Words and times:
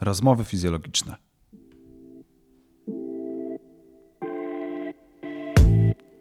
Rozmowy 0.00 0.44
fizjologiczne. 0.44 1.16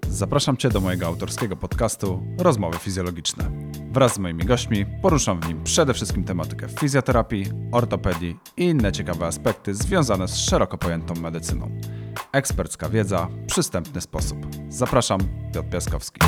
Zapraszam 0.09 0.57
Cię 0.57 0.69
do 0.69 0.81
mojego 0.81 1.07
autorskiego 1.07 1.55
podcastu 1.55 2.23
Rozmowy 2.39 2.77
fizjologiczne. 2.77 3.51
Wraz 3.91 4.13
z 4.13 4.19
moimi 4.19 4.45
gośćmi 4.45 4.85
poruszam 5.01 5.41
w 5.41 5.47
nim 5.47 5.63
przede 5.63 5.93
wszystkim 5.93 6.23
tematykę 6.23 6.67
fizjoterapii, 6.79 7.45
ortopedii 7.71 8.35
i 8.57 8.63
inne 8.63 8.91
ciekawe 8.91 9.25
aspekty 9.25 9.75
związane 9.75 10.27
z 10.27 10.37
szeroko 10.37 10.77
pojętą 10.77 11.13
medycyną. 11.13 11.71
Ekspercka 12.31 12.89
wiedza, 12.89 13.27
przystępny 13.47 14.01
sposób. 14.01 14.37
Zapraszam, 14.69 15.19
Piotr 15.53 15.69
Piaskowski. 15.69 16.19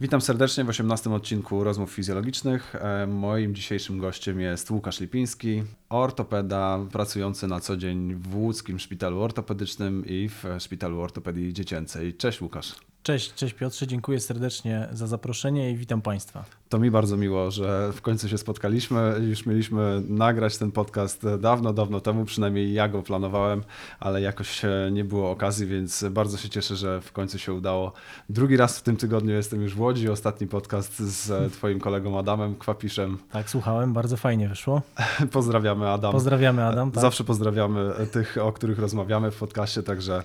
Witam 0.00 0.20
serdecznie 0.20 0.64
w 0.64 0.68
18 0.68 1.10
odcinku 1.10 1.64
Rozmów 1.64 1.90
Fizjologicznych. 1.92 2.74
E, 2.74 3.06
Moim 3.06 3.54
dzisiejszym 3.54 3.98
gościem 3.98 4.40
jest 4.40 4.70
Łukasz 4.70 5.00
Lipiński, 5.00 5.62
ortopeda 5.88 6.78
pracujący 6.92 7.46
na 7.46 7.60
co 7.60 7.76
dzień 7.76 8.14
w 8.14 8.36
Łódzkim 8.36 8.78
Szpitalu 8.78 9.20
Ortopedycznym 9.20 10.06
i 10.06 10.28
w 10.28 10.44
Szpitalu 10.58 11.00
Ortopedii 11.00 11.52
Dziecięcej. 11.52 12.14
Cześć 12.14 12.40
Łukasz. 12.40 12.74
Cześć, 13.02 13.34
cześć 13.34 13.54
Piotrze, 13.54 13.86
dziękuję 13.86 14.20
serdecznie 14.20 14.88
za 14.92 15.06
zaproszenie 15.06 15.70
i 15.70 15.76
witam 15.76 16.02
Państwa. 16.02 16.44
To 16.68 16.78
mi 16.78 16.90
bardzo 16.90 17.16
miło, 17.16 17.50
że 17.50 17.92
w 17.92 18.02
końcu 18.02 18.28
się 18.28 18.38
spotkaliśmy. 18.38 19.14
Już 19.28 19.46
mieliśmy 19.46 20.02
nagrać 20.08 20.58
ten 20.58 20.72
podcast 20.72 21.22
dawno, 21.40 21.72
dawno 21.72 22.00
temu, 22.00 22.24
przynajmniej 22.24 22.72
ja 22.72 22.88
go 22.88 23.02
planowałem, 23.02 23.62
ale 24.00 24.20
jakoś 24.20 24.62
nie 24.92 25.04
było 25.04 25.30
okazji, 25.30 25.66
więc 25.66 26.04
bardzo 26.10 26.36
się 26.36 26.48
cieszę, 26.48 26.76
że 26.76 27.00
w 27.00 27.12
końcu 27.12 27.38
się 27.38 27.52
udało. 27.52 27.92
Drugi 28.28 28.56
raz 28.56 28.78
w 28.78 28.82
tym 28.82 28.96
tygodniu 28.96 29.34
jestem 29.34 29.62
już 29.62 29.74
w 29.74 29.80
Łodzi. 29.80 30.08
Ostatni 30.08 30.46
podcast 30.46 30.98
z 30.98 31.52
Twoim 31.52 31.80
kolegą 31.80 32.18
Adamem 32.18 32.54
Kwapiszem. 32.54 33.18
Tak, 33.32 33.50
słuchałem, 33.50 33.92
bardzo 33.92 34.16
fajnie 34.16 34.48
wyszło. 34.48 34.82
Pozdrawiamy 35.78 35.94
Adam. 35.94 36.12
Pozdrawiamy 36.12 36.64
Adam. 36.64 36.90
Tak? 36.90 37.02
Zawsze 37.02 37.24
pozdrawiamy 37.24 37.92
tych, 38.12 38.36
o 38.42 38.52
których 38.52 38.78
rozmawiamy 38.78 39.30
w 39.30 39.36
podcaście, 39.36 39.82
także, 39.82 40.22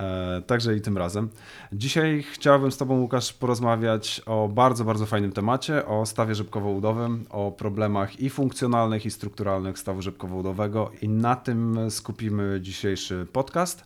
e, 0.00 0.42
także 0.46 0.76
i 0.76 0.80
tym 0.80 0.98
razem. 0.98 1.28
Dzisiaj 1.72 2.24
chciałbym 2.32 2.72
z 2.72 2.76
Tobą, 2.76 3.00
Łukasz, 3.00 3.32
porozmawiać 3.32 4.22
o 4.26 4.48
bardzo, 4.48 4.84
bardzo 4.84 5.06
fajnym 5.06 5.32
temacie, 5.32 5.86
o 5.86 6.06
stawie 6.06 6.34
rzepkowo-udowym, 6.34 7.24
o 7.30 7.52
problemach 7.52 8.20
i 8.20 8.30
funkcjonalnych, 8.30 9.06
i 9.06 9.10
strukturalnych 9.10 9.78
stawu 9.78 10.02
rzepkowo-udowego 10.02 10.90
i 11.02 11.08
na 11.08 11.36
tym 11.36 11.90
skupimy 11.90 12.58
dzisiejszy 12.60 13.26
podcast, 13.32 13.84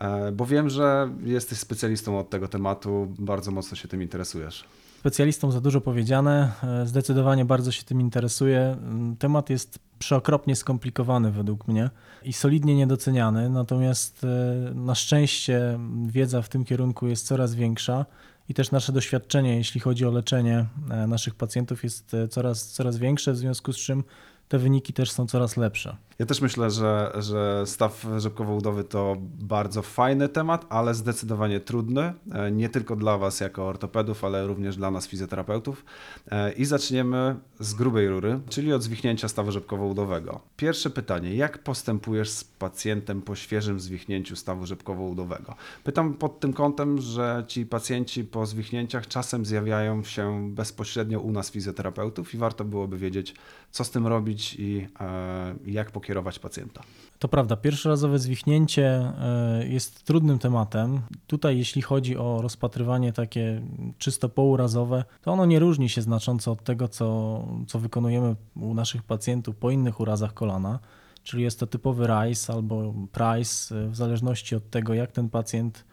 e, 0.00 0.32
bo 0.32 0.46
wiem, 0.46 0.70
że 0.70 1.10
jesteś 1.24 1.58
specjalistą 1.58 2.18
od 2.18 2.30
tego 2.30 2.48
tematu, 2.48 3.14
bardzo 3.18 3.50
mocno 3.50 3.76
się 3.76 3.88
tym 3.88 4.02
interesujesz. 4.02 4.64
Specjalistą 4.98 5.50
za 5.50 5.60
dużo 5.60 5.80
powiedziane, 5.80 6.52
e, 6.62 6.86
zdecydowanie 6.86 7.44
bardzo 7.44 7.72
się 7.72 7.82
tym 7.82 8.00
interesuję. 8.00 8.76
Temat 9.18 9.50
jest 9.50 9.78
przeokropnie 9.98 10.56
skomplikowany 10.56 11.30
według 11.30 11.68
mnie 11.68 11.90
i 12.24 12.32
solidnie 12.32 12.76
niedoceniany, 12.76 13.50
natomiast 13.50 14.24
e, 14.24 14.74
na 14.74 14.94
szczęście 14.94 15.78
wiedza 16.06 16.42
w 16.42 16.48
tym 16.48 16.64
kierunku 16.64 17.06
jest 17.06 17.26
coraz 17.26 17.54
większa 17.54 18.06
i 18.48 18.54
też 18.54 18.70
nasze 18.70 18.92
doświadczenie, 18.92 19.56
jeśli 19.56 19.80
chodzi 19.80 20.06
o 20.06 20.10
leczenie 20.10 20.66
e, 20.90 21.06
naszych 21.06 21.34
pacjentów, 21.34 21.84
jest 21.84 22.16
coraz, 22.30 22.72
coraz 22.72 22.98
większe, 22.98 23.32
w 23.32 23.36
związku 23.36 23.72
z 23.72 23.76
czym 23.76 24.04
te 24.48 24.58
wyniki 24.58 24.92
też 24.92 25.10
są 25.10 25.26
coraz 25.26 25.56
lepsze. 25.56 25.96
Ja 26.18 26.26
też 26.26 26.40
myślę, 26.40 26.70
że, 26.70 27.12
że 27.18 27.62
staw 27.66 28.06
rzepkowo-udowy 28.16 28.84
to 28.84 29.16
bardzo 29.38 29.82
fajny 29.82 30.28
temat, 30.28 30.66
ale 30.68 30.94
zdecydowanie 30.94 31.60
trudny. 31.60 32.12
E, 32.32 32.50
nie 32.50 32.68
tylko 32.68 32.96
dla 32.96 33.18
Was 33.18 33.40
jako 33.40 33.66
ortopedów, 33.66 34.24
ale 34.24 34.46
również 34.46 34.76
dla 34.76 34.90
nas 34.90 35.06
fizjoterapeutów. 35.06 35.84
E, 36.30 36.52
I 36.52 36.64
zaczniemy 36.64 37.36
z 37.60 37.74
grubej 37.74 38.08
rury, 38.08 38.40
czyli 38.48 38.72
od 38.72 38.82
zwichnięcia 38.82 39.28
stawu 39.28 39.50
rzepkowo-udowego. 39.50 40.40
Pierwsze 40.56 40.90
pytanie, 40.90 41.34
jak 41.34 41.58
postępujesz 41.58 42.30
z 42.30 42.44
pacjentem 42.44 43.22
po 43.22 43.34
świeżym 43.34 43.80
zwichnięciu 43.80 44.36
stawu 44.36 44.66
rzepkowo-udowego? 44.66 45.54
Pytam 45.84 46.14
pod 46.14 46.40
tym 46.40 46.52
kątem, 46.52 47.00
że 47.00 47.44
ci 47.48 47.66
pacjenci 47.66 48.24
po 48.24 48.46
zwichnięciach 48.46 49.06
czasem 49.06 49.46
zjawiają 49.46 50.04
się 50.04 50.54
bezpośrednio 50.54 51.20
u 51.20 51.32
nas 51.32 51.50
fizjoterapeutów 51.50 52.34
i 52.34 52.38
warto 52.38 52.64
byłoby 52.64 52.98
wiedzieć, 52.98 53.34
co 53.76 53.84
z 53.84 53.90
tym 53.90 54.06
robić 54.06 54.56
i 54.58 54.88
e, 55.00 55.54
jak 55.66 55.90
pokierować 55.90 56.38
pacjenta. 56.38 56.82
To 57.18 57.28
prawda, 57.28 57.56
pierwszorazowe 57.56 58.18
zwichnięcie 58.18 58.86
e, 58.88 59.66
jest 59.68 60.04
trudnym 60.04 60.38
tematem. 60.38 61.00
Tutaj, 61.26 61.58
jeśli 61.58 61.82
chodzi 61.82 62.16
o 62.16 62.42
rozpatrywanie 62.42 63.12
takie 63.12 63.62
czysto 63.98 64.28
pourazowe, 64.28 65.04
to 65.22 65.32
ono 65.32 65.46
nie 65.46 65.58
różni 65.58 65.88
się 65.88 66.02
znacząco 66.02 66.52
od 66.52 66.64
tego, 66.64 66.88
co, 66.88 67.48
co 67.66 67.78
wykonujemy 67.78 68.36
u 68.56 68.74
naszych 68.74 69.02
pacjentów 69.02 69.56
po 69.56 69.70
innych 69.70 70.00
urazach 70.00 70.34
kolana. 70.34 70.78
Czyli 71.22 71.42
jest 71.42 71.60
to 71.60 71.66
typowy 71.66 72.06
RICE 72.06 72.52
albo 72.52 72.94
PRICE, 73.12 73.76
e, 73.76 73.88
w 73.88 73.96
zależności 73.96 74.56
od 74.56 74.70
tego, 74.70 74.94
jak 74.94 75.12
ten 75.12 75.28
pacjent 75.28 75.84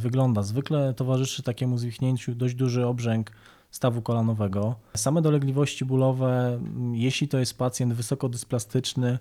wygląda. 0.00 0.42
Zwykle 0.42 0.94
towarzyszy 0.94 1.42
takiemu 1.42 1.78
zwichnięciu 1.78 2.34
dość 2.34 2.54
duży 2.54 2.86
obrzęk 2.86 3.30
stawu 3.70 4.02
kolanowego. 4.02 4.74
Same 4.96 5.22
dolegliwości 5.22 5.84
bólowe, 5.84 6.60
jeśli 6.92 7.28
to 7.28 7.38
jest 7.38 7.58
pacjent 7.58 7.92
wysokodysplastyczny, 7.92 9.18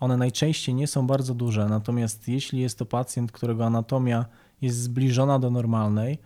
one 0.00 0.16
najczęściej 0.16 0.74
nie 0.74 0.86
są 0.86 1.06
bardzo 1.06 1.34
duże, 1.34 1.68
natomiast 1.68 2.28
jeśli 2.28 2.60
jest 2.60 2.78
to 2.78 2.86
pacjent, 2.86 3.32
którego 3.32 3.66
anatomia 3.66 4.24
jest 4.62 4.78
zbliżona 4.78 5.38
do 5.38 5.50
normalnej, 5.50 6.18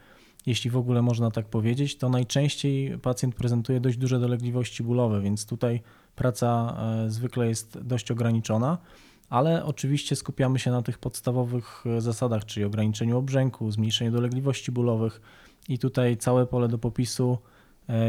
jeśli 0.47 0.71
w 0.71 0.77
ogóle 0.77 1.03
można 1.03 1.31
tak 1.31 1.47
powiedzieć, 1.47 1.99
to 1.99 2.09
najczęściej 2.09 2.99
pacjent 2.99 3.35
prezentuje 3.35 3.81
dość 3.81 3.99
duże 3.99 4.21
dolegliwości 4.21 4.83
bólowe, 4.83 5.21
więc 5.21 5.47
tutaj 5.47 5.81
praca 6.15 6.77
e, 6.79 7.11
zwykle 7.11 7.49
jest 7.49 7.79
dość 7.79 8.11
ograniczona, 8.11 8.79
ale 9.29 9.65
oczywiście 9.65 10.17
skupiamy 10.17 10.59
się 10.59 10.71
na 10.71 10.83
tych 10.83 10.99
podstawowych 10.99 11.85
e, 11.87 12.01
zasadach, 12.01 12.45
czyli 12.45 12.67
ograniczeniu 12.67 13.19
obrzęku, 13.19 13.71
zmniejszeniu 13.71 14.11
dolegliwości 14.11 14.73
bólowych. 14.73 15.21
I 15.69 15.79
tutaj 15.79 16.17
całe 16.17 16.47
pole 16.47 16.69
do 16.69 16.79
popisu 16.79 17.39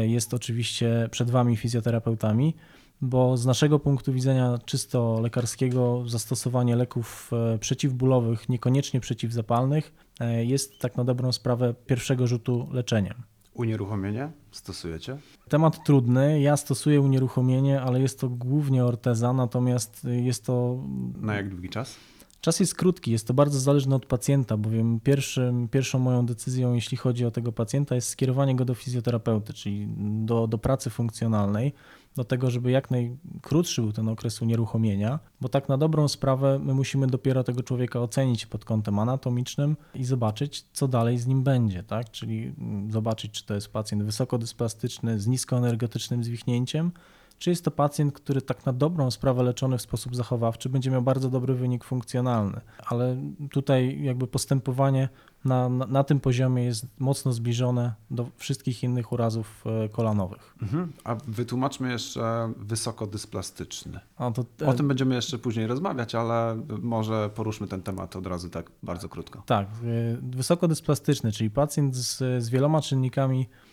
jest 0.02 0.34
oczywiście 0.34 1.08
przed 1.10 1.30
Wami 1.30 1.56
fizjoterapeutami, 1.56 2.54
bo 3.00 3.36
z 3.36 3.46
naszego 3.46 3.78
punktu 3.78 4.12
widzenia 4.12 4.58
czysto 4.64 5.20
lekarskiego 5.20 6.02
zastosowanie 6.06 6.76
leków 6.76 7.30
e, 7.54 7.58
przeciwbólowych, 7.58 8.48
niekoniecznie 8.48 9.00
przeciwzapalnych, 9.00 9.94
e, 10.20 10.44
jest 10.44 10.78
tak 10.78 10.96
na 10.96 11.04
dobrą 11.04 11.32
sprawę 11.32 11.74
pierwszego 11.86 12.26
rzutu 12.26 12.68
leczeniem. 12.72 13.14
Unieruchomienie 13.54 14.30
stosujecie? 14.50 15.18
Temat 15.48 15.84
trudny. 15.84 16.40
Ja 16.40 16.56
stosuję 16.56 17.00
unieruchomienie, 17.00 17.80
ale 17.80 18.00
jest 18.00 18.20
to 18.20 18.28
głównie 18.28 18.84
orteza, 18.84 19.32
natomiast 19.32 20.06
jest 20.10 20.44
to. 20.44 20.78
Na 21.20 21.34
jak 21.34 21.48
długi 21.48 21.68
czas? 21.68 21.96
Czas 22.40 22.60
jest 22.60 22.74
krótki, 22.74 23.10
jest 23.10 23.26
to 23.26 23.34
bardzo 23.34 23.60
zależne 23.60 23.96
od 23.96 24.06
pacjenta, 24.06 24.56
bowiem 24.56 25.00
pierwszym, 25.00 25.68
pierwszą 25.68 25.98
moją 25.98 26.26
decyzją, 26.26 26.74
jeśli 26.74 26.96
chodzi 26.96 27.24
o 27.24 27.30
tego 27.30 27.52
pacjenta, 27.52 27.94
jest 27.94 28.08
skierowanie 28.08 28.56
go 28.56 28.64
do 28.64 28.74
fizjoterapeuty, 28.74 29.52
czyli 29.52 29.88
do, 30.24 30.46
do 30.46 30.58
pracy 30.58 30.90
funkcjonalnej, 30.90 31.72
do 32.16 32.24
tego, 32.24 32.50
żeby 32.50 32.70
jak 32.70 32.90
najkrótszy 32.90 33.82
był 33.82 33.92
ten 33.92 34.08
okres 34.08 34.42
unieruchomienia, 34.42 35.18
bo 35.40 35.48
tak 35.48 35.68
na 35.68 35.78
dobrą 35.78 36.08
sprawę 36.08 36.58
my 36.58 36.74
musimy 36.74 37.06
dopiero 37.06 37.44
tego 37.44 37.62
człowieka 37.62 38.00
ocenić 38.00 38.46
pod 38.46 38.64
kątem 38.64 38.98
anatomicznym 38.98 39.76
i 39.94 40.04
zobaczyć, 40.04 40.64
co 40.72 40.88
dalej 40.88 41.18
z 41.18 41.26
nim 41.26 41.42
będzie, 41.42 41.82
tak? 41.82 42.10
Czyli 42.10 42.54
zobaczyć, 42.88 43.32
czy 43.32 43.46
to 43.46 43.54
jest 43.54 43.68
pacjent 43.68 44.02
wysokodysplastyczny 44.02 45.20
z 45.20 45.26
niskoenergetycznym 45.26 46.24
zwichnięciem, 46.24 46.92
czy 47.38 47.50
jest 47.50 47.64
to 47.64 47.70
pacjent, 47.70 48.14
który 48.14 48.42
tak 48.42 48.66
na 48.66 48.72
dobrą 48.72 49.10
sprawę 49.10 49.42
leczony 49.42 49.78
w 49.78 49.82
sposób 49.82 50.16
zachowawczy 50.16 50.68
będzie 50.68 50.90
miał 50.90 51.02
bardzo 51.02 51.30
dobry 51.30 51.54
wynik 51.54 51.84
funkcjonalny. 51.84 52.60
Ale 52.86 53.16
tutaj 53.50 54.02
jakby 54.02 54.26
postępowanie 54.26 55.08
na, 55.44 55.68
na, 55.68 55.86
na 55.86 56.04
tym 56.04 56.20
poziomie 56.20 56.64
jest 56.64 56.86
mocno 56.98 57.32
zbliżone 57.32 57.94
do 58.10 58.26
wszystkich 58.36 58.82
innych 58.82 59.12
urazów 59.12 59.64
e, 59.66 59.88
kolanowych. 59.88 60.54
Mhm. 60.62 60.92
A 61.04 61.14
wytłumaczmy 61.14 61.92
jeszcze 61.92 62.52
wysokodysplastyczny. 62.56 64.00
O, 64.16 64.30
to, 64.30 64.44
o 64.66 64.72
tym 64.72 64.88
będziemy 64.88 65.14
jeszcze 65.14 65.38
później 65.38 65.66
rozmawiać, 65.66 66.14
ale 66.14 66.62
może 66.82 67.30
poruszmy 67.34 67.66
ten 67.66 67.82
temat 67.82 68.16
od 68.16 68.26
razu 68.26 68.50
tak 68.50 68.70
bardzo 68.82 69.08
krótko. 69.08 69.42
Tak, 69.46 69.66
e, 69.66 70.16
wysokodysplastyczny, 70.22 71.32
czyli 71.32 71.50
pacjent 71.50 71.96
z, 71.96 72.16
z 72.44 72.48
wieloma 72.48 72.80
czynnikami 72.80 73.40
e, 73.40 73.67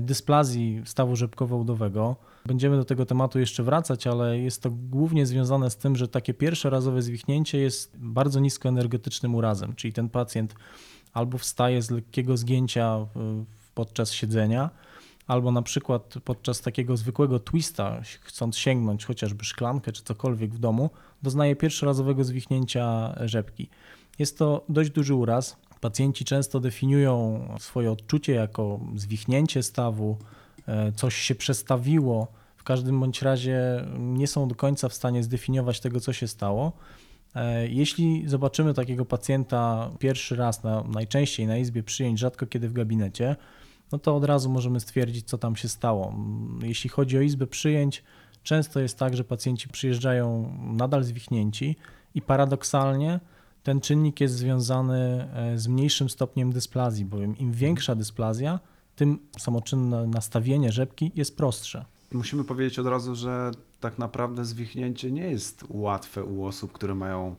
dysplazji 0.00 0.82
stawu 0.84 1.16
rzepkowo-udowego, 1.16 2.16
Będziemy 2.46 2.76
do 2.76 2.84
tego 2.84 3.06
tematu 3.06 3.38
jeszcze 3.38 3.62
wracać, 3.62 4.06
ale 4.06 4.38
jest 4.38 4.62
to 4.62 4.70
głównie 4.70 5.26
związane 5.26 5.70
z 5.70 5.76
tym, 5.76 5.96
że 5.96 6.08
takie 6.08 6.34
pierwsze 6.34 6.70
razowe 6.70 7.02
zwichnięcie 7.02 7.58
jest 7.58 7.96
bardzo 7.98 8.40
niskoenergetycznym 8.40 9.34
urazem, 9.34 9.74
czyli 9.74 9.92
ten 9.92 10.08
pacjent 10.08 10.54
albo 11.12 11.38
wstaje 11.38 11.82
z 11.82 11.90
lekkiego 11.90 12.36
zgięcia 12.36 13.06
podczas 13.74 14.12
siedzenia, 14.12 14.70
albo 15.26 15.52
na 15.52 15.62
przykład 15.62 16.14
podczas 16.24 16.60
takiego 16.60 16.96
zwykłego 16.96 17.40
twista, 17.40 18.00
chcąc 18.20 18.56
sięgnąć 18.56 19.04
chociażby 19.04 19.44
szklankę 19.44 19.92
czy 19.92 20.02
cokolwiek 20.02 20.54
w 20.54 20.58
domu, 20.58 20.90
doznaje 21.22 21.56
pierwszorazowego 21.56 22.24
zwichnięcia 22.24 23.14
rzepki. 23.28 23.68
Jest 24.18 24.38
to 24.38 24.64
dość 24.68 24.90
duży 24.90 25.14
uraz. 25.14 25.56
Pacjenci 25.80 26.24
często 26.24 26.60
definiują 26.60 27.48
swoje 27.58 27.92
odczucie 27.92 28.32
jako 28.32 28.80
zwichnięcie 28.96 29.62
stawu, 29.62 30.16
e, 30.66 30.92
coś 30.92 31.14
się 31.14 31.34
przestawiło. 31.34 32.28
W 32.56 32.64
każdym 32.64 33.00
bądź 33.00 33.22
razie 33.22 33.84
nie 33.98 34.26
są 34.26 34.48
do 34.48 34.54
końca 34.54 34.88
w 34.88 34.94
stanie 34.94 35.22
zdefiniować 35.22 35.80
tego, 35.80 36.00
co 36.00 36.12
się 36.12 36.28
stało. 36.28 36.72
E, 37.34 37.68
jeśli 37.68 38.28
zobaczymy 38.28 38.74
takiego 38.74 39.04
pacjenta 39.04 39.90
pierwszy 39.98 40.36
raz, 40.36 40.62
na, 40.62 40.82
najczęściej 40.82 41.46
na 41.46 41.56
izbie 41.56 41.82
przyjęć, 41.82 42.18
rzadko 42.18 42.46
kiedy 42.46 42.68
w 42.68 42.72
gabinecie, 42.72 43.36
no 43.92 43.98
to 43.98 44.16
od 44.16 44.24
razu 44.24 44.50
możemy 44.50 44.80
stwierdzić, 44.80 45.28
co 45.28 45.38
tam 45.38 45.56
się 45.56 45.68
stało. 45.68 46.14
Jeśli 46.62 46.90
chodzi 46.90 47.18
o 47.18 47.20
izbę 47.20 47.46
przyjęć, 47.46 48.02
często 48.42 48.80
jest 48.80 48.98
tak, 48.98 49.16
że 49.16 49.24
pacjenci 49.24 49.68
przyjeżdżają 49.68 50.56
nadal 50.60 51.04
zwichnięci 51.04 51.76
i 52.14 52.22
paradoksalnie 52.22 53.20
ten 53.62 53.80
czynnik 53.80 54.20
jest 54.20 54.34
związany 54.34 55.28
e, 55.34 55.58
z 55.58 55.68
mniejszym 55.68 56.08
stopniem 56.08 56.52
dysplazji, 56.52 57.04
bowiem 57.04 57.38
im 57.38 57.52
większa 57.52 57.94
dysplazja, 57.94 58.60
tym 58.96 59.18
samoczynne 59.38 60.06
nastawienie 60.06 60.72
rzepki 60.72 61.12
jest 61.14 61.36
prostsze. 61.36 61.84
Musimy 62.12 62.44
powiedzieć 62.44 62.78
od 62.78 62.86
razu, 62.86 63.14
że 63.14 63.50
tak 63.80 63.98
naprawdę 63.98 64.44
zwichnięcie 64.44 65.10
nie 65.10 65.30
jest 65.30 65.64
łatwe 65.68 66.24
u 66.24 66.44
osób, 66.44 66.72
które 66.72 66.94
mają 66.94 67.36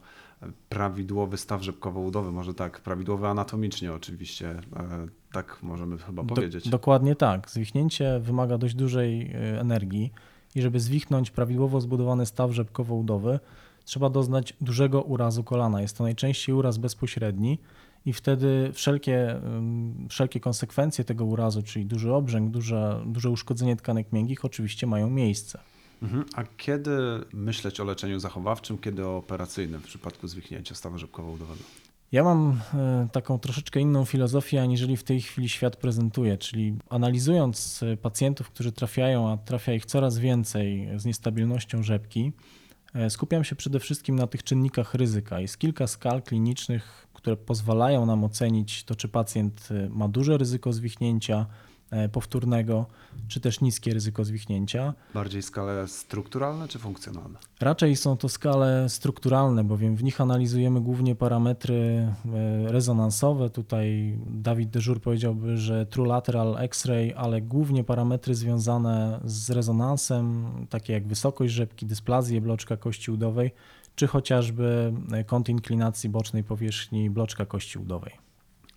prawidłowy 0.69 1.37
staw 1.37 1.61
rzepkowo-udowy, 1.61 2.31
może 2.31 2.53
tak, 2.53 2.79
prawidłowy 2.79 3.27
anatomicznie 3.27 3.93
oczywiście, 3.93 4.49
e, 4.49 5.07
tak 5.31 5.57
możemy 5.61 5.97
chyba 5.97 6.23
powiedzieć. 6.23 6.63
Do, 6.63 6.71
dokładnie 6.71 7.15
tak. 7.15 7.49
Zwichnięcie 7.49 8.19
wymaga 8.19 8.57
dość 8.57 8.75
dużej 8.75 9.31
e, 9.31 9.59
energii 9.59 10.11
i 10.55 10.61
żeby 10.61 10.79
zwichnąć 10.79 11.31
prawidłowo 11.31 11.81
zbudowany 11.81 12.25
staw 12.25 12.51
rzepkowo-udowy, 12.51 13.39
trzeba 13.85 14.09
doznać 14.09 14.53
dużego 14.61 15.01
urazu 15.01 15.43
kolana. 15.43 15.81
Jest 15.81 15.97
to 15.97 16.03
najczęściej 16.03 16.55
uraz 16.55 16.77
bezpośredni 16.77 17.59
i 18.05 18.13
wtedy 18.13 18.71
wszelkie, 18.73 19.41
wszelkie 20.09 20.39
konsekwencje 20.39 21.03
tego 21.03 21.25
urazu, 21.25 21.63
czyli 21.63 21.85
duży 21.85 22.13
obrzęk, 22.13 22.51
duże, 22.51 23.03
duże 23.05 23.29
uszkodzenie 23.29 23.75
tkanek 23.75 24.11
miękkich 24.11 24.45
oczywiście 24.45 24.87
mają 24.87 25.09
miejsce. 25.09 25.59
Mhm. 26.01 26.25
A 26.35 26.43
kiedy 26.57 26.91
myśleć 27.33 27.79
o 27.79 27.83
leczeniu 27.83 28.19
zachowawczym, 28.19 28.77
kiedy 28.77 29.05
o 29.05 29.17
operacyjnym 29.17 29.81
w 29.81 29.85
przypadku 29.85 30.27
zwichnięcia 30.27 30.75
stawu 30.75 30.97
rzepkowo-udowego? 30.97 31.63
Ja 32.11 32.23
mam 32.23 32.59
e, 32.73 33.07
taką 33.11 33.39
troszeczkę 33.39 33.79
inną 33.79 34.05
filozofię, 34.05 34.61
aniżeli 34.61 34.97
w 34.97 35.03
tej 35.03 35.21
chwili 35.21 35.49
świat 35.49 35.75
prezentuje, 35.75 36.37
czyli 36.37 36.75
analizując 36.89 37.83
e, 37.83 37.97
pacjentów, 37.97 38.49
którzy 38.49 38.71
trafiają, 38.71 39.29
a 39.29 39.37
trafia 39.37 39.73
ich 39.73 39.85
coraz 39.85 40.17
więcej 40.17 40.89
z 40.95 41.05
niestabilnością 41.05 41.83
rzepki, 41.83 42.31
skupiam 43.09 43.43
się 43.43 43.55
przede 43.55 43.79
wszystkim 43.79 44.15
na 44.15 44.27
tych 44.27 44.43
czynnikach 44.43 44.93
ryzyka. 44.93 45.39
Jest 45.39 45.57
kilka 45.57 45.87
skal 45.87 46.21
klinicznych, 46.21 47.07
które 47.13 47.37
pozwalają 47.37 48.05
nam 48.05 48.23
ocenić 48.23 48.83
to, 48.83 48.95
czy 48.95 49.07
pacjent 49.07 49.69
ma 49.89 50.07
duże 50.07 50.37
ryzyko 50.37 50.73
zwichnięcia, 50.73 51.45
E, 51.45 51.70
powtórnego, 52.11 52.85
czy 53.27 53.39
też 53.39 53.61
niskie 53.61 53.93
ryzyko 53.93 54.25
zwichnięcia. 54.25 54.93
Bardziej 55.13 55.41
skale 55.41 55.87
strukturalne 55.87 56.67
czy 56.67 56.79
funkcjonalne? 56.79 57.39
Raczej 57.59 57.95
są 57.95 58.17
to 58.17 58.29
skale 58.29 58.89
strukturalne, 58.89 59.63
bowiem 59.63 59.95
w 59.95 60.03
nich 60.03 60.21
analizujemy 60.21 60.81
głównie 60.81 61.15
parametry 61.15 61.75
e, 61.75 62.71
rezonansowe. 62.71 63.49
Tutaj 63.49 64.17
Dawid 64.27 64.69
Deżur 64.69 65.01
powiedziałby, 65.01 65.57
że 65.57 65.85
true 65.85 66.07
lateral 66.07 66.57
X-ray, 66.59 67.13
ale 67.13 67.41
głównie 67.41 67.83
parametry 67.83 68.35
związane 68.35 69.19
z 69.25 69.49
rezonansem, 69.49 70.47
takie 70.69 70.93
jak 70.93 71.07
wysokość 71.07 71.53
rzepki, 71.53 71.85
dysplazję 71.85 72.41
bloczka 72.41 72.77
kości 72.77 73.11
udowej, 73.11 73.51
czy 73.95 74.07
chociażby 74.07 74.93
kąt 75.25 75.49
inklinacji 75.49 76.09
bocznej 76.09 76.43
powierzchni 76.43 77.09
bloczka 77.09 77.45
kości 77.45 77.79
udowej. 77.79 78.13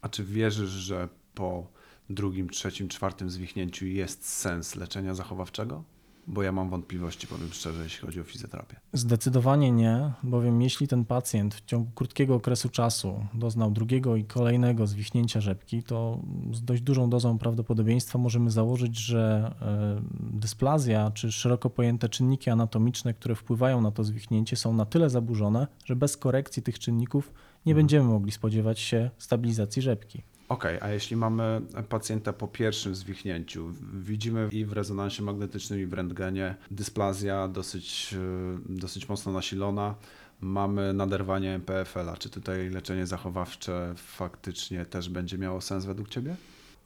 A 0.03 0.09
czy 0.09 0.25
wierzysz, 0.25 0.71
że 0.71 1.09
po 1.35 1.67
drugim, 2.11 2.51
trzecim, 2.51 2.89
czwartym 2.89 3.31
zwichnięciu 3.31 3.87
jest 3.87 4.29
sens 4.29 4.77
leczenia 4.77 5.15
zachowawczego? 5.15 5.85
Bo 6.27 6.43
ja 6.43 6.53
mam 6.53 6.71
wątpliwości, 6.71 7.27
powiem 7.27 7.53
szczerze, 7.53 7.83
jeśli 7.83 8.07
chodzi 8.07 8.21
o 8.21 8.25
fizjoterapię. 8.25 8.77
Zdecydowanie 8.93 9.73
nie, 9.73 10.13
bowiem 10.23 10.63
jeśli 10.63 10.89
ten 10.89 11.05
pacjent 11.05 11.55
w 11.55 11.65
ciągu 11.65 11.91
krótkiego 11.95 12.35
okresu 12.35 12.69
czasu 12.69 13.27
doznał 13.35 13.71
drugiego 13.71 14.17
i 14.17 14.25
kolejnego 14.25 14.87
zwichnięcia 14.87 15.41
rzepki, 15.41 15.83
to 15.83 16.21
z 16.53 16.63
dość 16.63 16.83
dużą 16.83 17.11
dozą 17.11 17.39
prawdopodobieństwa 17.39 18.19
możemy 18.19 18.51
założyć, 18.51 18.99
że 18.99 19.55
e, 19.61 20.03
dysplazja 20.21 21.11
czy 21.11 21.33
szeroko 21.33 21.71
pojęte 21.71 22.09
czynniki 22.09 22.51
anatomiczne, 22.51 23.15
które 23.15 23.35
wpływają 23.35 23.81
na 23.81 23.91
to 23.91 24.05
zwichnięcie, 24.05 24.57
są 24.57 24.73
na 24.73 24.87
tyle 24.87 25.11
zaburzone, 25.11 25.67
że 25.85 25.97
bez 25.97 26.17
korekcji 26.17 26.63
tych 26.63 26.79
czynników 26.79 27.33
nie 27.67 27.73
hmm. 27.73 27.83
będziemy 27.83 28.09
mogli 28.09 28.33
spodziewać 28.33 28.81
się 28.81 29.11
stabilizacji 29.19 29.83
rzepki. 29.83 30.23
Okej, 30.49 30.77
okay, 30.77 30.89
a 30.89 30.93
jeśli 30.93 31.17
mamy 31.17 31.61
pacjenta 31.89 32.33
po 32.33 32.49
pierwszym 32.49 32.95
zwichnięciu, 32.95 33.73
widzimy 33.93 34.49
i 34.53 34.65
w 34.65 34.73
rezonansie 34.73 35.23
magnetycznym, 35.23 35.81
i 35.81 35.87
w 35.87 35.93
rentgenie 35.93 36.55
dysplazja 36.71 37.49
dosyć, 37.49 38.15
e, 38.15 38.77
dosyć 38.79 39.09
mocno 39.09 39.33
nasilona, 39.33 39.95
mamy 40.41 40.93
naderwanie 40.93 41.55
MPFL-a. 41.55 42.17
Czy 42.17 42.31
tutaj 42.31 42.71
leczenie 42.71 43.07
zachowawcze 43.07 43.95
faktycznie 43.97 44.85
też 44.85 45.09
będzie 45.09 45.39
miało 45.39 45.61
sens 45.61 45.85
według 45.85 46.09
Ciebie? 46.09 46.37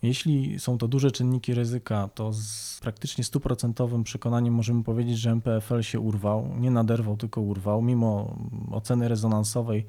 Jeśli 0.03 0.61
są 0.61 0.79
to 0.79 0.89
duże 0.89 1.11
czynniki 1.11 1.55
ryzyka, 1.55 2.09
to 2.15 2.33
z 2.33 2.79
praktycznie 2.83 3.25
stuprocentowym 3.25 4.05
przekonaniem 4.05 4.55
możemy 4.55 4.85
powiedzieć, 4.85 5.19
że 5.19 5.31
MPFL 5.31 5.81
się 5.81 6.01
urwał, 6.01 6.55
nie 6.59 6.71
naderwał, 6.71 7.17
tylko 7.17 7.41
urwał, 7.41 7.83
mimo 7.83 8.39
oceny 8.71 9.09
rezonansowej 9.09 9.87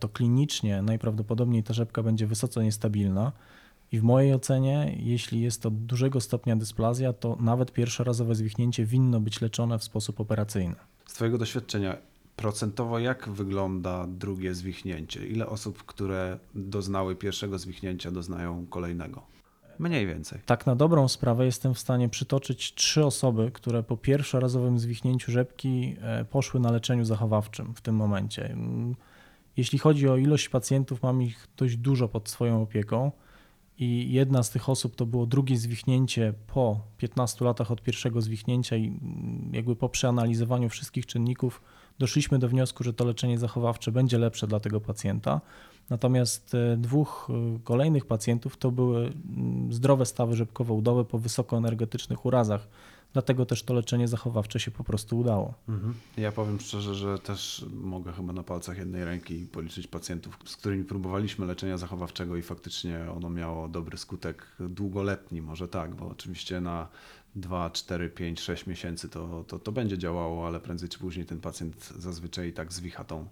to 0.00 0.08
klinicznie 0.08 0.82
najprawdopodobniej 0.82 1.62
ta 1.62 1.74
rzepka 1.74 2.02
będzie 2.02 2.26
wysoce 2.26 2.64
niestabilna. 2.64 3.32
I 3.92 3.98
w 3.98 4.02
mojej 4.02 4.34
ocenie, 4.34 4.96
jeśli 4.98 5.40
jest 5.40 5.62
to 5.62 5.70
dużego 5.70 6.20
stopnia 6.20 6.56
dysplazja, 6.56 7.12
to 7.12 7.36
nawet 7.40 7.72
pierwszorazowe 7.72 8.34
zwichnięcie 8.34 8.84
winno 8.84 9.20
być 9.20 9.40
leczone 9.40 9.78
w 9.78 9.84
sposób 9.84 10.20
operacyjny. 10.20 10.74
Z 11.06 11.14
Twojego 11.14 11.38
doświadczenia, 11.38 11.96
procentowo 12.36 12.98
jak 12.98 13.28
wygląda 13.28 14.06
drugie 14.06 14.54
zwichnięcie? 14.54 15.26
Ile 15.26 15.46
osób, 15.46 15.82
które 15.84 16.38
doznały 16.54 17.16
pierwszego 17.16 17.58
zwichnięcia, 17.58 18.10
doznają 18.10 18.66
kolejnego? 18.66 19.22
Mniej 19.78 20.06
więcej. 20.06 20.38
Tak, 20.46 20.66
na 20.66 20.76
dobrą 20.76 21.08
sprawę 21.08 21.44
jestem 21.44 21.74
w 21.74 21.78
stanie 21.78 22.08
przytoczyć 22.08 22.74
trzy 22.74 23.04
osoby, 23.04 23.50
które 23.54 23.82
po 23.82 23.96
pierwszorazowym 23.96 24.78
zwichnięciu 24.78 25.32
rzepki 25.32 25.96
e, 26.02 26.24
poszły 26.24 26.60
na 26.60 26.70
leczeniu 26.70 27.04
zachowawczym 27.04 27.74
w 27.74 27.80
tym 27.80 27.94
momencie. 27.94 28.56
Jeśli 29.56 29.78
chodzi 29.78 30.08
o 30.08 30.16
ilość 30.16 30.48
pacjentów, 30.48 31.02
mam 31.02 31.22
ich 31.22 31.48
dość 31.56 31.76
dużo 31.76 32.08
pod 32.08 32.28
swoją 32.28 32.62
opieką 32.62 33.12
i 33.78 34.12
jedna 34.12 34.42
z 34.42 34.50
tych 34.50 34.68
osób 34.68 34.96
to 34.96 35.06
było 35.06 35.26
drugie 35.26 35.56
zwichnięcie 35.56 36.34
po 36.46 36.80
15 36.98 37.44
latach 37.44 37.70
od 37.70 37.82
pierwszego 37.82 38.20
zwichnięcia 38.20 38.76
i 38.76 39.00
jakby 39.52 39.76
po 39.76 39.88
przeanalizowaniu 39.88 40.68
wszystkich 40.68 41.06
czynników 41.06 41.62
doszliśmy 41.98 42.38
do 42.38 42.48
wniosku, 42.48 42.84
że 42.84 42.92
to 42.92 43.04
leczenie 43.04 43.38
zachowawcze 43.38 43.92
będzie 43.92 44.18
lepsze 44.18 44.46
dla 44.46 44.60
tego 44.60 44.80
pacjenta. 44.80 45.40
Natomiast 45.90 46.54
e, 46.54 46.76
dwóch 46.76 47.28
e, 47.30 47.58
kolejnych 47.64 48.06
pacjentów 48.06 48.56
to 48.56 48.70
były 48.70 49.00
mm, 49.00 49.72
zdrowe 49.72 50.06
stawy 50.06 50.36
rzepkowo-udowe 50.36 51.04
po 51.04 51.18
wysokoenergetycznych 51.18 52.26
urazach 52.26 52.68
Dlatego 53.12 53.46
też 53.46 53.62
to 53.62 53.74
leczenie 53.74 54.08
zachowawcze 54.08 54.60
się 54.60 54.70
po 54.70 54.84
prostu 54.84 55.18
udało. 55.18 55.54
Mhm. 55.68 55.94
Ja 56.16 56.32
powiem 56.32 56.60
szczerze, 56.60 56.94
że 56.94 57.18
też 57.18 57.66
mogę 57.74 58.12
chyba 58.12 58.32
na 58.32 58.42
palcach 58.42 58.78
jednej 58.78 59.04
ręki 59.04 59.46
policzyć 59.46 59.86
pacjentów, 59.86 60.38
z 60.44 60.56
którymi 60.56 60.84
próbowaliśmy 60.84 61.46
leczenia 61.46 61.78
zachowawczego 61.78 62.36
i 62.36 62.42
faktycznie 62.42 63.06
ono 63.16 63.30
miało 63.30 63.68
dobry 63.68 63.98
skutek 63.98 64.46
długoletni, 64.60 65.42
może 65.42 65.68
tak, 65.68 65.94
bo 65.94 66.08
oczywiście 66.08 66.60
na 66.60 66.88
2, 67.36 67.70
4, 67.70 68.10
5, 68.10 68.40
6 68.40 68.66
miesięcy 68.66 69.08
to, 69.08 69.44
to, 69.48 69.58
to 69.58 69.72
będzie 69.72 69.98
działało, 69.98 70.46
ale 70.46 70.60
prędzej 70.60 70.88
czy 70.88 70.98
później 70.98 71.26
ten 71.26 71.40
pacjent 71.40 71.92
zazwyczaj 71.98 72.48
i 72.48 72.52
tak 72.52 72.72
zwicha 72.72 73.04
tą 73.04 73.26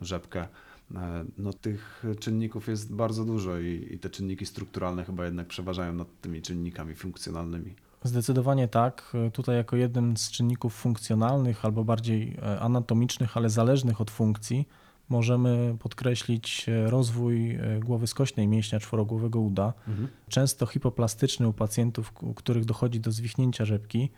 rzepkę. 0.00 0.48
E, 0.94 1.24
no, 1.38 1.52
tych 1.52 2.04
czynników 2.20 2.68
jest 2.68 2.94
bardzo 2.94 3.24
dużo 3.24 3.58
i, 3.58 3.88
i 3.90 3.98
te 3.98 4.10
czynniki 4.10 4.46
strukturalne 4.46 5.04
chyba 5.04 5.24
jednak 5.24 5.46
przeważają 5.46 5.92
nad 5.92 6.20
tymi 6.20 6.42
czynnikami 6.42 6.94
funkcjonalnymi. 6.94 7.74
Zdecydowanie 8.04 8.68
tak. 8.68 9.12
Tutaj 9.32 9.56
jako 9.56 9.76
jeden 9.76 10.16
z 10.16 10.30
czynników 10.30 10.74
funkcjonalnych 10.74 11.64
albo 11.64 11.84
bardziej 11.84 12.36
e, 12.42 12.60
anatomicznych, 12.60 13.36
ale 13.36 13.50
zależnych 13.50 14.00
od 14.00 14.10
funkcji, 14.10 14.68
możemy 15.08 15.76
podkreślić 15.78 16.68
e, 16.68 16.90
rozwój 16.90 17.50
e, 17.50 17.80
głowy 17.80 18.06
skośnej 18.06 18.48
mięśnia 18.48 18.80
czworogłowego 18.80 19.40
uda, 19.40 19.72
mhm. 19.88 20.08
często 20.28 20.66
hipoplastyczny 20.66 21.48
u 21.48 21.52
pacjentów, 21.52 22.12
u 22.22 22.34
których 22.34 22.64
dochodzi 22.64 23.00
do 23.00 23.12
zwichnięcia 23.12 23.64
rzepki. 23.64 24.10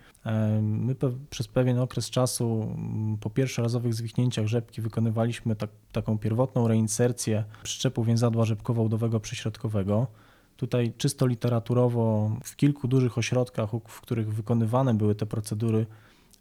My 0.62 0.94
pe 0.94 1.12
przez 1.30 1.48
pewien 1.48 1.78
okres 1.78 2.10
czasu 2.10 2.76
po 3.20 3.30
pierwszorazowych 3.30 3.94
zwichnięciach 3.94 4.46
rzepki 4.46 4.82
wykonywaliśmy 4.82 5.56
tak, 5.56 5.70
taką 5.92 6.18
pierwotną 6.18 6.68
reinsercję 6.68 7.44
przyczepu 7.62 8.04
więzadła 8.04 8.44
rzepkowo-udowego 8.44 9.20
przyśrodkowego. 9.20 10.06
Tutaj 10.56 10.92
czysto 10.98 11.26
literaturowo 11.26 12.30
w 12.44 12.56
kilku 12.56 12.88
dużych 12.88 13.18
ośrodkach, 13.18 13.70
w 13.88 14.00
których 14.00 14.34
wykonywane 14.34 14.94
były 14.94 15.14
te 15.14 15.26
procedury, 15.26 15.86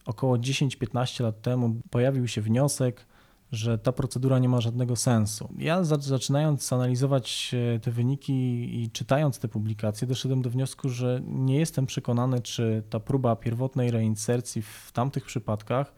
około 0.05 0.37
10-15 0.37 1.23
lat 1.23 1.41
temu 1.41 1.75
pojawił 1.89 2.27
się 2.27 2.41
wniosek, 2.41 3.05
że 3.51 3.77
ta 3.77 3.91
procedura 3.91 4.39
nie 4.39 4.49
ma 4.49 4.61
żadnego 4.61 4.95
sensu. 4.95 5.49
Ja 5.57 5.83
zaczynając 5.83 6.73
analizować 6.73 7.55
e, 7.75 7.79
te 7.79 7.91
wyniki 7.91 8.33
i 8.83 8.91
czytając 8.91 9.39
te 9.39 9.47
publikacje, 9.47 10.07
doszedłem 10.07 10.41
do 10.41 10.49
wniosku, 10.49 10.89
że 10.89 11.21
nie 11.25 11.57
jestem 11.59 11.85
przekonany, 11.85 12.41
czy 12.41 12.83
ta 12.89 12.99
próba 12.99 13.35
pierwotnej 13.35 13.91
reinsercji 13.91 14.61
w 14.61 14.91
tamtych 14.93 15.25
przypadkach 15.25 15.93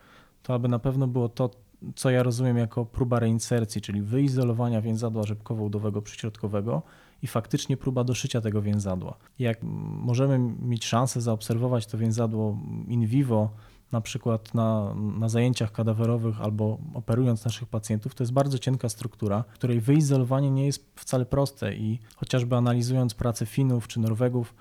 to 0.47 0.53
aby 0.53 0.67
na 0.67 0.79
pewno 0.79 1.07
było 1.07 1.29
to, 1.29 1.50
co 1.95 2.09
ja 2.09 2.24
rozumiem 2.24 2.57
jako 2.57 2.86
próba 2.86 3.19
reinsercji, 3.19 3.81
czyli 3.81 4.01
wyizolowania 4.01 4.81
więzadła 4.81 5.24
rzepkowo-udowego 5.24 6.01
przyśrodkowego 6.01 6.81
i 7.21 7.27
faktycznie 7.27 7.77
próba 7.77 8.03
doszycia 8.03 8.41
tego 8.41 8.62
więzadła. 8.62 9.17
Jak 9.39 9.57
możemy 9.81 10.39
mieć 10.62 10.86
szansę 10.86 11.21
zaobserwować 11.21 11.88
to 11.88 11.97
więzadło 11.97 12.57
in 12.88 13.07
vivo, 13.07 13.50
na 13.91 14.01
przykład 14.01 14.53
na, 14.53 14.93
na 14.93 15.29
zajęciach 15.29 15.71
kadawerowych 15.71 16.41
albo 16.41 16.77
operując 16.93 17.45
naszych 17.45 17.67
pacjentów, 17.67 18.15
to 18.15 18.24
jest 18.24 18.33
bardzo 18.33 18.59
cienka 18.59 18.89
struktura, 18.89 19.43
której 19.53 19.81
wyizolowanie 19.81 20.51
nie 20.51 20.65
jest 20.65 20.91
wcale 20.95 21.25
proste 21.25 21.75
i 21.75 22.00
chociażby 22.15 22.55
analizując 22.55 23.13
pracę 23.13 23.45
Finów 23.45 23.88
czy 23.88 24.00
Norwegów, 24.00 24.53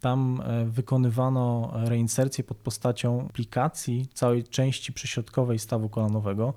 tam 0.00 0.40
e, 0.44 0.64
wykonywano 0.64 1.72
reinsercję 1.74 2.44
pod 2.44 2.56
postacią 2.56 3.26
aplikacji 3.26 4.06
całej 4.14 4.44
części 4.44 4.92
przyśrodkowej 4.92 5.58
stawu 5.58 5.88
kolanowego. 5.88 6.54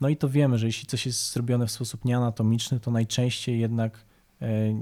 No 0.00 0.08
i 0.08 0.16
to 0.16 0.28
wiemy, 0.28 0.58
że 0.58 0.66
jeśli 0.66 0.86
coś 0.86 1.06
jest 1.06 1.32
zrobione 1.32 1.66
w 1.66 1.70
sposób 1.70 2.04
nieanatomiczny, 2.04 2.80
to 2.80 2.90
najczęściej 2.90 3.60
jednak 3.60 4.04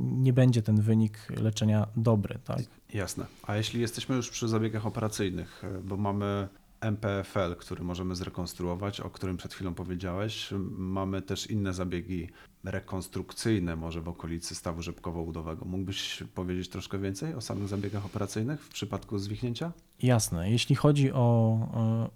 nie 0.03 0.33
będzie 0.33 0.63
ten 0.63 0.81
wynik 0.81 1.19
leczenia 1.41 1.87
dobry. 1.97 2.39
Tak? 2.45 2.61
Jasne. 2.95 3.27
A 3.43 3.57
jeśli 3.57 3.81
jesteśmy 3.81 4.17
już 4.17 4.31
przy 4.31 4.49
zabiegach 4.49 4.87
operacyjnych, 4.87 5.65
e, 5.65 5.81
bo 5.83 5.97
mamy 5.97 6.49
MPFL, 6.81 7.57
który 7.59 7.85
możemy 7.85 8.15
zrekonstruować, 8.15 9.01
o 9.01 9.11
którym 9.11 9.37
przed 9.37 9.55
chwilą 9.55 9.75
powiedziałeś. 9.75 10.49
Mamy 10.77 11.23
też 11.23 11.51
inne 11.51 11.75
zabiegi 11.75 12.29
rekonstrukcyjne, 12.65 13.77
może 13.77 14.01
w 14.01 14.09
okolicy 14.09 14.55
stawu 14.55 14.83
rzepkowo-udowego. 14.83 15.65
Mógłbyś 15.65 16.25
powiedzieć 16.35 16.69
troszkę 16.69 16.99
więcej 16.99 17.35
o 17.35 17.41
samych 17.41 17.69
zabiegach 17.69 18.07
operacyjnych 18.07 18.65
w 18.65 18.69
przypadku 18.69 19.19
zwichnięcia? 19.19 19.73
Jasne. 20.03 20.51
Jeśli 20.51 20.77
chodzi 20.77 21.13
o, 21.13 21.59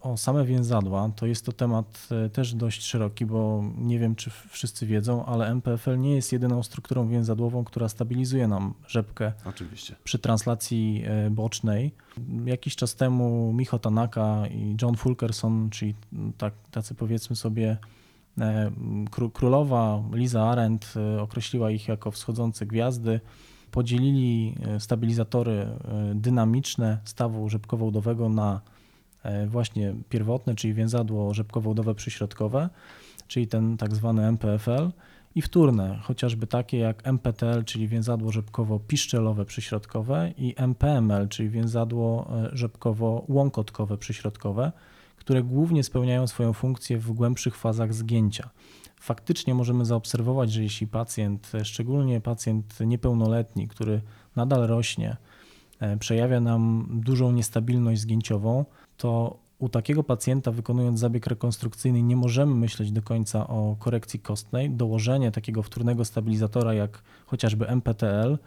o 0.01 0.17
same 0.17 0.45
więzadła, 0.45 1.11
to 1.17 1.27
jest 1.27 1.47
to 1.47 1.53
temat 1.53 2.09
e, 2.11 2.31
też 2.31 2.55
dość 2.55 2.83
szeroki, 2.83 3.27
bo 3.27 3.65
nie 3.79 3.99
wiem, 3.99 4.15
czy 4.15 4.31
wszyscy 4.49 4.87
wiedzą, 4.87 5.27
ale 5.27 5.51
MPFL 5.51 5.99
nie 5.99 6.15
jest 6.15 6.33
jedyną 6.33 6.63
strukturą 6.63 7.09
więzadłową, 7.09 7.65
która 7.65 7.89
stabilizuje 7.89 8.49
nam 8.49 8.75
rzepkę 8.87 9.33
Oczywiście. 9.45 9.97
przy 10.05 10.19
translacji 10.19 11.03
e, 11.07 11.31
bocznej. 11.31 11.95
Jakiś 12.45 12.77
czas 12.77 12.95
temu 12.95 13.53
Micho 13.53 13.79
Tanaka 13.79 14.47
i 14.47 14.77
John 14.83 14.97
Fulkerson, 14.97 15.71
czyli 15.71 15.95
tak, 16.39 16.55
tacy 16.71 16.95
powiedzmy 16.95 17.37
sobie 17.37 17.79
królowa 19.33 20.03
Liza 20.13 20.43
Arendt 20.51 20.95
określiła 21.21 21.71
ich 21.71 21.89
jako 21.89 22.11
wschodzące 22.11 22.67
gwiazdy. 22.67 23.21
Podzielili 23.71 24.55
e, 24.67 24.81
stabilizatory 24.81 25.53
e, 25.53 25.77
dynamiczne 26.15 26.99
stawu 27.05 27.49
rzepkowo-udowego 27.49 28.29
na 28.29 28.61
e, 29.23 29.47
właśnie 29.47 29.95
pierwotne, 30.09 30.55
czyli 30.55 30.75
więzadło 30.75 31.35
rzepkowo-udowe 31.35 31.95
przyśrodkowe, 31.95 32.69
czyli 33.29 33.47
ten 33.47 33.77
tak 33.77 33.95
zwany 33.95 34.27
MPFL 34.27 34.91
i 35.35 35.43
wtórne, 35.43 35.99
chociażby 36.03 36.47
takie 36.47 36.79
jak 36.79 37.07
MPTL, 37.07 37.65
czyli 37.65 37.89
więzadło 37.89 38.31
rzepkowo-piszczelowe 38.33 39.45
przyśrodkowe 39.45 40.33
i 40.39 40.55
MPML, 40.57 41.29
czyli 41.29 41.51
więzadło 41.51 42.31
rzepkowo-łąkotkowe 42.53 43.97
przyśrodkowe, 43.99 44.73
które 45.25 45.43
głównie 45.43 45.85
spełniają 45.85 46.27
swoją 46.27 46.53
funkcję 46.53 46.99
w 46.99 47.13
głębszych 47.13 47.57
fazach 47.57 47.95
zgięcia 47.95 48.51
faktycznie 49.05 49.55
możemy 49.55 49.85
zaobserwować, 49.85 50.53
że 50.53 50.63
jeśli 50.63 50.87
pacjent, 50.87 51.53
szczególnie 51.63 52.21
pacjent 52.21 52.81
niepełnoletni, 52.81 53.69
który 53.69 54.01
nadal 54.37 54.67
rośnie, 54.67 55.17
e, 55.81 55.97
przejawia 55.97 56.41
nam 56.41 56.89
dużą 56.91 57.33
niestabilność 57.33 58.01
zgięciową, 58.01 58.65
to 58.97 59.39
u 59.59 59.69
takiego 59.69 60.03
pacjenta 60.03 60.51
wykonując 60.51 61.01
zabieg 61.01 61.27
rekonstrukcyjny 61.27 62.03
nie 62.03 62.17
możemy 62.17 62.55
myśleć 62.55 62.93
do 62.93 63.03
końca 63.03 63.47
o 63.47 63.77
korekcji 63.79 64.21
kostnej. 64.21 64.71
Dołożenie 64.71 65.31
takiego 65.31 65.63
wtórnego 65.63 66.05
stabilizatora 66.05 66.75
jak 66.75 67.03
chociażby 67.27 67.69
MPTL 67.69 68.39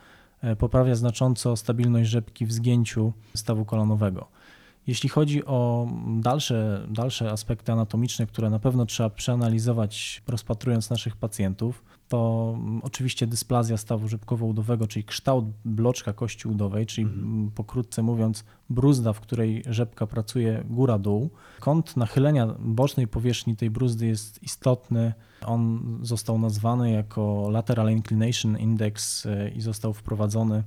e, 0.42 0.56
poprawia 0.56 0.96
znacząco 0.96 1.56
stabilność 1.56 2.10
rzepki 2.10 2.46
w 2.46 2.52
zgięciu 2.52 3.14
stawu 3.36 3.66
kolanowego. 3.66 4.28
Jeśli 4.88 5.10
chodzi 5.10 5.46
o 5.46 5.88
dalsze, 6.20 6.88
dalsze 6.90 7.32
aspekty 7.32 7.72
anatomiczne, 7.72 8.28
które 8.28 8.50
na 8.50 8.60
pewno 8.60 8.86
trzeba 8.86 9.10
przeanalizować 9.10 10.24
rozpatrując 10.28 10.90
naszych 10.90 11.16
pacjentów, 11.16 11.84
to 12.08 12.58
oczywiście 12.82 13.28
dysplazja 13.28 13.78
stawu 13.78 14.08
rzepkowo-udowego, 14.08 14.88
czyli 14.88 15.06
kształt 15.06 15.46
bloczka 15.66 16.14
kości 16.14 16.48
udowej, 16.48 16.86
czyli 16.86 17.08
mhm. 17.08 17.52
pokrótce 17.52 18.04
mówiąc 18.04 18.44
bruzda, 18.70 19.14
w 19.14 19.20
której 19.20 19.64
rzepka 19.70 20.08
pracuje 20.08 20.64
góra-dół. 20.70 21.30
Kąt 21.60 21.98
nachylenia 21.98 22.48
bocznej 22.60 23.08
powierzchni 23.08 23.56
tej 23.56 23.70
bruzdy 23.70 24.06
jest 24.06 24.44
istotny. 24.44 25.14
On 25.46 25.82
został 26.02 26.40
nazwany 26.40 26.92
jako 26.92 27.50
Lateral 27.52 27.92
Inclination 27.92 28.58
Index 28.58 29.26
e, 29.26 29.50
i 29.50 29.62
został 29.62 29.94
wprowadzony 29.94 30.64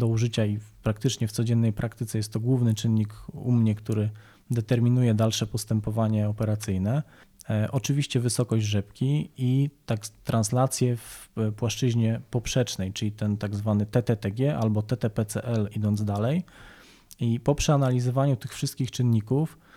do 0.00 0.06
użycia 0.06 0.46
i 0.46 0.58
praktycznie 0.82 1.28
w 1.28 1.32
codziennej 1.32 1.72
praktyce 1.72 2.18
jest 2.18 2.32
to 2.32 2.40
główny 2.40 2.74
czynnik 2.74 3.14
u 3.32 3.52
mnie, 3.52 3.74
który 3.74 4.10
determinuje 4.50 5.14
dalsze 5.14 5.46
postępowanie 5.46 6.28
operacyjne. 6.28 7.02
E, 7.50 7.68
oczywiście 7.72 8.20
wysokość 8.20 8.66
rzepki 8.66 9.30
i 9.36 9.70
tak 9.86 10.08
translację 10.08 10.96
w 10.96 11.28
płaszczyźnie 11.56 12.20
poprzecznej, 12.30 12.92
czyli 12.92 13.12
ten 13.12 13.36
tak 13.36 13.56
zwany 13.56 13.86
TTTG 13.86 14.56
albo 14.58 14.82
TTPCL 14.82 15.68
idąc 15.76 16.04
dalej. 16.04 16.44
I 17.20 17.40
po 17.40 17.54
przeanalizowaniu 17.54 18.36
tych 18.36 18.54
wszystkich 18.54 18.90
czynników 18.90 19.58
e, 19.58 19.69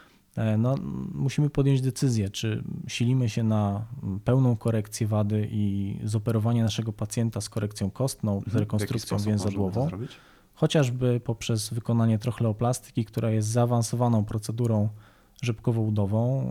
no, 0.57 0.75
musimy 1.13 1.49
podjąć 1.49 1.81
decyzję, 1.81 2.29
czy 2.29 2.63
silimy 2.87 3.29
się 3.29 3.43
na 3.43 3.85
pełną 4.25 4.55
korekcję 4.55 5.07
wady 5.07 5.47
i 5.51 5.95
zoperowanie 6.03 6.63
naszego 6.63 6.93
pacjenta 6.93 7.41
z 7.41 7.49
korekcją 7.49 7.91
kostną, 7.91 8.41
z 8.41 8.43
mhm. 8.43 8.59
rekonstrukcją 8.59 9.17
więzadłową 9.17 9.89
chociażby 10.53 11.19
poprzez 11.19 11.69
wykonanie 11.69 12.19
trochleoplastyki, 12.19 13.05
która 13.05 13.29
jest 13.29 13.47
zaawansowaną 13.47 14.25
procedurą 14.25 14.89
rzepkowo-udową. 15.43 16.41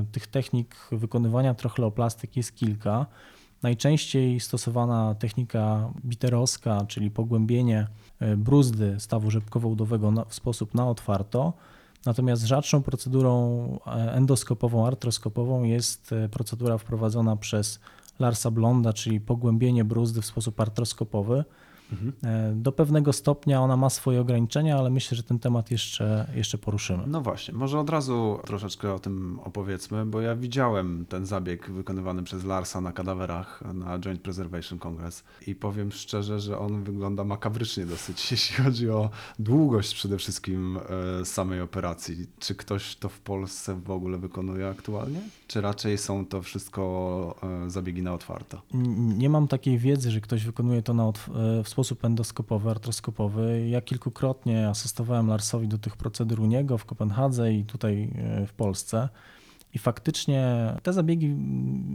E, 0.00 0.04
tych 0.12 0.26
technik 0.26 0.76
wykonywania 0.92 1.54
trochleoplastyki 1.54 2.40
jest 2.40 2.54
kilka. 2.54 3.06
Najczęściej 3.62 4.40
stosowana 4.40 5.14
technika 5.14 5.92
biterowska, 6.04 6.84
czyli 6.88 7.10
pogłębienie 7.10 7.86
e, 8.20 8.36
bruzdy 8.36 8.96
stawu 8.98 9.30
rzepkowo-udowego 9.30 10.24
w 10.28 10.34
sposób 10.34 10.74
na 10.74 10.88
otwarto. 10.88 11.52
Natomiast 12.06 12.42
rzadszą 12.42 12.82
procedurą 12.82 13.66
e, 13.86 13.90
endoskopową, 13.90 14.86
artroskopową 14.86 15.62
jest 15.62 16.14
procedura 16.30 16.78
wprowadzona 16.78 17.36
przez 17.36 17.80
Larsa 18.18 18.50
Blonda, 18.50 18.92
czyli 18.92 19.20
pogłębienie 19.20 19.84
bruzdy 19.84 20.22
w 20.22 20.26
sposób 20.26 20.60
artroskopowy. 20.60 21.44
Mhm. 21.92 22.12
Do 22.62 22.72
pewnego 22.72 23.12
stopnia 23.12 23.60
ona 23.60 23.76
ma 23.76 23.90
swoje 23.90 24.20
ograniczenia, 24.20 24.78
ale 24.78 24.90
myślę, 24.90 25.16
że 25.16 25.22
ten 25.22 25.38
temat 25.38 25.70
jeszcze, 25.70 26.30
jeszcze 26.34 26.58
poruszymy. 26.58 27.02
No 27.06 27.20
właśnie, 27.20 27.54
może 27.54 27.80
od 27.80 27.90
razu 27.90 28.38
troszeczkę 28.46 28.94
o 28.94 28.98
tym 28.98 29.40
opowiedzmy, 29.44 30.06
bo 30.06 30.20
ja 30.20 30.36
widziałem 30.36 31.06
ten 31.08 31.26
zabieg 31.26 31.70
wykonywany 31.70 32.22
przez 32.22 32.44
Larsa 32.44 32.80
na 32.80 32.92
kadawerach 32.92 33.62
na 33.74 33.98
Joint 33.98 34.20
Preservation 34.20 34.78
Congress 34.78 35.24
i 35.46 35.54
powiem 35.54 35.92
szczerze, 35.92 36.40
że 36.40 36.58
on 36.58 36.84
wygląda 36.84 37.24
makabrycznie 37.24 37.86
dosyć, 37.86 38.26
jeśli 38.32 38.64
chodzi 38.64 38.90
o 38.90 39.10
długość 39.38 39.94
przede 39.94 40.18
wszystkim 40.18 40.78
e, 41.20 41.24
samej 41.24 41.60
operacji. 41.60 42.26
Czy 42.38 42.54
ktoś 42.54 42.96
to 42.96 43.08
w 43.08 43.20
Polsce 43.20 43.80
w 43.80 43.90
ogóle 43.90 44.18
wykonuje 44.18 44.68
aktualnie? 44.68 45.20
Czy 45.46 45.60
raczej 45.60 45.98
są 45.98 46.26
to 46.26 46.42
wszystko 46.42 47.34
e, 47.66 47.70
zabiegi 47.70 48.02
na 48.02 48.14
otwarto? 48.14 48.62
Nie 48.98 49.28
mam 49.28 49.48
takiej 49.48 49.78
wiedzy, 49.78 50.10
że 50.10 50.20
ktoś 50.20 50.44
wykonuje 50.44 50.82
to 50.82 50.94
na 50.94 51.12
w 51.64 51.68
sposób 51.68 52.04
endoskopowy, 52.04 52.70
artroskopowy. 52.70 53.68
Ja 53.68 53.80
kilkukrotnie 53.80 54.68
asystowałem 54.68 55.28
Larsowi 55.28 55.68
do 55.68 55.78
tych 55.78 55.96
procedur 55.96 56.40
u 56.40 56.46
niego 56.46 56.78
w 56.78 56.84
Kopenhadze 56.84 57.52
i 57.52 57.64
tutaj 57.64 58.10
e, 58.14 58.46
w 58.46 58.52
Polsce. 58.52 59.08
I 59.74 59.78
faktycznie 59.78 60.72
te 60.82 60.92
zabiegi, 60.92 61.36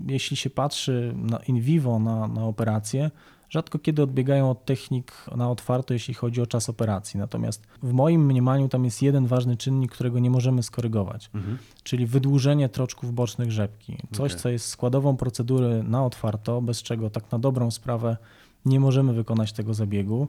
jeśli 0.08 0.38
się 0.38 0.50
patrzy 0.50 1.16
in 1.48 1.62
vivo 1.62 2.00
na, 2.00 2.28
na 2.28 2.46
operację, 2.46 3.12
rzadko 3.52 3.80
kiedy 3.80 4.04
odbiegają 4.04 4.50
od 4.50 4.66
technik 4.66 5.14
na 5.36 5.52
otwarto, 5.52 5.94
jeśli 5.94 6.14
chodzi 6.14 6.42
o 6.42 6.46
czas 6.46 6.70
operacji. 6.70 7.20
Natomiast 7.20 7.68
w 7.84 7.94
moim 7.94 8.26
mniemaniu 8.26 8.70
tam 8.70 8.86
jest 8.86 9.02
jeden 9.02 9.28
ważny 9.28 9.58
czynnik, 9.58 9.92
którego 9.92 10.20
nie 10.20 10.30
możemy 10.30 10.64
skorygować, 10.64 11.30
mhm. 11.34 11.58
czyli 11.84 12.06
wydłużenie 12.06 12.70
troczków 12.70 13.14
bocznych 13.14 13.52
rzepki. 13.52 13.98
Coś, 14.12 14.32
okay. 14.32 14.42
co 14.42 14.50
jest 14.50 14.66
składową 14.66 15.18
procedury 15.18 15.84
na 15.84 16.06
otwarto, 16.06 16.62
bez 16.62 16.84
czego 16.84 17.10
tak 17.10 17.32
na 17.32 17.40
dobrą 17.40 17.72
sprawę 17.72 18.18
nie 18.66 18.80
możemy 18.80 19.14
wykonać 19.14 19.54
tego 19.54 19.74
zabiegu. 19.74 20.28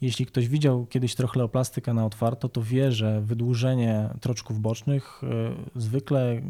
Jeśli 0.00 0.26
ktoś 0.26 0.48
widział 0.48 0.86
kiedyś 0.86 1.14
trochleoplastykę 1.14 1.94
na 1.94 2.06
otwarto, 2.06 2.48
to 2.48 2.62
wie, 2.62 2.92
że 2.92 3.20
wydłużenie 3.20 4.08
troczków 4.20 4.60
bocznych 4.60 5.22
y, 5.76 5.80
zwykle 5.80 6.42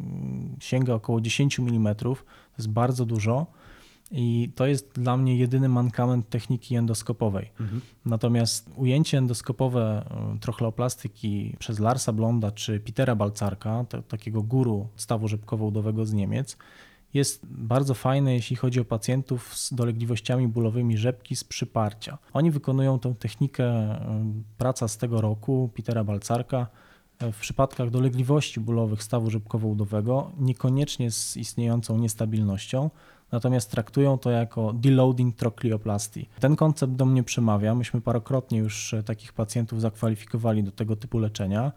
sięga 0.61 0.95
około 0.95 1.21
10 1.21 1.59
mm. 1.61 1.95
To 1.95 2.17
jest 2.59 2.71
bardzo 2.71 3.07
dużo 3.07 3.47
i 4.11 4.50
to 4.55 4.67
jest 4.67 4.93
dla 4.93 5.17
mnie 5.17 5.37
jedyny 5.37 5.69
mankament 5.69 6.29
techniki 6.29 6.76
endoskopowej. 6.76 7.50
Mhm. 7.61 7.81
Natomiast 8.05 8.71
ujęcie 8.76 9.19
endoskopowe 9.19 10.05
y, 10.37 10.38
trochleoplastyki 10.38 11.57
przez 11.59 11.79
Larsa 11.79 12.12
Blonda 12.12 12.50
czy 12.50 12.81
Petera 12.81 13.14
Balcarka, 13.14 13.85
to, 13.88 14.02
takiego 14.02 14.43
guru 14.43 14.88
stawu 14.97 15.29
rzepkowo-udowego 15.29 16.07
z 16.07 16.12
Niemiec, 16.12 16.57
jest 17.14 17.47
bardzo 17.47 17.95
fajne, 17.95 18.35
jeśli 18.35 18.57
chodzi 18.57 18.81
o 18.81 18.85
pacjentów 18.85 19.55
z 19.57 19.75
dolegliwościami 19.75 20.49
bólowymi 20.49 20.97
rzepki 20.97 21.37
z 21.37 21.45
przyparcia. 21.45 22.19
Oni 22.33 22.50
wykonują 22.50 22.99
tę 22.99 23.14
technikę, 23.19 23.95
y, 23.95 23.99
praca 24.59 24.88
z 24.88 24.97
tego 24.97 25.21
roku, 25.21 25.71
Petera 25.76 26.05
Balcarka, 26.05 26.67
y, 27.23 27.33
w 27.33 27.38
przypadkach 27.38 27.90
dolegliwości 27.90 28.61
bólowych 28.61 29.02
stawu 29.02 29.31
rzepkowo-udowego, 29.31 30.31
niekoniecznie 30.38 31.11
z 31.11 31.37
istniejącą 31.37 31.99
niestabilnością, 31.99 32.90
natomiast 33.32 33.70
traktują 33.70 34.18
to 34.18 34.30
jako 34.30 34.72
deloading 34.72 35.37
trochleoplastii. 35.37 36.28
Ten 36.40 36.56
koncept 36.56 36.92
do 36.92 37.06
mnie 37.06 37.22
przemawia. 37.22 37.75
Myśmy 37.75 38.00
parokrotnie 38.00 38.58
już 38.58 38.94
e, 38.94 39.02
takich 39.02 39.32
pacjentów 39.32 39.80
zakwalifikowali 39.80 40.64
do 40.64 40.70
tego 40.70 40.96
typu 40.96 41.18
leczenia 41.18 41.72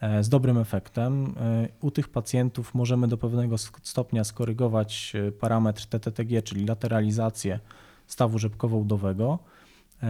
e, 0.00 0.24
z 0.24 0.28
dobrym 0.28 0.58
efektem. 0.58 1.34
E, 1.40 1.68
U 1.80 1.90
tych 1.90 2.08
pacjentów 2.08 2.74
możemy 2.74 3.08
do 3.08 3.16
pewnego 3.16 3.58
stopnia 3.82 4.24
skorygować 4.24 5.12
parametr 5.40 5.86
TTTG, 5.86 6.42
czyli 6.42 6.66
lateralizację 6.66 7.60
stawu 8.06 8.38
rzepkowo-udowego, 8.38 9.38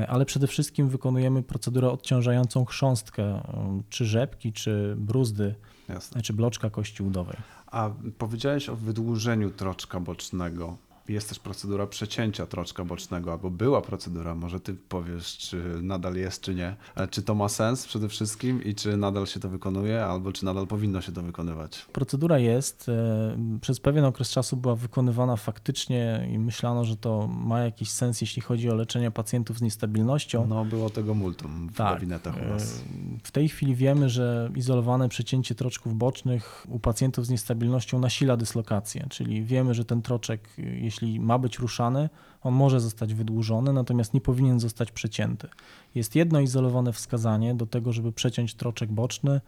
ale 0.09 0.25
przede 0.25 0.47
wszystkim 0.47 0.89
wykonujemy 0.89 1.43
procedurę 1.43 1.91
odciążającą 1.91 2.65
chrząstkę, 2.65 3.41
czy 3.89 4.05
rzepki, 4.05 4.53
czy 4.53 4.95
bruzdy, 4.99 5.55
Jasne. 5.95 6.23
czy 6.23 6.33
bloczka 6.33 6.71
kości 6.71 7.03
udowej. 7.03 7.37
A 7.67 7.91
powiedziałeś 8.19 8.69
o 8.69 8.77
wydłużeniu 8.77 9.51
troczka 9.51 10.01
bocznego. 10.01 10.77
Jest 11.11 11.29
też 11.29 11.39
procedura 11.39 11.87
przecięcia 11.87 12.47
troczka 12.47 12.85
bocznego, 12.85 13.33
albo 13.33 13.51
była 13.51 13.83
procedura, 13.83 14.35
może 14.35 14.61
ty 14.61 14.75
powiesz, 14.75 15.39
czy 15.39 15.63
nadal 15.83 16.15
jest, 16.15 16.43
czy 16.43 16.55
nie. 16.55 16.77
Ale 16.95 17.09
Czy 17.09 17.23
to 17.23 17.35
ma 17.35 17.49
sens 17.49 17.87
przede 17.87 18.09
wszystkim 18.09 18.65
i 18.65 18.75
czy 18.75 18.97
nadal 18.97 19.27
się 19.27 19.41
to 19.41 19.49
wykonuje, 19.49 20.05
albo 20.05 20.33
czy 20.33 20.45
nadal 20.45 20.67
powinno 20.67 21.01
się 21.01 21.13
to 21.13 21.23
wykonywać? 21.23 21.87
Procedura 21.93 22.39
jest, 22.39 22.89
e, 22.89 23.59
przez 23.61 23.81
pewien 23.81 24.05
okres 24.05 24.31
czasu 24.31 24.57
była 24.57 24.77
wykonywana 24.77 25.37
faktycznie 25.37 26.29
i 26.33 26.39
myślano, 26.39 26.85
że 26.85 26.97
to 26.97 27.27
ma 27.29 27.61
jakiś 27.61 27.91
sens, 27.91 28.21
jeśli 28.21 28.43
chodzi 28.43 28.71
o 28.71 28.75
leczenie 28.75 29.11
pacjentów 29.11 29.59
z 29.59 29.63
niestabilnością. 29.63 30.47
No, 30.47 30.65
było 30.65 30.91
tego 30.91 31.15
multum 31.15 31.69
w 31.69 31.77
Tak, 31.77 31.95
gabinetach 31.95 32.37
u 32.37 32.41
e, 32.41 32.49
nas. 32.49 32.83
W 33.23 33.31
tej 33.31 33.49
chwili 33.49 33.75
wiemy, 33.75 34.09
że 34.09 34.51
izolowane 34.57 35.09
przecięcie 35.09 35.55
troczków 35.55 35.95
bocznych 35.95 36.67
u 36.69 36.79
pacjentów 36.79 37.27
z 37.27 37.31
niestabilnością 37.31 37.99
nasila 37.99 38.37
dyslokację, 38.37 39.07
czyli 39.11 39.45
wiemy, 39.45 39.75
że 39.75 39.85
ten 39.85 40.03
troczek, 40.03 40.49
e, 40.59 40.63
jeśli 41.03 41.21
ma 41.21 41.39
być 41.39 41.59
ruszany, 41.59 42.09
on 42.43 42.55
może 42.55 42.81
zostać 42.81 43.15
wydłużony, 43.15 43.73
natomiast 43.73 44.15
nie 44.15 44.21
powinien 44.21 44.61
zostać 44.61 44.93
przecięty. 44.93 45.49
Jest 45.95 46.15
jedno 46.15 46.41
izolowane 46.41 46.93
wskazanie 46.93 47.55
do 47.55 47.67
tego, 47.67 47.93
żeby 47.93 48.13
przeciąć 48.13 48.55
troczek 48.55 48.93
boczny 48.93 49.41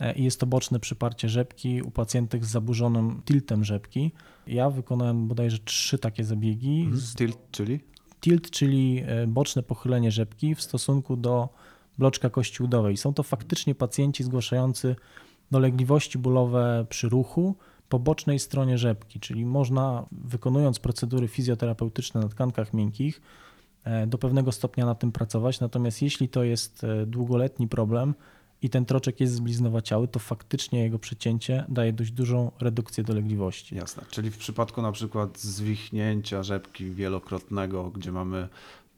e, 0.00 0.12
i 0.12 0.24
jest 0.24 0.40
to 0.40 0.46
boczne 0.46 0.80
przyparcie 0.80 1.28
rzepki 1.28 1.82
u 1.82 1.90
pacjentów 1.90 2.46
z 2.46 2.50
zaburzonym 2.50 3.22
tiltem 3.24 3.64
rzepki. 3.64 4.12
Ja 4.46 4.70
wykonałem 4.70 5.28
bodajże 5.28 5.58
trzy 5.58 5.98
takie 5.98 6.24
zabiegi. 6.24 6.80
Mhm. 6.80 7.02
Tilt, 7.16 7.38
czyli? 7.50 7.80
tilt, 8.20 8.50
czyli 8.50 9.02
e, 9.06 9.26
boczne 9.26 9.62
pochylenie 9.62 10.10
rzepki 10.10 10.54
w 10.54 10.62
stosunku 10.62 11.16
do 11.16 11.48
bloczka 11.98 12.30
kości 12.30 12.62
udowej. 12.62 12.96
Są 12.96 13.14
to 13.14 13.22
faktycznie 13.22 13.74
pacjenci 13.74 14.24
zgłaszający 14.24 14.96
dolegliwości 15.50 16.18
bólowe 16.18 16.86
przy 16.88 17.08
ruchu 17.08 17.54
po 17.88 17.98
bocznej 17.98 18.38
stronie 18.38 18.78
rzepki, 18.78 19.20
czyli 19.20 19.46
można 19.46 20.06
wykonując 20.12 20.78
procedury 20.78 21.28
fizjoterapeutyczne 21.28 22.20
na 22.20 22.28
tkankach 22.28 22.74
miękkich 22.74 23.20
e, 23.84 24.06
do 24.06 24.18
pewnego 24.18 24.52
stopnia 24.52 24.86
na 24.86 24.94
tym 24.94 25.12
pracować. 25.12 25.60
Natomiast 25.60 26.02
jeśli 26.02 26.28
to 26.28 26.44
jest 26.44 26.84
e, 26.84 27.06
długoletni 27.06 27.68
problem 27.68 28.14
i 28.62 28.70
ten 28.70 28.84
troczek 28.84 29.20
jest 29.20 29.34
zbliznowaciały, 29.34 30.08
to 30.08 30.18
faktycznie 30.18 30.82
jego 30.82 30.98
przecięcie 30.98 31.64
daje 31.68 31.92
dość 31.92 32.10
dużą 32.10 32.52
redukcję 32.60 33.04
dolegliwości. 33.04 33.76
Jasne. 33.76 34.02
Czyli 34.10 34.30
w 34.30 34.38
przypadku 34.38 34.82
na 34.82 34.92
przykład 34.92 35.38
zwichnięcia 35.38 36.42
rzepki 36.42 36.90
wielokrotnego, 36.90 37.90
gdzie 37.90 38.12
mamy 38.12 38.48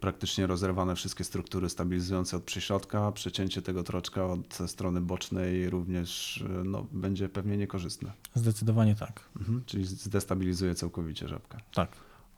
praktycznie 0.00 0.46
rozerwane 0.46 0.94
wszystkie 0.96 1.24
struktury 1.24 1.68
stabilizujące 1.68 2.36
od 2.36 2.44
przyśrodka, 2.44 3.12
przecięcie 3.12 3.62
tego 3.62 3.82
troczka 3.82 4.26
od 4.26 4.58
strony 4.66 5.00
bocznej 5.00 5.70
również 5.70 6.44
no, 6.64 6.86
będzie 6.92 7.28
pewnie 7.28 7.56
niekorzystne. 7.56 8.12
Zdecydowanie 8.34 8.94
tak. 8.94 9.28
Mhm. 9.36 9.62
Czyli 9.66 9.84
zdestabilizuje 9.84 10.74
całkowicie 10.74 11.28
rzepkę. 11.28 11.58
Tak. 11.74 11.90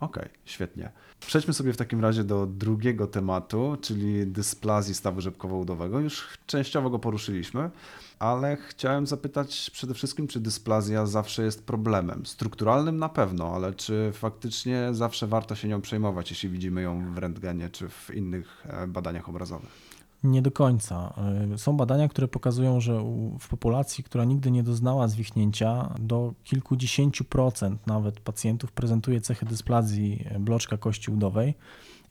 Okej, 0.03 0.29
świetnie. 0.45 0.91
Przejdźmy 1.21 1.55
sobie 1.55 1.73
w 1.73 1.77
takim 1.77 2.01
razie 2.01 2.25
do 2.25 2.47
drugiego 2.47 3.07
tematu, 3.07 3.77
czyli 3.81 4.27
dysplazji 4.27 4.95
stawu 4.95 5.21
rzepkowo-udowego. 5.21 6.01
Już 6.01 6.29
częściowo 6.47 6.91
go 6.91 6.99
poruszyliśmy, 6.99 7.71
ale 8.19 8.57
chciałem 8.57 9.07
zapytać 9.07 9.71
przede 9.71 9.95
wszystkim, 9.95 10.29
czy 10.29 10.41
dysplazja 10.41 11.07
zawsze 11.07 11.43
jest 11.43 11.67
problemem? 11.67 12.27
Strukturalnym 12.27 12.99
na 12.99 13.09
pewno, 13.09 13.55
ale 13.55 13.75
czy 13.75 14.11
faktycznie 14.15 14.89
zawsze 14.93 15.27
warto 15.27 15.55
się 15.55 15.69
nią 15.69 15.81
przejmować, 15.81 16.31
jeśli 16.31 16.49
widzimy 16.49 16.83
ją 16.83 17.15
w 17.15 17.19
rentgenie 17.19 17.71
czy 17.71 17.89
w 17.89 18.11
innych 18.15 18.67
e, 18.67 18.87
badaniach 18.87 19.29
obrazowych? 19.29 19.92
Nie 20.25 20.43
do 20.43 20.51
końca. 20.51 21.15
Y, 21.55 21.59
Są 21.59 21.77
badania, 21.77 22.09
które 22.09 22.29
pokazują, 22.29 22.81
że 22.81 23.05
w 23.41 23.49
populacji, 23.49 24.05
która 24.05 24.25
nigdy 24.25 24.51
nie 24.51 24.63
doznała 24.63 25.09
zwichnięcia, 25.09 25.95
do 26.01 26.35
kilkudziesięciu 26.45 27.25
procent 27.25 27.87
nawet 27.87 28.21
pacjentów 28.21 28.73
prezentuje 28.73 29.21
cechy 29.21 29.47
dysplazji 29.47 30.25
bloczka 30.41 30.77
kości 30.77 31.11
udowej. 31.11 31.55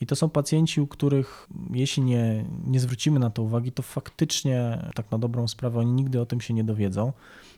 I 0.02 0.06
to 0.06 0.16
są 0.16 0.30
pacjenci, 0.30 0.82
u 0.82 0.88
których 0.88 1.50
jeśli 1.74 2.04
nie, 2.04 2.46
nie 2.66 2.80
zwrócimy 2.80 3.20
na 3.20 3.30
to 3.30 3.44
uwagi, 3.44 3.72
to 3.72 3.84
faktycznie 3.84 4.86
tak 4.96 5.12
na 5.12 5.18
dobrą 5.18 5.48
sprawę 5.48 5.80
oni 5.80 5.92
nigdy 5.92 6.22
o 6.22 6.26
tym 6.26 6.42
się 6.42 6.54
nie 6.54 6.64
dowiedzą. 6.64 7.14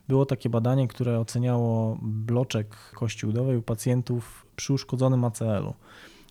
Było 0.07 0.25
takie 0.25 0.49
badanie, 0.49 0.87
które 0.87 1.19
oceniało 1.19 1.97
bloczek 2.01 2.75
kości 2.95 3.25
udowej 3.25 3.57
u 3.57 3.61
pacjentów 3.61 4.45
przy 4.55 4.73
uszkodzonym 4.73 5.23
ACL-u. 5.23 5.73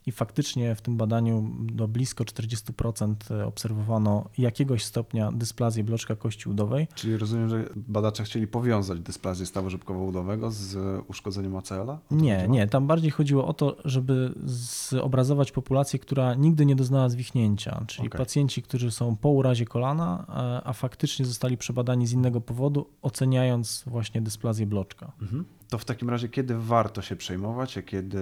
I 0.07 0.13
faktycznie 0.13 0.75
w 0.75 0.81
tym 0.81 0.97
badaniu 0.97 1.51
do 1.61 1.89
blisko 1.89 2.25
40% 2.25 3.15
obserwowano 3.47 4.29
jakiegoś 4.39 4.85
stopnia 4.85 5.33
dysplazję 5.33 5.85
bloczka 5.85 6.17
kości 6.17 6.49
udowej. 6.49 6.89
Czyli 6.95 7.17
rozumiem, 7.17 7.49
że 7.49 7.69
badacze 7.77 8.25
chcieli 8.25 8.47
powiązać 8.47 9.01
dysplazję 9.01 9.47
stawu 9.47 9.69
rzepkowo-udowego 9.71 10.51
z 10.51 10.77
uszkodzeniem 11.09 11.57
ACL-a? 11.57 11.99
Nie, 12.11 12.35
chodziło? 12.37 12.55
nie, 12.55 12.67
tam 12.69 12.87
bardziej 12.87 13.11
chodziło 13.11 13.47
o 13.47 13.53
to, 13.53 13.77
żeby 13.85 14.35
zobrazować 14.45 15.53
populację, 15.53 15.99
która 15.99 16.35
nigdy 16.35 16.67
nie 16.67 16.77
doznała 16.77 17.09
zwichnięcia, 17.09 17.85
czyli 17.87 18.09
Okej. 18.09 18.19
pacjenci, 18.19 18.63
którzy 18.63 18.91
są 18.91 19.17
po 19.17 19.29
urazie 19.29 19.65
kolana, 19.65 20.25
a- 20.29 20.63
a 20.63 20.73
faktycznie 20.73 21.25
zostali 21.27 21.57
przebadani 21.57 22.07
z 22.07 22.13
innego 22.13 22.41
powodu, 22.41 22.87
oceniając 23.03 23.85
właśnie 23.87 24.21
dysplazję 24.23 24.67
bloczka. 24.67 25.13
Mhm. 25.23 25.45
To 25.69 25.79
w 25.79 25.85
takim 25.85 26.11
razie, 26.11 26.29
kiedy 26.29 26.59
warto 26.59 27.03
się 27.03 27.17
przejmować, 27.17 27.79
a 27.79 27.83
kiedy 27.83 28.19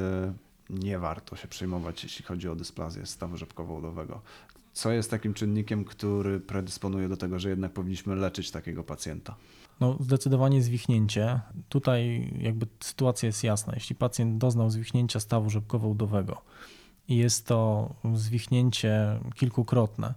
nie 0.70 0.98
warto 0.98 1.36
się 1.36 1.48
przejmować, 1.48 2.02
jeśli 2.04 2.24
chodzi 2.24 2.48
o 2.48 2.56
dysplazję 2.56 3.06
stawu 3.06 3.36
rzepkowo-udowego? 3.36 4.20
Co 4.72 4.92
jest 4.92 5.10
takim 5.10 5.34
czynnikiem, 5.34 5.84
który 5.84 6.40
predysponuje 6.40 7.08
do 7.08 7.16
tego, 7.16 7.38
że 7.38 7.50
jednak 7.50 7.72
powinniśmy 7.72 8.16
leczyć 8.16 8.50
takiego 8.50 8.84
pacjenta? 8.84 9.36
No, 9.80 9.96
zdecydowanie 10.00 10.62
zwichnięcie. 10.62 11.40
Tutaj 11.68 12.30
jakby 12.40 12.66
sytuacja 12.80 13.26
jest 13.26 13.44
jasna. 13.44 13.72
Jeśli 13.74 13.96
pacjent 13.96 14.38
doznał 14.38 14.70
zwichnięcia 14.70 15.20
stawu 15.20 15.50
rzepkowo-udowego 15.50 16.36
i 17.08 17.16
jest 17.16 17.46
to 17.46 17.90
zwichnięcie 18.14 19.20
kilkukrotne 19.34 20.14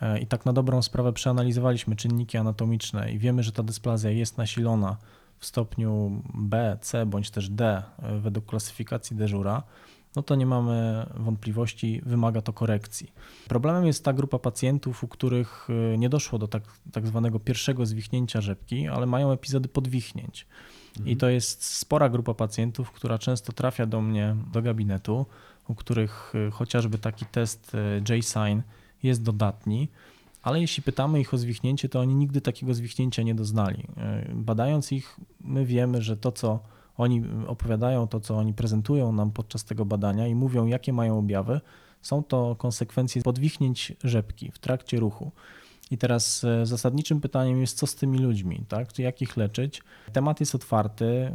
e, 0.00 0.20
i 0.20 0.26
tak 0.26 0.46
na 0.46 0.52
dobrą 0.52 0.82
sprawę 0.82 1.12
przeanalizowaliśmy 1.12 1.96
czynniki 1.96 2.38
anatomiczne 2.38 3.12
i 3.12 3.18
wiemy, 3.18 3.42
że 3.42 3.52
ta 3.52 3.62
dysplazja 3.62 4.10
jest 4.10 4.38
nasilona 4.38 4.96
w 5.38 5.46
stopniu 5.46 6.22
B, 6.34 6.78
C 6.80 7.06
bądź 7.06 7.30
też 7.30 7.50
D 7.50 7.82
e, 7.98 8.18
według 8.18 8.46
klasyfikacji 8.46 9.16
Deżura, 9.16 9.62
no 10.16 10.22
to 10.22 10.34
nie 10.34 10.46
mamy 10.46 11.06
wątpliwości, 11.16 12.00
wymaga 12.06 12.42
to 12.42 12.52
korekcji. 12.52 13.12
Problemem 13.48 13.86
jest 13.86 14.04
ta 14.04 14.12
grupa 14.12 14.38
pacjentów, 14.38 15.04
u 15.04 15.08
których 15.08 15.68
y, 15.94 15.98
nie 15.98 16.08
doszło 16.08 16.38
do 16.38 16.48
tak, 16.48 16.62
tak 16.92 17.06
zwanego 17.06 17.40
pierwszego 17.40 17.86
zwichnięcia 17.86 18.40
rzepki, 18.40 18.88
ale 18.88 19.06
mają 19.06 19.32
epizody 19.32 19.68
podwichnięć. 19.68 20.46
I 21.06 21.16
to 21.16 21.28
jest 21.28 21.64
spora 21.64 22.08
grupa 22.08 22.34
pacjentów, 22.34 22.92
która 22.92 23.18
często 23.18 23.52
trafia 23.52 23.86
do 23.86 24.00
mnie 24.00 24.36
do 24.52 24.62
gabinetu, 24.62 25.26
u 25.68 25.74
których 25.74 26.32
y, 26.34 26.50
chociażby 26.50 26.98
taki 26.98 27.24
test 27.26 27.76
J-Sign 28.08 28.60
jest 29.02 29.22
dodatni, 29.22 29.88
ale 30.46 30.60
jeśli 30.60 30.82
pytamy 30.82 31.20
ich 31.20 31.34
o 31.34 31.38
zwichnięcie, 31.38 31.88
to 31.88 32.00
oni 32.00 32.14
nigdy 32.14 32.40
takiego 32.40 32.74
zwichnięcia 32.74 33.22
nie 33.22 33.34
doznali. 33.34 33.82
Y, 34.30 34.34
Badając 34.34 34.92
ich, 34.92 35.16
my 35.40 35.64
wiemy, 35.64 36.02
że 36.02 36.16
to, 36.16 36.32
co 36.32 36.60
oni 36.96 37.22
opowiadają, 37.46 38.08
to, 38.08 38.20
co 38.20 38.36
oni 38.36 38.54
prezentują 38.54 39.12
nam 39.12 39.30
podczas 39.30 39.64
tego 39.64 39.84
badania 39.84 40.26
i 40.26 40.34
mówią, 40.34 40.66
jakie 40.66 40.92
mają 40.92 41.18
objawy, 41.18 41.60
Są 42.02 42.22
to 42.24 42.56
konsekwencje 42.58 43.22
podwichnięć 43.22 43.92
rzepki 44.04 44.50
w 44.50 44.58
trakcie 44.58 45.00
ruchu. 45.00 45.30
I 45.90 45.98
teraz 45.98 46.44
e, 46.44 46.66
zasadniczym 46.66 47.20
pytaniem 47.20 47.60
jest, 47.60 47.78
co 47.78 47.86
z 47.86 47.94
tymi 47.94 48.18
ludźmi, 48.18 48.64
tak? 48.68 48.98
Jak 48.98 49.22
ich 49.22 49.36
leczyć? 49.36 49.82
Temat 50.12 50.40
jest 50.40 50.54
otwarty. 50.54 51.32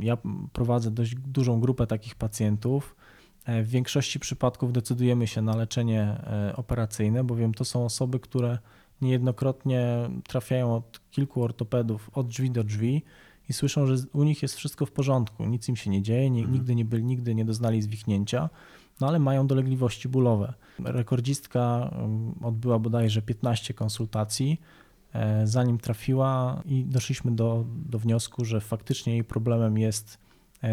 Ja 0.00 0.16
prowadzę 0.52 0.90
dość 0.90 1.14
dużą 1.14 1.60
grupę 1.60 1.86
takich 1.86 2.14
pacjentów. 2.14 2.96
E, 3.44 3.62
w 3.62 3.68
większości 3.68 4.20
przypadków 4.20 4.72
decydujemy 4.72 5.26
się 5.26 5.42
na 5.42 5.56
leczenie 5.56 6.02
e, 6.02 6.52
operacyjne, 6.56 7.24
bowiem 7.24 7.54
to 7.54 7.64
są 7.64 7.84
osoby, 7.84 8.20
które 8.20 8.58
niejednokrotnie 9.00 10.10
trafiają 10.24 10.74
od 10.74 11.00
kilku 11.10 11.42
ortopedów 11.42 12.10
od 12.14 12.28
drzwi 12.28 12.50
do 12.50 12.64
drzwi 12.64 13.02
i 13.48 13.52
słyszą, 13.52 13.86
że 13.86 13.94
u 14.12 14.24
nich 14.24 14.42
jest 14.42 14.54
wszystko 14.54 14.86
w 14.86 14.90
porządku, 14.90 15.44
nic 15.44 15.68
im 15.68 15.76
się 15.76 15.90
nie 15.90 16.02
dzieje, 16.02 16.26
mhm. 16.26 16.52
nigdy, 16.52 16.74
nie 16.74 16.84
byli, 16.84 17.04
nigdy 17.04 17.34
nie 17.34 17.44
doznali 17.44 17.82
zwichnięcia, 17.82 18.50
no 19.00 19.08
ale 19.08 19.18
mają 19.18 19.46
dolegliwości 19.46 20.08
bólowe. 20.08 20.54
Rekordzistka 20.84 21.94
odbyła 22.42 22.78
bodajże 22.78 23.22
15 23.22 23.74
konsultacji, 23.74 24.60
e, 25.12 25.46
zanim 25.46 25.78
trafiła 25.78 26.62
i 26.64 26.84
doszliśmy 26.84 27.30
do, 27.30 27.64
do 27.68 27.98
wniosku, 27.98 28.44
że 28.44 28.60
faktycznie 28.60 29.12
jej 29.12 29.24
problemem 29.24 29.78
jest 29.78 30.18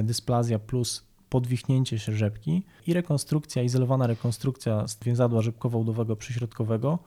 dysplazja 0.03 0.59
plus 0.59 1.08
podwichnięcie 1.29 1.99
się 1.99 2.11
rzepki 2.11 2.63
i 2.87 2.93
rekonstrukcja, 2.93 3.63
izolowana 3.63 4.07
rekonstrukcja 4.07 4.87
z 4.87 5.03
więzadła 5.03 5.41
rzepkowo-udowego 5.41 6.15
przyśrodkowego 6.15 6.99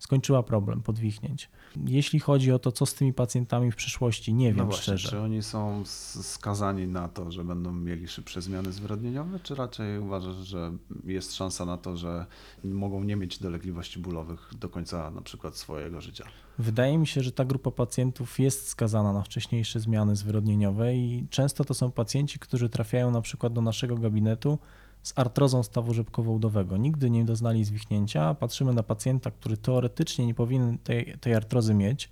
skończyła 0.00 0.42
problem 0.42 0.82
podwichnięć. 0.82 1.50
Jeśli 1.86 2.20
chodzi 2.20 2.52
o 2.52 2.58
to, 2.58 2.72
co 2.72 2.86
z 2.86 2.94
tymi 2.94 3.12
pacjentami 3.12 3.72
w 3.72 3.76
przyszłości, 3.76 4.34
nie 4.34 4.48
wiem 4.48 4.56
no 4.56 4.64
właśnie, 4.64 4.82
szczerze. 4.82 5.08
Czy 5.08 5.20
oni 5.20 5.42
są 5.42 5.82
skazani 6.22 6.86
na 6.86 7.08
to, 7.08 7.30
że 7.30 7.44
będą 7.44 7.72
mieli 7.72 8.08
szybsze 8.08 8.42
zmiany 8.42 8.72
zwyrodnieniowe, 8.72 9.40
czy 9.40 9.54
raczej 9.54 9.98
uważasz, 9.98 10.36
że 10.36 10.72
jest 11.04 11.34
szansa 11.34 11.64
na 11.64 11.76
to, 11.76 11.96
że 11.96 12.26
mogą 12.64 13.04
nie 13.04 13.16
mieć 13.16 13.38
dolegliwości 13.38 13.98
bólowych 13.98 14.50
do 14.58 14.68
końca 14.68 15.10
na 15.10 15.22
przykład 15.22 15.56
swojego 15.56 16.00
życia? 16.00 16.24
Wydaje 16.58 16.98
mi 16.98 17.06
się, 17.06 17.22
że 17.22 17.32
ta 17.32 17.44
grupa 17.44 17.70
pacjentów 17.70 18.38
jest 18.38 18.68
skazana 18.68 19.12
na 19.12 19.22
wcześniejsze 19.22 19.80
zmiany 19.80 20.16
zwyrodnieniowe 20.16 20.94
i 20.94 21.26
często 21.30 21.64
to 21.64 21.74
są 21.74 21.90
pacjenci, 21.90 22.38
którzy 22.38 22.68
trafiają 22.68 23.10
na 23.10 23.20
przykład 23.20 23.52
do 23.52 23.60
naszego 23.60 23.96
gabinetu 23.96 24.58
z 25.02 25.12
artrozą 25.16 25.62
stawu 25.62 25.94
rzepkowo-udowego. 25.94 26.78
Nigdy 26.78 27.10
nie 27.10 27.24
doznali 27.24 27.64
zwichnięcia. 27.64 28.34
Patrzymy 28.34 28.74
na 28.74 28.82
pacjenta, 28.82 29.30
który 29.30 29.56
teoretycznie 29.56 30.26
nie 30.26 30.34
powinien 30.34 30.78
tej, 30.78 31.18
tej 31.20 31.34
artrozy 31.34 31.74
mieć. 31.74 32.10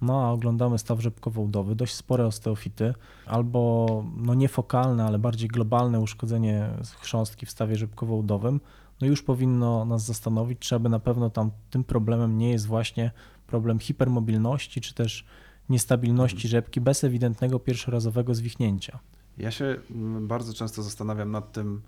No 0.00 0.26
a 0.26 0.30
oglądamy 0.30 0.78
staw 0.78 1.00
rzepkowo-udowy, 1.00 1.74
dość 1.74 1.94
spore 1.94 2.26
osteofity, 2.26 2.94
albo 3.26 4.04
no 4.16 4.34
niefokalne, 4.34 5.04
ale 5.04 5.18
bardziej 5.18 5.48
globalne 5.48 6.00
uszkodzenie 6.00 6.70
chrząstki 7.00 7.46
w 7.46 7.50
stawie 7.50 7.76
rzepkowo-udowym, 7.76 8.60
no 9.00 9.06
już 9.06 9.22
powinno 9.22 9.84
nas 9.84 10.04
zastanowić, 10.04 10.58
czy 10.58 10.74
aby 10.74 10.88
na 10.88 10.98
pewno 10.98 11.30
tam 11.30 11.50
tym 11.70 11.84
problemem 11.84 12.38
nie 12.38 12.50
jest 12.50 12.66
właśnie 12.66 13.10
problem 13.46 13.78
hipermobilności, 13.78 14.80
czy 14.80 14.94
też 14.94 15.24
niestabilności 15.68 16.48
rzepki 16.48 16.80
bez 16.80 17.04
ewidentnego 17.04 17.58
pierwszorazowego 17.58 18.34
zwichnięcia. 18.34 18.98
Ja 19.38 19.50
się 19.50 19.76
mm, 19.90 20.28
bardzo 20.28 20.54
często 20.54 20.82
zastanawiam 20.82 21.30
nad 21.30 21.52
tym, 21.52 21.82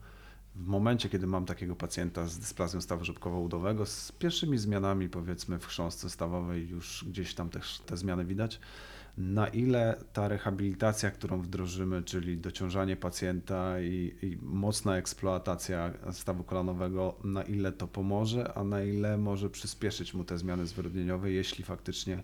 w 0.57 0.66
momencie, 0.66 1.09
kiedy 1.09 1.27
mam 1.27 1.47
takiego 1.47 1.77
pacjenta 1.77 2.27
z 2.27 2.38
dysplazją 2.38 2.81
stawu 2.81 3.05
rzepkowo-udowego, 3.05 3.87
z 3.87 4.12
pierwszymi 4.12 4.59
zmianami 4.59 5.09
powiedzmy 5.09 5.59
w 5.59 5.66
chrząstce 5.66 6.11
stawowej, 6.11 6.69
już 6.69 7.05
gdzieś 7.09 7.35
tam 7.35 7.51
też 7.51 7.79
te 7.79 7.97
zmiany 7.97 8.25
widać, 8.25 8.61
na 9.19 9.49
ile 9.49 9.97
ta 10.12 10.29
rehabilitacja, 10.29 11.11
którą 11.11 11.40
wdrożymy, 11.40 12.03
czyli 12.03 12.38
dociążanie 12.38 12.97
pacjenta 12.97 13.81
i, 13.81 14.14
i, 14.23 14.38
mocna 14.42 14.97
eksploatacja 14.97 15.92
stawu 16.12 16.45
kolanowego, 16.45 17.14
na 17.25 17.42
ile 17.42 17.73
to 17.73 17.88
pomoże, 17.88 18.53
a 18.55 18.64
na 18.64 18.83
ile 18.83 19.19
może 19.19 19.51
przyspieszyć 19.51 20.14
mu 20.14 20.25
te 20.25 20.38
zmiany 20.38 20.66
zwyrodnieniowe, 20.66 21.31
jeśli 21.31 21.64
faktycznie 21.64 22.23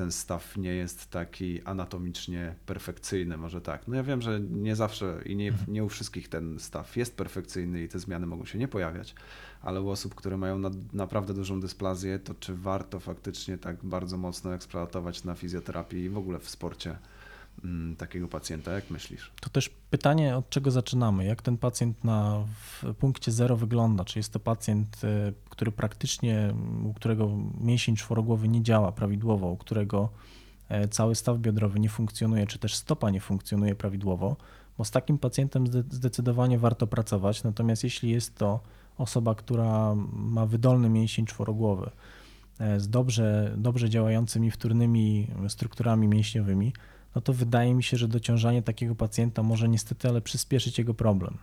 ten 0.00 0.12
staw 0.12 0.56
nie 0.56 0.74
jest 0.74 1.10
taki 1.10 1.62
anatomicznie 1.62 2.54
perfekcyjny, 2.66 3.36
może 3.36 3.60
tak. 3.60 3.88
No 3.88 3.96
ja 3.96 4.02
wiem, 4.02 4.22
że 4.22 4.40
nie 4.40 4.76
zawsze 4.76 5.20
i 5.24 5.36
nie, 5.36 5.48
mhm. 5.48 5.72
nie 5.72 5.84
u 5.84 5.88
wszystkich 5.88 6.28
ten 6.28 6.58
staw 6.58 6.96
jest 6.96 7.16
perfekcyjny 7.16 7.82
i 7.82 7.88
te 7.88 7.98
zmiany 7.98 8.26
mogą 8.26 8.44
się 8.44 8.58
nie 8.58 8.68
pojawiać, 8.68 9.14
ale 9.62 9.80
u 9.80 9.88
osób, 9.88 10.14
które 10.14 10.36
mają 10.36 10.58
na, 10.58 10.70
naprawdę 10.92 11.34
dużą 11.34 11.60
dysplazję, 11.60 12.18
to 12.18 12.34
czy 12.34 12.54
warto 12.54 13.00
faktycznie 13.00 13.58
tak 13.58 13.84
bardzo 13.84 14.16
mocno 14.16 14.54
eksploatować 14.54 15.24
na 15.24 15.34
fizjoterapii 15.34 16.04
i 16.04 16.08
w 16.08 16.18
ogóle 16.18 16.38
w 16.38 16.50
sporcie? 16.50 16.96
Mm, 17.64 17.96
takiego 17.96 18.28
pacjenta, 18.28 18.72
jak 18.72 18.90
myślisz? 18.90 19.32
To 19.40 19.50
też 19.50 19.68
pytanie, 19.68 20.36
od 20.36 20.50
czego 20.50 20.70
zaczynamy? 20.70 21.24
Jak 21.24 21.42
ten 21.42 21.58
pacjent 21.58 22.04
na 22.04 22.44
w 22.54 22.94
punkcie 22.94 23.32
zero 23.32 23.56
wygląda? 23.56 24.04
Czy 24.04 24.18
jest 24.18 24.32
to 24.32 24.40
pacjent, 24.40 25.04
y, 25.04 25.32
który 25.50 25.72
praktycznie, 25.72 26.54
u 26.84 26.94
którego 26.94 27.30
mięsień 27.60 27.96
czworogłowy 27.96 28.48
nie 28.48 28.62
działa 28.62 28.92
prawidłowo, 28.92 29.46
u 29.46 29.56
którego 29.56 30.08
e, 30.68 30.88
cały 30.88 31.14
staw 31.14 31.38
biodrowy 31.38 31.80
nie 31.80 31.88
funkcjonuje, 31.88 32.46
czy 32.46 32.58
też 32.58 32.74
stopa 32.74 33.10
nie 33.10 33.20
funkcjonuje 33.20 33.74
prawidłowo? 33.74 34.36
Bo 34.78 34.84
z 34.84 34.90
takim 34.90 35.18
pacjentem 35.18 35.66
zdecydowanie 35.90 36.58
warto 36.58 36.86
pracować. 36.86 37.42
Natomiast 37.44 37.84
jeśli 37.84 38.10
jest 38.10 38.34
to 38.34 38.60
osoba, 38.98 39.34
która 39.34 39.94
ma 40.12 40.46
wydolny 40.46 40.88
mięsień 40.88 41.26
czworogłowy, 41.26 41.90
e, 42.58 42.80
z 42.80 42.88
dobrze, 42.88 43.54
dobrze 43.56 43.90
działającymi 43.90 44.50
wtórnymi 44.50 45.26
strukturami 45.48 46.08
mięśniowymi, 46.08 46.72
no 47.14 47.20
to 47.20 47.32
wydaje 47.32 47.74
mi 47.74 47.82
się, 47.82 47.96
że 47.96 48.08
dociążanie 48.08 48.62
takiego 48.62 48.94
pacjenta 48.94 49.42
może 49.42 49.68
niestety, 49.68 50.08
ale 50.08 50.20
przyspieszyć 50.20 50.78
jego 50.78 50.94
problem. 50.94 51.38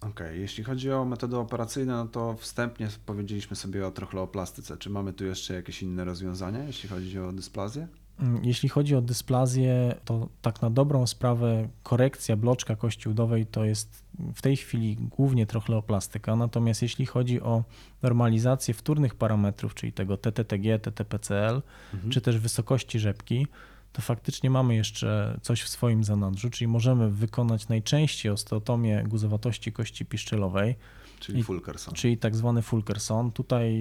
Okej, 0.00 0.10
okay. 0.10 0.38
jeśli 0.38 0.64
chodzi 0.64 0.92
o 0.92 1.04
metody 1.04 1.36
operacyjne, 1.36 1.92
no 1.92 2.06
to 2.06 2.36
wstępnie 2.36 2.88
powiedzieliśmy 3.06 3.56
sobie 3.56 3.86
o 3.86 3.90
trochleoplastyce. 3.90 4.76
Czy 4.76 4.90
mamy 4.90 5.12
tu 5.12 5.24
jeszcze 5.24 5.54
jakieś 5.54 5.82
inne 5.82 6.04
rozwiązania, 6.04 6.64
jeśli 6.64 6.88
chodzi 6.88 7.18
o 7.18 7.32
dysplazję? 7.32 7.88
Mm, 8.20 8.44
jeśli 8.44 8.68
chodzi 8.68 8.96
o 8.96 9.02
dysplazję, 9.02 9.94
to 10.04 10.28
tak 10.42 10.62
na 10.62 10.70
dobrą 10.70 11.06
sprawę 11.06 11.68
korekcja 11.82 12.36
bloczka 12.36 12.76
kości 12.76 13.08
udowej 13.08 13.46
to 13.46 13.64
jest 13.64 14.04
w 14.34 14.42
tej 14.42 14.56
chwili 14.56 14.96
głównie 14.96 15.46
trochleoplastyka, 15.46 16.36
natomiast 16.36 16.82
jeśli 16.82 17.06
chodzi 17.06 17.40
o 17.40 17.64
normalizację 18.02 18.74
wtórnych 18.74 19.14
parametrów, 19.14 19.74
czyli 19.74 19.92
tego 19.92 20.16
TTTG, 20.16 20.78
TTPCL, 20.78 21.62
mhm. 21.94 22.12
czy 22.12 22.20
też 22.20 22.38
wysokości 22.38 22.98
rzepki, 22.98 23.46
to 23.92 24.02
faktycznie 24.02 24.50
mamy 24.50 24.74
jeszcze 24.74 25.38
coś 25.42 25.62
w 25.62 25.68
swoim 25.68 26.04
zanadrzu, 26.04 26.50
czyli 26.50 26.68
możemy 26.68 27.10
wykonać 27.10 27.68
najczęściej 27.68 28.32
osteotomię 28.32 29.04
guzowatości 29.08 29.72
kości 29.72 30.06
piszczelowej. 30.06 30.74
Czyli 31.20 31.42
Fulkerson. 31.42 31.94
Czyli 31.94 32.18
tak 32.18 32.36
zwany 32.36 32.62
Fulkerson. 32.62 33.32
Tutaj 33.32 33.72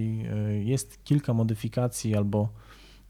y, 0.58 0.63
jest 0.63 1.04
kilka 1.04 1.34
modyfikacji 1.34 2.15
albo 2.15 2.50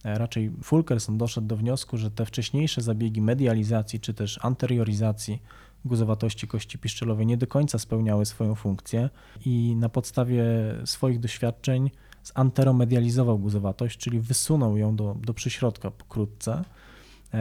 e, 0.04 0.18
raczej 0.18 0.52
Fulkerson 0.64 1.18
doszedł 1.18 1.48
do 1.48 1.58
wniosku, 1.58 1.98
że 1.98 2.12
te 2.12 2.26
wcześniejsze 2.26 2.82
zabiegi 2.82 3.22
medializacji 3.22 4.00
czy 4.00 4.14
też 4.14 4.40
anterioryzacji 4.42 5.42
guzowatości 5.86 6.48
kości 6.48 6.80
piszczelowej 6.80 7.26
nie 7.26 7.38
do 7.38 7.48
końca 7.48 7.80
spełniały 7.80 8.26
swoją 8.26 8.56
funkcję 8.56 9.10
i 9.46 9.76
na 9.76 9.90
podstawie 9.90 10.46
swoich 10.86 11.20
doświadczeń 11.20 11.92
zanteromedializował 12.24 13.40
guzowatość, 13.40 13.98
czyli 14.00 14.20
wysunął 14.20 14.78
ją 14.78 14.96
do, 14.96 15.16
do 15.22 15.34
przyśrodka 15.34 15.92
pokrótce 15.92 16.64
E, 16.64 16.64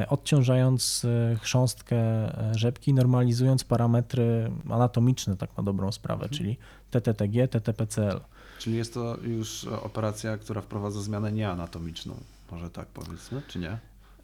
odciążając 0.09 1.05
e, 1.05 1.37
chrząstkę 1.37 1.97
e, 1.97 2.55
rzepki, 2.55 2.95
normalizując 2.95 3.65
parametry 3.65 4.51
anatomiczne, 4.71 5.37
tak 5.37 5.57
na 5.57 5.63
dobrą 5.63 5.93
sprawę, 5.93 6.23
mhm. 6.23 6.39
czyli 6.39 6.57
TTTG, 6.91 7.49
TTPCL. 7.49 8.21
Czyli 8.59 8.77
jest 8.77 8.95
to 8.95 9.17
już 9.17 9.65
operacja, 9.65 10.39
która 10.39 10.61
wprowadza 10.61 11.01
zmianę 11.01 11.33
nieanatomiczną, 11.33 12.15
może 12.51 12.71
tak 12.71 12.87
powiedzmy, 12.87 13.43
czy 13.49 13.59
nie? 13.59 13.79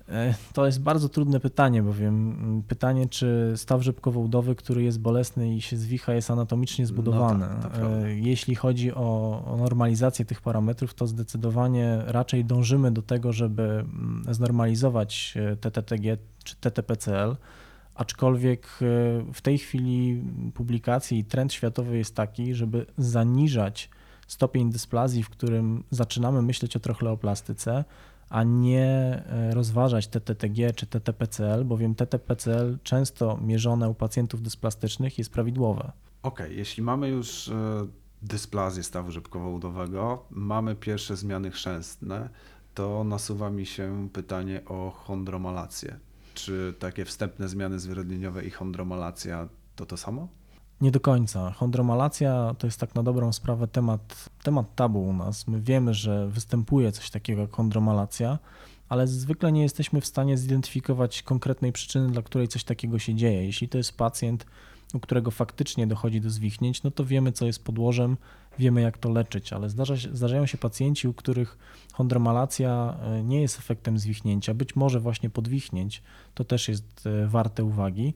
E, 0.09 0.35
to 0.53 0.66
jest 0.66 0.83
bardzo 0.83 1.09
trudne 1.09 1.40
pytanie, 1.40 1.83
bowiem 1.83 2.31
mm, 2.31 2.62
pytanie, 2.62 3.09
czy 3.09 3.53
staw 3.57 3.83
rzepkowo-udowy, 3.83 4.55
który 4.55 4.83
jest 4.83 5.01
bolesny 5.01 5.55
i 5.55 5.61
się 5.61 5.77
zwicha, 5.77 6.14
jest 6.14 6.31
anatomicznie 6.31 6.87
zbudowany. 6.87 7.47
No 7.62 7.62
tak, 7.62 7.73
Jeśli 8.14 8.55
chodzi 8.55 8.95
o, 8.95 9.42
o, 9.47 9.57
normalizację 9.57 10.25
tych 10.25 10.40
parametrów, 10.40 10.95
to 10.95 11.07
zdecydowanie 11.07 12.03
raczej 12.07 12.45
dążymy 12.45 12.90
do 12.90 13.03
tego, 13.03 13.33
żeby 13.33 13.62
mm, 13.62 14.25
znormalizować 14.31 15.35
e, 15.37 15.57
TTTG 15.57 16.19
czy 16.45 16.57
TTPCL, 16.57 17.37
aczkolwiek 17.95 18.69
w 19.35 19.40
tej 19.42 19.59
chwili 19.59 20.23
publikacji 20.55 21.19
i 21.19 21.25
trend 21.25 21.53
światowy 21.53 21.99
jest 21.99 22.14
taki, 22.14 22.55
żeby 22.55 22.87
zaniżać 22.99 23.90
stopień 24.27 24.71
dysplazji, 24.71 25.23
w 25.23 25.31
którym 25.31 25.85
zaczynamy 25.90 26.42
myśleć 26.42 26.77
o 26.77 26.81
trochleoplastyce, 26.81 27.85
a 28.29 28.43
nie 28.43 28.85
e, 29.27 29.55
rozważać 29.55 30.09
TTTG 30.09 30.73
czy 30.73 30.87
TTPCL, 30.87 31.65
bowiem 31.65 31.95
TTPCL 31.95 32.79
często 32.83 33.39
mierzone 33.43 33.89
u 33.89 33.95
pacjentów 33.95 34.43
dysplastycznych 34.43 35.19
jest 35.19 35.31
prawidłowe. 35.33 35.93
Okej, 36.23 36.47
okay, 36.47 36.55
jeśli 36.55 36.83
mamy 36.83 37.09
już 37.09 37.49
e, 37.49 37.87
dysplazję 38.23 38.83
stawu 38.83 39.11
rzepkowo-udowego, 39.11 40.19
mamy 40.31 40.75
pierwsze 40.75 41.17
zmiany 41.17 41.51
chrzęstne, 41.51 42.29
to 42.75 43.05
nasuwa 43.05 43.51
mi 43.51 43.67
się 43.67 44.09
pytanie 44.12 44.62
o 44.65 44.91
chondromalację. 44.91 45.99
Czy 46.35 46.75
takie 46.79 47.05
wstępne 47.05 47.49
zmiany 47.49 47.79
zwyrodnieniowe 47.79 48.45
i 48.45 48.51
chondromalacja 48.51 49.49
to 49.77 49.87
to 49.87 49.97
samo? 49.97 50.29
Nie 50.81 50.91
do 50.91 51.01
końca. 51.01 51.53
Chondromalacja 51.53 52.55
to 52.59 52.67
jest 52.67 52.81
tak 52.81 52.95
na 52.95 53.03
dobrą 53.03 53.33
sprawę 53.33 53.69
temat, 53.69 54.31
temat 54.43 54.75
tabu 54.75 55.03
u 55.03 55.12
nas. 55.12 55.47
My 55.47 55.61
wiemy, 55.61 55.95
że 55.95 56.29
występuje 56.29 56.93
coś 56.93 57.11
takiego 57.11 57.41
jak 57.41 57.51
chondromalacja, 57.51 58.39
ale 58.89 59.07
zwykle 59.07 59.53
nie 59.53 59.62
jesteśmy 59.62 60.01
w 60.01 60.07
stanie 60.07 60.39
zidentyfikować 60.39 61.23
konkretnej 61.23 61.73
przyczyny, 61.73 62.11
dla 62.11 62.23
której 62.23 62.49
coś 62.49 62.65
takiego 62.65 62.99
się 62.99 63.15
dzieje. 63.15 63.45
Jeśli 63.45 63.69
to 63.69 63.79
jest 63.79 63.97
pacjent, 63.97 64.47
u 64.95 65.01
którego 65.01 65.31
faktycznie 65.31 65.87
dochodzi 65.87 66.21
do 66.21 66.31
zwichnięć, 66.31 66.83
no 66.83 66.91
to 66.91 67.05
wiemy, 67.05 67.33
co 67.33 67.47
jest 67.47 67.65
podłożem, 67.65 68.17
wiemy, 68.59 68.81
jak 68.81 68.99
to 68.99 69.11
leczyć, 69.11 69.53
ale 69.53 69.71
zdarza 69.71 69.95
zdarzają 70.12 70.47
się 70.47 70.59
pacjenci, 70.59 71.09
u 71.09 71.15
których 71.15 71.59
chondromalacja 71.93 72.97
e, 73.03 73.23
nie 73.23 73.41
jest 73.41 73.59
efektem 73.59 73.99
zwichnięcia, 73.99 74.55
być 74.55 74.77
może 74.77 75.01
właśnie 75.01 75.31
podwichnięć, 75.31 76.03
to 76.35 76.45
też 76.45 76.69
jest 76.69 77.07
e, 77.07 77.27
warte 77.27 77.65
uwagi 77.65 78.15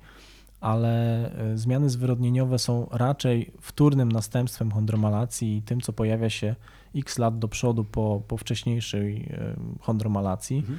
ale 0.60 1.24
e, 1.52 1.58
zmiany 1.58 1.90
zwyrodnieniowe 1.90 2.58
są 2.58 2.88
raczej 2.90 3.52
wtórnym 3.60 4.12
następstwem 4.12 4.70
chondromalacji 4.70 5.56
i 5.56 5.62
tym, 5.62 5.80
co 5.80 5.92
pojawia 5.92 6.30
się 6.30 6.54
x 6.96 7.18
lat 7.18 7.38
do 7.38 7.48
przodu 7.48 7.84
po, 7.84 8.22
po 8.28 8.36
wcześniejszej 8.36 9.28
e, 9.30 9.56
chondromalacji 9.80 10.56
mhm. 10.56 10.78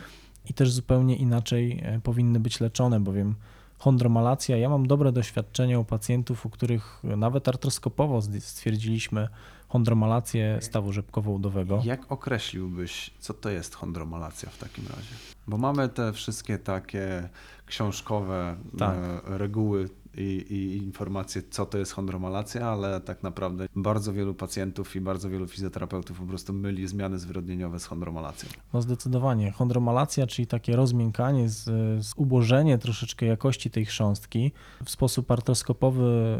i 0.50 0.54
też 0.54 0.72
zupełnie 0.72 1.15
inaczej 1.15 1.82
e, 1.84 2.00
powinny 2.00 2.39
być 2.39 2.60
leczone, 2.60 3.00
bowiem 3.00 3.36
chondromalacja, 3.78 4.58
ja 4.58 4.70
mam 4.70 4.88
dobre 4.88 5.12
doświadczenie 5.12 5.80
u 5.80 5.86
pacjentów, 5.86 6.46
u 6.46 6.50
których 6.50 7.04
nawet 7.04 7.48
artroskopowo 7.48 8.22
stwierdziliśmy 8.39 9.28
chondromalację 9.71 10.57
stawu 10.62 10.91
rzepkowo-udowego. 10.91 11.81
Jak 11.84 12.12
określiłbyś, 12.12 13.12
co 13.19 13.34
to 13.34 13.49
jest 13.49 13.75
chondromalacja 13.75 14.49
w 14.49 14.57
takim 14.57 14.88
razie? 14.88 15.15
Bo 15.47 15.57
mamy 15.57 15.89
te 15.89 16.13
wszystkie 16.13 16.57
takie 16.57 17.29
książkowe 17.65 18.55
tak. 18.77 18.97
reguły 19.25 19.89
i, 20.17 20.45
i, 20.50 20.78
informacje, 20.78 21.41
co 21.50 21.65
to 21.65 21.78
jest 21.78 21.91
chondromalacja, 21.91 22.69
ale 22.69 23.02
tak 23.02 23.24
naprawdę 23.24 23.67
bardzo 23.76 24.13
wielu 24.13 24.34
pacjentów 24.34 24.95
i 24.95 25.02
bardzo 25.02 25.30
wielu 25.30 25.47
fizjoterapeutów 25.47 26.19
po 26.19 26.26
prostu 26.26 26.54
myli 26.54 26.88
zmiany 26.88 27.19
zwyrodnieniowe 27.19 27.80
z 27.80 27.86
chondromalacją. 27.86 28.50
No 28.74 28.82
zdecydowanie. 28.82 29.52
Chondromalacja, 29.52 30.28
czyli 30.28 30.47
takie 30.47 30.76
rozmiękanie, 30.76 31.50
z, 31.50 31.63
z 32.06 32.13
ubożenie 32.15 32.78
troszeczkę 32.78 33.26
jakości 33.26 33.69
tej 33.69 33.86
chrząstki 33.86 34.52
w 34.86 34.89
sposób 34.89 35.32
artroskopowy 35.32 36.38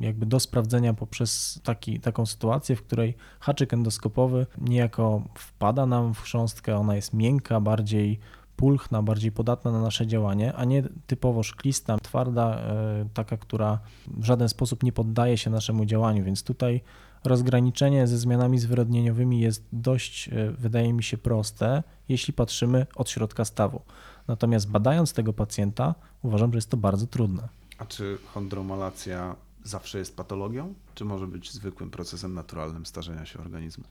jakby 0.00 0.26
do 0.26 0.40
sprawdzenia 0.40 0.94
poprzez 0.94 1.60
taki, 1.64 2.00
taką 2.00 2.26
sytuację, 2.26 2.76
w 2.76 2.82
której 2.82 3.14
haczyk 3.40 3.74
endoskopowy 3.74 4.46
niejako 4.58 5.22
wpada 5.34 5.86
nam 5.86 6.14
w 6.14 6.20
chrząstkę, 6.20 6.76
ona 6.76 6.96
jest 6.96 7.14
miękka, 7.14 7.60
bardziej 7.60 8.18
pulchna, 8.58 9.02
bardziej 9.02 9.32
podatna 9.32 9.72
na 9.72 9.80
nasze 9.80 10.06
działanie, 10.06 10.54
a 10.54 10.64
nie 10.64 10.82
typowo 11.06 11.42
szklista, 11.42 11.98
twarda, 11.98 12.56
e, 12.56 13.08
taka, 13.14 13.36
która 13.36 13.78
w 14.06 14.24
żaden 14.24 14.48
sposób 14.48 14.82
nie 14.82 14.92
poddaje 14.92 15.38
się 15.38 15.50
naszemu 15.50 15.84
działaniu, 15.84 16.24
więc 16.24 16.42
tutaj 16.42 16.80
rozgraniczenie 17.24 18.06
ze 18.06 18.18
zmianami 18.18 18.58
zwyrodnieniowymi 18.58 19.40
jest 19.40 19.64
dość, 19.72 20.28
e, 20.28 20.50
wydaje 20.50 20.92
mi 20.92 21.02
się, 21.02 21.18
proste, 21.18 21.82
jeśli 22.08 22.32
patrzymy 22.32 22.86
od 22.96 23.10
środka 23.10 23.44
stawu. 23.44 23.82
Natomiast 24.28 24.70
badając 24.70 25.12
tego 25.12 25.32
pacjenta, 25.32 25.94
uważam, 26.22 26.52
że 26.52 26.58
jest 26.58 26.70
to 26.70 26.76
bardzo 26.76 27.06
trudne. 27.06 27.48
A 27.78 27.86
czy 27.86 28.18
chondromalacja 28.34 29.36
zawsze 29.64 29.98
jest 29.98 30.16
patologią, 30.16 30.74
czy 30.94 31.04
może 31.04 31.26
być 31.26 31.52
zwykłym 31.52 31.90
procesem 31.90 32.34
naturalnym 32.34 32.86
starzenia 32.86 33.26
się 33.26 33.38
organizmu? 33.38 33.84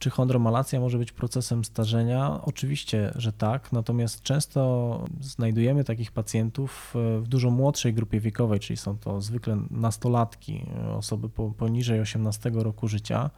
Czy 0.00 0.10
chondromalacja 0.10 0.80
może 0.80 0.98
być 0.98 1.12
procesem 1.12 1.64
starzenia? 1.64 2.40
Oczywiście, 2.42 3.12
że 3.16 3.32
tak, 3.32 3.72
natomiast 3.72 4.22
często 4.22 5.04
znajdujemy 5.20 5.84
takich 5.84 6.12
pacjentów 6.12 6.94
w 7.22 7.28
dużo 7.28 7.50
młodszej 7.50 7.94
grupie 7.94 8.20
wiekowej, 8.20 8.60
czyli 8.60 8.76
są 8.76 8.98
to 8.98 9.20
zwykle 9.20 9.58
nastolatki, 9.70 10.66
osoby 10.96 11.28
poniżej 11.56 12.00
18 12.00 12.50
roku 12.54 12.88
życia, 12.88 13.30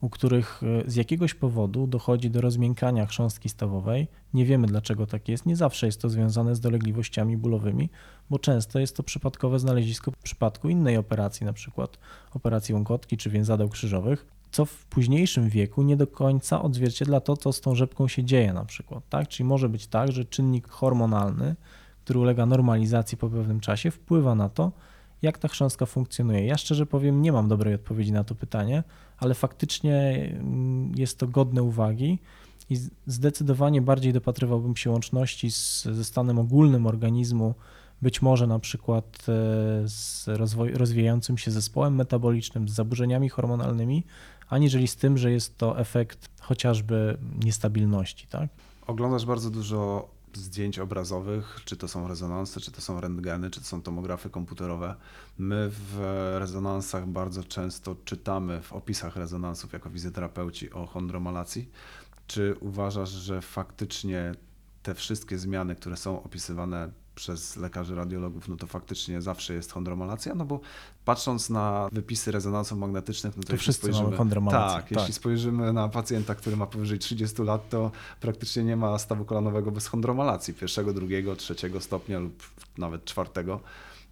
u 0.00 0.10
których 0.10 0.60
z 0.86 0.96
jakiegoś 0.96 1.34
powodu 1.34 1.86
dochodzi 1.86 2.30
do 2.30 2.40
rozmiękania 2.40 3.06
chrząstki 3.06 3.48
stawowej. 3.48 4.08
Nie 4.34 4.44
wiemy 4.44 4.66
dlaczego 4.66 5.06
tak 5.06 5.28
jest. 5.28 5.46
Nie 5.46 5.56
zawsze 5.56 5.86
jest 5.86 6.02
to 6.02 6.08
związane 6.08 6.54
z 6.54 6.60
dolegliwościami 6.60 7.36
bólowymi, 7.36 7.90
bo 8.30 8.38
często 8.38 8.78
jest 8.78 8.96
to 8.96 9.02
przypadkowe 9.02 9.58
znalezisko 9.58 10.10
w 10.10 10.16
przypadku 10.16 10.68
innej 10.68 10.96
operacji, 10.96 11.46
na 11.46 11.52
przykład 11.52 11.98
operacji 12.34 12.74
łąkotki 12.74 13.16
czy 13.16 13.30
więzadeł 13.30 13.68
krzyżowych 13.68 14.37
co 14.50 14.64
w 14.64 14.84
późniejszym 14.84 15.48
wieku 15.48 15.82
nie 15.82 15.96
do 15.96 16.06
końca 16.06 16.62
odzwierciedla 16.62 17.20
to, 17.20 17.36
co 17.36 17.52
z 17.52 17.60
tą 17.60 17.74
rzepką 17.74 18.08
się 18.08 18.24
dzieje 18.24 18.52
na 18.52 18.64
przykład. 18.64 19.08
Tak? 19.08 19.28
Czyli 19.28 19.44
może 19.44 19.68
być 19.68 19.86
tak, 19.86 20.12
że 20.12 20.24
czynnik 20.24 20.68
hormonalny, 20.68 21.56
który 22.04 22.18
ulega 22.18 22.46
normalizacji 22.46 23.18
po 23.18 23.30
pewnym 23.30 23.60
czasie, 23.60 23.90
wpływa 23.90 24.34
na 24.34 24.48
to, 24.48 24.72
jak 25.22 25.38
ta 25.38 25.48
chrząstka 25.48 25.86
funkcjonuje. 25.86 26.46
Ja 26.46 26.56
szczerze 26.56 26.86
powiem, 26.86 27.22
nie 27.22 27.32
mam 27.32 27.48
dobrej 27.48 27.74
odpowiedzi 27.74 28.12
na 28.12 28.24
to 28.24 28.34
pytanie, 28.34 28.82
ale 29.18 29.34
faktycznie 29.34 29.94
mm, 30.40 30.92
jest 30.96 31.18
to 31.18 31.26
godne 31.26 31.62
uwagi 31.62 32.18
i 32.70 32.76
zdecydowanie 33.06 33.82
bardziej 33.82 34.12
dopatrywałbym 34.12 34.76
się 34.76 34.90
łączności 34.90 35.50
z, 35.50 35.82
ze 35.84 36.04
stanem 36.04 36.38
ogólnym 36.38 36.86
organizmu, 36.86 37.54
być 38.02 38.22
może 38.22 38.46
na 38.46 38.58
przykład 38.58 39.18
e, 39.20 39.24
z 39.88 40.24
rozwoj, 40.26 40.72
rozwijającym 40.72 41.38
się 41.38 41.50
zespołem 41.50 41.94
metabolicznym, 41.94 42.68
z 42.68 42.72
zaburzeniami 42.72 43.28
hormonalnymi, 43.28 44.04
aniżeli 44.48 44.88
z 44.88 44.96
tym, 44.96 45.18
że 45.18 45.32
jest 45.32 45.58
to 45.58 45.78
efekt 45.78 46.28
chociażby 46.40 47.18
niestabilności. 47.44 48.26
Tak? 48.26 48.48
Oglądasz 48.86 49.26
bardzo 49.26 49.50
dużo 49.50 50.08
zdjęć 50.34 50.78
obrazowych, 50.78 51.60
czy 51.64 51.76
to 51.76 51.88
są 51.88 52.08
rezonansy, 52.08 52.60
czy 52.60 52.72
to 52.72 52.80
są 52.80 53.00
rentgeny, 53.00 53.50
czy 53.50 53.60
to 53.60 53.66
są 53.66 53.82
tomografy 53.82 54.30
komputerowe. 54.30 54.94
My 55.38 55.70
w 55.70 55.98
rezonansach 56.38 57.06
bardzo 57.06 57.44
często 57.44 57.96
czytamy 58.04 58.62
w 58.62 58.72
opisach 58.72 59.16
rezonansów 59.16 59.72
jako 59.72 59.90
fizjoterapeuci 59.90 60.72
o 60.72 60.86
chondromalacji. 60.86 61.68
Czy 62.26 62.56
uważasz, 62.60 63.10
że 63.10 63.42
faktycznie 63.42 64.32
te 64.82 64.94
wszystkie 64.94 65.38
zmiany, 65.38 65.76
które 65.76 65.96
są 65.96 66.22
opisywane 66.22 66.90
przez 67.18 67.56
lekarzy 67.56 67.94
radiologów, 67.94 68.48
no 68.48 68.56
to 68.56 68.66
faktycznie 68.66 69.22
zawsze 69.22 69.54
jest 69.54 69.72
chondromalacja, 69.72 70.34
no 70.34 70.44
bo 70.44 70.60
patrząc 71.04 71.50
na 71.50 71.88
wypisy 71.92 72.32
rezonansów 72.32 72.78
magnetycznych, 72.78 73.36
no 73.36 73.42
to, 73.42 73.48
to 73.48 73.56
wszyscy 73.56 73.92
spojrzymy, 73.92 74.16
chondromalacja. 74.16 74.76
Tak, 74.76 74.88
tak, 74.88 74.98
jeśli 74.98 75.14
spojrzymy 75.14 75.72
na 75.72 75.88
pacjenta, 75.88 76.34
który 76.34 76.56
ma 76.56 76.66
powyżej 76.66 76.98
30 76.98 77.42
lat, 77.42 77.68
to 77.68 77.90
praktycznie 78.20 78.64
nie 78.64 78.76
ma 78.76 78.98
stawu 78.98 79.24
kolanowego 79.24 79.70
bez 79.70 79.86
chondromalacji 79.86 80.54
pierwszego, 80.54 80.92
drugiego, 80.92 81.36
trzeciego 81.36 81.80
stopnia 81.80 82.18
lub 82.18 82.42
nawet 82.78 83.04
czwartego 83.04 83.60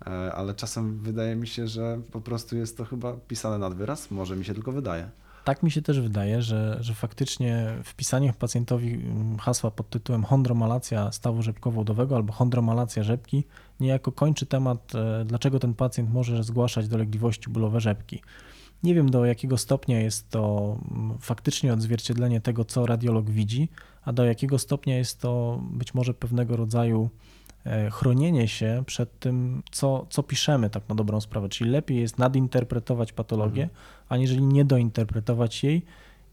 e, 0.06 0.32
ale 0.32 0.54
czasem 0.54 0.98
wydaje 0.98 1.36
mi 1.36 1.46
się, 1.46 1.68
że 1.68 2.00
po 2.12 2.20
prostu 2.20 2.56
jest 2.56 2.76
to 2.76 2.84
chyba 2.84 3.12
pisane 3.12 3.58
nad 3.58 3.74
wyraz, 3.74 4.10
może 4.10 4.36
mi 4.36 4.44
się 4.44 4.54
tylko 4.54 4.72
wydaje. 4.72 5.10
Tak 5.46 5.62
mi 5.62 5.70
się 5.70 5.82
też 5.82 6.00
wydaje, 6.00 6.42
że, 6.42 6.76
że 6.80 6.94
faktycznie 6.94 7.66
wpisanie 7.84 8.32
pacjentowi 8.32 8.94
mm, 8.94 9.38
hasła 9.38 9.70
pod 9.70 9.90
tytułem 9.90 10.24
chondromalacja 10.24 11.12
stawu 11.12 11.42
rzepkowo-udowego 11.42 12.16
albo 12.16 12.32
chondromalacja 12.32 13.02
rzepki 13.02 13.44
niejako 13.80 14.12
kończy 14.12 14.46
temat, 14.46 14.92
e, 14.94 15.24
dlaczego 15.24 15.58
ten 15.58 15.74
pacjent 15.74 16.12
może 16.12 16.44
zgłaszać 16.44 16.88
dolegliwości 16.88 17.50
bólowe 17.50 17.80
rzepki. 17.80 18.22
Nie 18.82 18.94
wiem 18.94 19.10
do 19.10 19.24
jakiego 19.24 19.58
stopnia 19.58 20.00
jest 20.00 20.30
to 20.30 20.76
mm, 20.90 21.18
faktycznie 21.18 21.72
odzwierciedlenie 21.72 22.40
tego, 22.40 22.64
co 22.64 22.86
radiolog 22.86 23.30
widzi, 23.30 23.68
a 24.02 24.12
do 24.12 24.24
jakiego 24.24 24.58
stopnia 24.58 24.96
jest 24.96 25.20
to 25.20 25.60
być 25.70 25.94
może 25.94 26.14
pewnego 26.14 26.56
rodzaju 26.56 27.10
chronienie 27.90 28.48
się 28.48 28.82
przed 28.86 29.18
tym, 29.18 29.62
co, 29.70 30.06
co 30.10 30.22
piszemy 30.22 30.70
tak 30.70 30.88
na 30.88 30.94
dobrą 30.94 31.20
sprawę. 31.20 31.48
Czyli 31.48 31.70
lepiej 31.70 32.00
jest 32.00 32.18
nadinterpretować 32.18 33.12
patologię, 33.12 33.62
mhm. 33.62 33.80
aniżeli 34.08 34.42
nie 34.42 34.64
dointerpretować 34.64 35.64
jej 35.64 35.82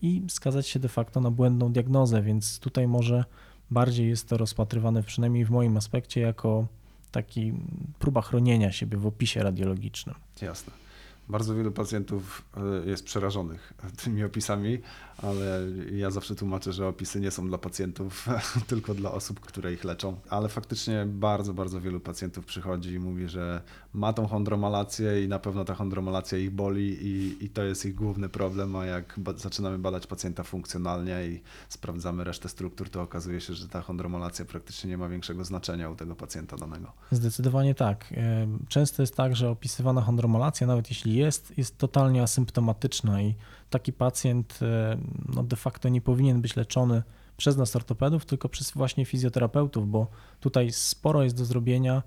i 0.02 0.24
skazać 0.28 0.68
się 0.68 0.80
de 0.80 0.90
facto 0.90 1.22
na 1.22 1.32
błędną 1.32 1.72
diagnozę, 1.72 2.22
więc 2.22 2.60
tutaj 2.60 2.88
może 2.88 3.24
bardziej 3.72 4.10
jest 4.10 4.30
to 4.30 4.38
rozpatrywane, 4.38 5.04
przynajmniej 5.04 5.46
w 5.46 5.50
moim 5.50 5.78
aspekcie, 5.78 6.22
jako 6.22 6.68
taki 7.12 7.54
próba 8.00 8.22
chronienia 8.22 8.72
siebie 8.72 8.98
w 8.98 9.08
opisie 9.08 9.44
radiologicznym. 9.44 10.16
Jasne. 10.42 10.83
Bardzo 11.30 11.56
wielu 11.56 11.72
pacjentów 11.72 12.46
e, 12.58 12.90
jest 12.90 13.04
przerażonych 13.06 13.74
tymi 14.04 14.24
opisami, 14.24 14.80
ale 15.18 15.62
ja 15.92 16.12
zawsze 16.12 16.36
tłumaczę, 16.36 16.74
że 16.74 16.88
opisy 16.88 17.20
nie 17.20 17.32
są 17.32 17.48
dla 17.48 17.58
pacjentów, 17.58 18.28
tylko 18.68 18.94
dla 18.94 19.12
osób, 19.12 19.40
które 19.40 19.74
ich 19.74 19.84
leczą. 19.84 20.16
Ale 20.30 20.50
faktycznie 20.50 21.06
bardzo, 21.08 21.54
bardzo 21.54 21.82
wielu 21.82 22.00
pacjentów 22.00 22.46
przychodzi 22.46 22.92
i 22.94 23.00
mówi, 23.00 23.28
że 23.28 23.62
ma 23.94 24.14
tą 24.14 24.28
chondromalację 24.28 25.24
i 25.24 25.28
na 25.28 25.40
pewno 25.40 25.66
ta 25.66 25.76
chondromalacja 25.76 26.38
ich 26.38 26.52
boli 26.52 26.98
i, 27.02 27.46
i 27.46 27.50
to 27.50 27.64
jest 27.64 27.86
ich 27.86 27.96
główny 27.96 28.30
problem, 28.30 28.76
a 28.76 28.86
jak 28.86 29.14
ba 29.18 29.34
zaczynamy 29.34 29.80
badać 29.80 30.08
pacjenta 30.08 30.44
funkcjonalnie 30.44 31.28
i 31.28 31.42
sprawdzamy 31.70 32.24
resztę 32.24 32.50
struktur, 32.50 32.90
to 32.90 33.02
okazuje 33.02 33.42
się, 33.42 33.54
że 33.54 33.68
ta 33.68 33.82
chondromalacja 33.82 34.46
praktycznie 34.46 34.90
nie 34.90 34.98
ma 34.98 35.10
większego 35.10 35.44
znaczenia 35.44 35.90
u 35.90 35.96
tego 35.96 36.16
pacjenta 36.16 36.58
danego. 36.58 36.92
Zdecydowanie 37.12 37.76
tak. 37.76 38.14
E, 38.18 38.48
często 38.68 39.04
jest 39.04 39.16
tak, 39.16 39.36
że 39.36 39.50
opisywana 39.50 40.02
chondromalacja, 40.02 40.68
nawet 40.68 40.90
jeśli 40.90 41.13
jest, 41.16 41.58
jest 41.58 41.78
totalnie 41.78 42.24
asymptomatyczna 42.24 43.22
i 43.22 43.36
taki 43.70 43.94
pacjent 43.94 44.60
e, 44.62 44.98
no 45.36 45.44
de 45.44 45.56
facto 45.56 45.90
nie 45.90 46.02
powinien 46.02 46.42
być 46.42 46.56
leczony 46.56 47.04
przez 47.38 47.58
nas 47.58 47.76
ortopedów, 47.76 48.26
tylko 48.26 48.50
przez 48.50 48.72
właśnie 48.72 49.06
fizjoterapeutów, 49.06 49.90
bo 49.90 50.08
tutaj 50.40 50.72
sporo 50.72 51.24
jest 51.24 51.38
do 51.38 51.46
zrobienia 51.46 52.04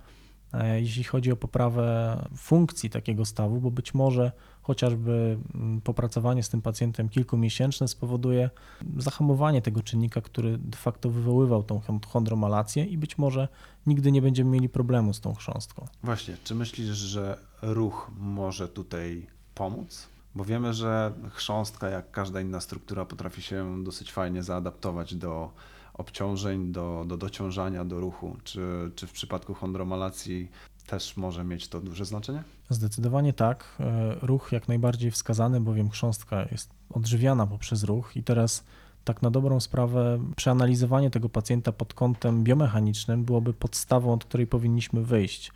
jeśli 0.64 1.05
chodzi 1.05 1.33
o 1.33 1.37
poprawę 1.37 2.16
funkcji 2.37 2.90
takiego 2.90 3.25
stawu, 3.25 3.61
bo 3.61 3.71
być 3.71 3.95
może 3.95 4.33
chociażby 4.62 5.38
mm, 5.55 5.81
popracowanie 5.81 6.42
z 6.42 6.49
tym 6.49 6.62
pacjentem 6.62 7.09
kilkumiesięczne 7.09 7.88
spowoduje 7.88 8.51
zahamowanie 8.97 9.62
tego 9.62 9.83
czynnika, 9.83 10.21
który 10.21 10.59
de 10.59 10.77
facto 10.77 11.11
wywoływał 11.11 11.62
tą 11.62 11.81
chondromalację 12.09 12.85
i 12.85 12.99
być 12.99 13.19
może 13.19 13.49
nigdy 13.87 14.12
nie 14.12 14.23
będziemy 14.23 14.51
mieli 14.51 14.69
problemu 14.69 15.14
z 15.14 15.21
tą 15.21 15.35
chrząstką. 15.35 15.87
Właśnie, 16.03 16.37
czy 16.45 16.55
myślisz, 16.55 16.97
że 16.97 17.38
ruch 17.62 18.11
może 18.19 18.69
tutaj 18.69 19.27
pomóc? 19.55 20.09
Bo 20.35 20.45
wiemy, 20.45 20.75
że 20.75 21.12
chrząstka, 21.33 21.88
jak 21.88 22.11
każda 22.11 22.40
inna 22.40 22.61
struktura, 22.61 23.05
potrafi 23.05 23.42
się 23.42 23.85
dosyć 23.85 24.12
fajnie 24.12 24.42
zaadaptować 24.42 25.14
do 25.14 25.51
obciążeń, 25.98 26.72
do, 26.72 27.04
do 27.09 27.16
dociążania, 27.16 27.85
do 27.85 28.00
ruchu. 28.00 28.37
Czy, 28.44 28.90
czy 28.94 29.06
w 29.06 29.12
przypadku 29.12 29.54
chondromalacji 29.54 30.48
też 30.87 31.16
może 31.16 31.44
mieć 31.44 31.68
to 31.68 31.80
duże 31.80 32.04
znaczenie? 32.04 32.42
Zdecydowanie 32.70 33.32
tak. 33.32 33.76
E, 33.80 34.14
ruch 34.22 34.52
jak 34.52 34.68
najbardziej 34.68 35.11
wskazany, 35.11 35.61
bowiem 35.61 35.90
chrząstka 35.90 36.46
jest 36.50 36.70
odżywiana 36.90 37.46
poprzez 37.46 37.85
ruch 37.85 38.16
i 38.16 38.22
teraz 38.22 38.64
tak 39.04 39.22
na 39.22 39.30
dobrą 39.30 39.61
sprawę 39.61 40.18
przeanalizowanie 40.37 41.11
tego 41.11 41.28
pacjenta 41.28 41.72
pod 41.72 41.94
kątem 41.94 42.44
biomechanicznym 42.44 43.24
byłoby 43.24 43.54
podstawą, 43.54 44.12
od 44.12 44.24
której 44.24 44.46
powinniśmy 44.46 45.02
wyjść. 45.02 45.52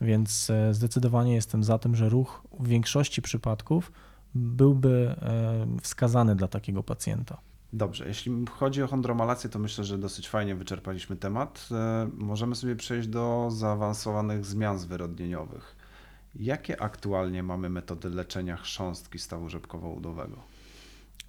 Więc 0.00 0.50
e, 0.50 0.74
zdecydowanie 0.74 1.34
jestem 1.34 1.64
za 1.64 1.78
tym, 1.78 1.96
że 1.96 2.08
ruch 2.08 2.42
w 2.60 2.68
większości 2.68 3.22
przypadków 3.22 3.92
byłby 4.34 5.14
e, 5.22 5.66
wskazany 5.82 6.36
dla 6.36 6.48
takiego 6.48 6.82
pacjenta. 6.82 7.38
Dobrze, 7.72 8.08
jeśli 8.08 8.32
chodzi 8.50 8.82
o 8.82 8.86
chondromalację, 8.86 9.50
to 9.50 9.58
myślę, 9.58 9.84
że 9.84 9.98
dosyć 9.98 10.28
fajnie 10.28 10.54
wyczerpaliśmy 10.54 11.16
temat. 11.16 11.68
E, 11.72 12.08
możemy 12.14 12.54
sobie 12.56 12.76
przejść 12.76 13.08
do 13.08 13.48
zaawansowanych 13.50 14.44
zmian 14.44 14.78
zwyrodnieniowych. 14.78 15.76
Jakie 16.34 16.80
aktualnie 16.82 17.42
mamy 17.42 17.68
metody 17.68 18.10
leczenia 18.10 18.56
chrząstki 18.56 19.18
stawu 19.18 19.48
rzepkowo-udowego? 19.48 20.36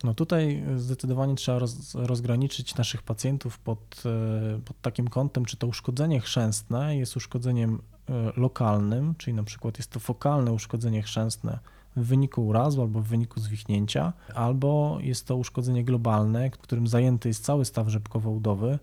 No 0.03 0.13
tutaj 0.13 0.63
zdecydowanie 0.75 1.35
trzeba 1.35 1.59
roz, 1.59 1.95
rozgraniczyć 1.95 2.75
naszych 2.75 3.03
pacjentów 3.03 3.59
pod, 3.59 4.03
e, 4.05 4.59
pod 4.65 4.81
takim 4.81 5.07
kątem, 5.07 5.45
czy 5.45 5.57
to 5.57 5.67
uszkodzenie 5.67 6.19
chrzęstne 6.19 6.97
jest 6.97 7.17
uszkodzeniem 7.17 7.81
e, 8.09 8.31
lokalnym, 8.35 9.15
czyli 9.15 9.33
na 9.33 9.43
przykład 9.43 9.77
jest 9.77 9.91
to 9.91 9.99
fokalne 9.99 10.51
uszkodzenie 10.51 11.01
chrzęstne, 11.01 11.59
w 11.97 12.05
wyniku 12.05 12.47
urazu 12.47 12.81
albo 12.81 13.01
w 13.01 13.07
wyniku 13.07 13.39
zwichnięcia, 13.39 14.13
albo 14.35 14.97
jest 15.01 15.27
to 15.27 15.35
uszkodzenie 15.35 15.83
globalne, 15.83 16.49
którym 16.49 16.87
zajęty 16.87 17.27
jest 17.27 17.45
cały 17.45 17.65
staw 17.65 17.87
rzepkowo-udowy. 17.87 18.79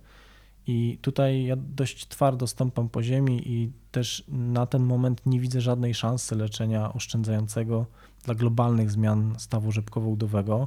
I 0.66 0.98
tutaj 1.02 1.44
ja 1.44 1.56
dość 1.56 2.08
twardo 2.08 2.46
stąpam 2.46 2.88
po 2.88 3.02
ziemi 3.02 3.42
i 3.48 3.72
też 3.92 4.24
na 4.28 4.66
ten 4.66 4.82
moment 4.82 5.26
nie 5.26 5.40
widzę 5.40 5.60
żadnej 5.60 5.94
szansy 5.94 6.36
leczenia 6.36 6.92
oszczędzającego 6.92 7.86
dla 8.24 8.34
globalnych 8.34 8.90
zmian 8.90 9.34
stawu 9.38 9.70
rzepkowo-udowego, 9.72 10.66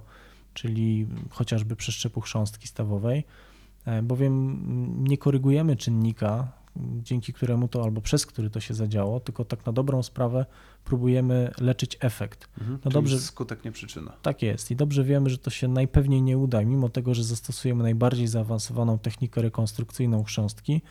czyli 0.54 1.08
chociażby 1.30 1.76
przeszczepu 1.76 2.22
chrząstki 2.22 2.68
stawowej, 2.68 3.24
e, 3.86 4.02
bowiem 4.04 5.04
nie 5.04 5.18
korygujemy 5.18 5.76
czynnika, 5.76 6.52
dzięki 7.04 7.34
któremu 7.34 7.68
to 7.68 7.84
albo 7.84 8.02
przez 8.02 8.26
który 8.26 8.50
to 8.50 8.60
się 8.60 8.74
zadziało, 8.74 9.20
tylko 9.20 9.46
tak 9.46 9.66
na 9.66 9.72
dobrą 9.72 10.04
sprawę 10.04 10.46
próbujemy 10.86 11.52
leczyć 11.60 11.98
efekt. 12.00 12.50
Mhm, 12.58 12.80
no 12.86 12.92
dobrze, 12.92 13.20
skutek 13.20 13.66
nie 13.66 13.72
przyczyna. 13.72 14.14
Tak 14.22 14.42
jest 14.42 14.72
i 14.72 14.76
dobrze 14.76 15.04
wiemy, 15.04 15.30
że 15.30 15.38
to 15.38 15.50
się 15.50 15.68
najpewniej 15.68 16.22
nie 16.22 16.38
uda, 16.38 16.62
mimo 16.62 16.90
tego, 16.90 17.14
że 17.14 17.24
zastosujemy 17.24 17.84
najbardziej 17.84 18.28
zaawansowaną 18.28 19.00
technikę 19.00 19.42
rekonstrukcyjną 19.42 20.24
chrząstki, 20.24 20.82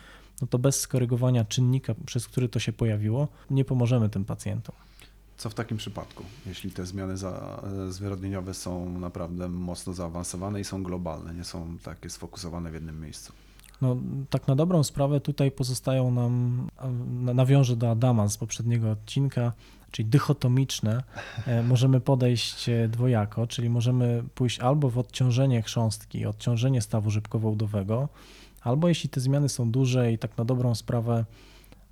no 0.41 0.47
to 0.47 0.59
bez 0.59 0.79
skorygowania 0.79 1.45
czynnika, 1.45 1.95
przez 2.05 2.27
który 2.27 2.49
to 2.49 2.59
się 2.59 2.73
pojawiło, 2.73 3.27
nie 3.49 3.65
pomożemy 3.65 4.09
tym 4.09 4.25
pacjentom. 4.25 4.75
Co 5.37 5.49
w 5.49 5.53
takim 5.53 5.77
przypadku, 5.77 6.23
jeśli 6.45 6.71
te 6.71 6.85
zmiany 6.85 7.17
za, 7.17 7.63
zwyrodnieniowe 7.89 8.53
są 8.53 8.99
naprawdę 8.99 9.49
mocno 9.49 9.93
zaawansowane 9.93 10.61
i 10.61 10.63
są 10.63 10.83
globalne, 10.83 11.33
nie 11.33 11.43
są 11.43 11.77
takie 11.83 12.09
sfokusowane 12.09 12.71
w 12.71 12.73
jednym 12.73 13.01
miejscu? 13.01 13.33
No, 13.81 13.97
tak 14.29 14.47
na 14.47 14.55
dobrą 14.55 14.83
sprawę 14.83 15.19
tutaj 15.19 15.51
pozostają 15.51 16.11
nam, 16.11 16.67
nawiążę 17.33 17.75
do 17.75 17.91
Adama 17.91 18.27
z 18.27 18.37
poprzedniego 18.37 18.91
odcinka, 18.91 19.53
czyli 19.91 20.09
dychotomiczne, 20.09 21.03
e, 21.45 21.63
możemy 21.63 22.01
podejść 22.01 22.69
e, 22.69 22.87
dwojako, 22.87 23.47
czyli 23.47 23.69
możemy 23.69 24.23
pójść 24.35 24.59
albo 24.59 24.89
w 24.89 24.97
odciążenie 24.97 25.61
chrząstki, 25.61 26.25
odciążenie 26.25 26.81
stawu 26.81 27.09
żybkowo-udowego, 27.09 28.07
albo 28.61 28.87
jeśli 28.87 29.09
te 29.09 29.19
zmiany 29.19 29.49
są 29.49 29.71
duże 29.71 30.11
i 30.11 30.17
tak 30.17 30.37
na 30.37 30.45
dobrą 30.45 30.75
sprawę, 30.75 31.25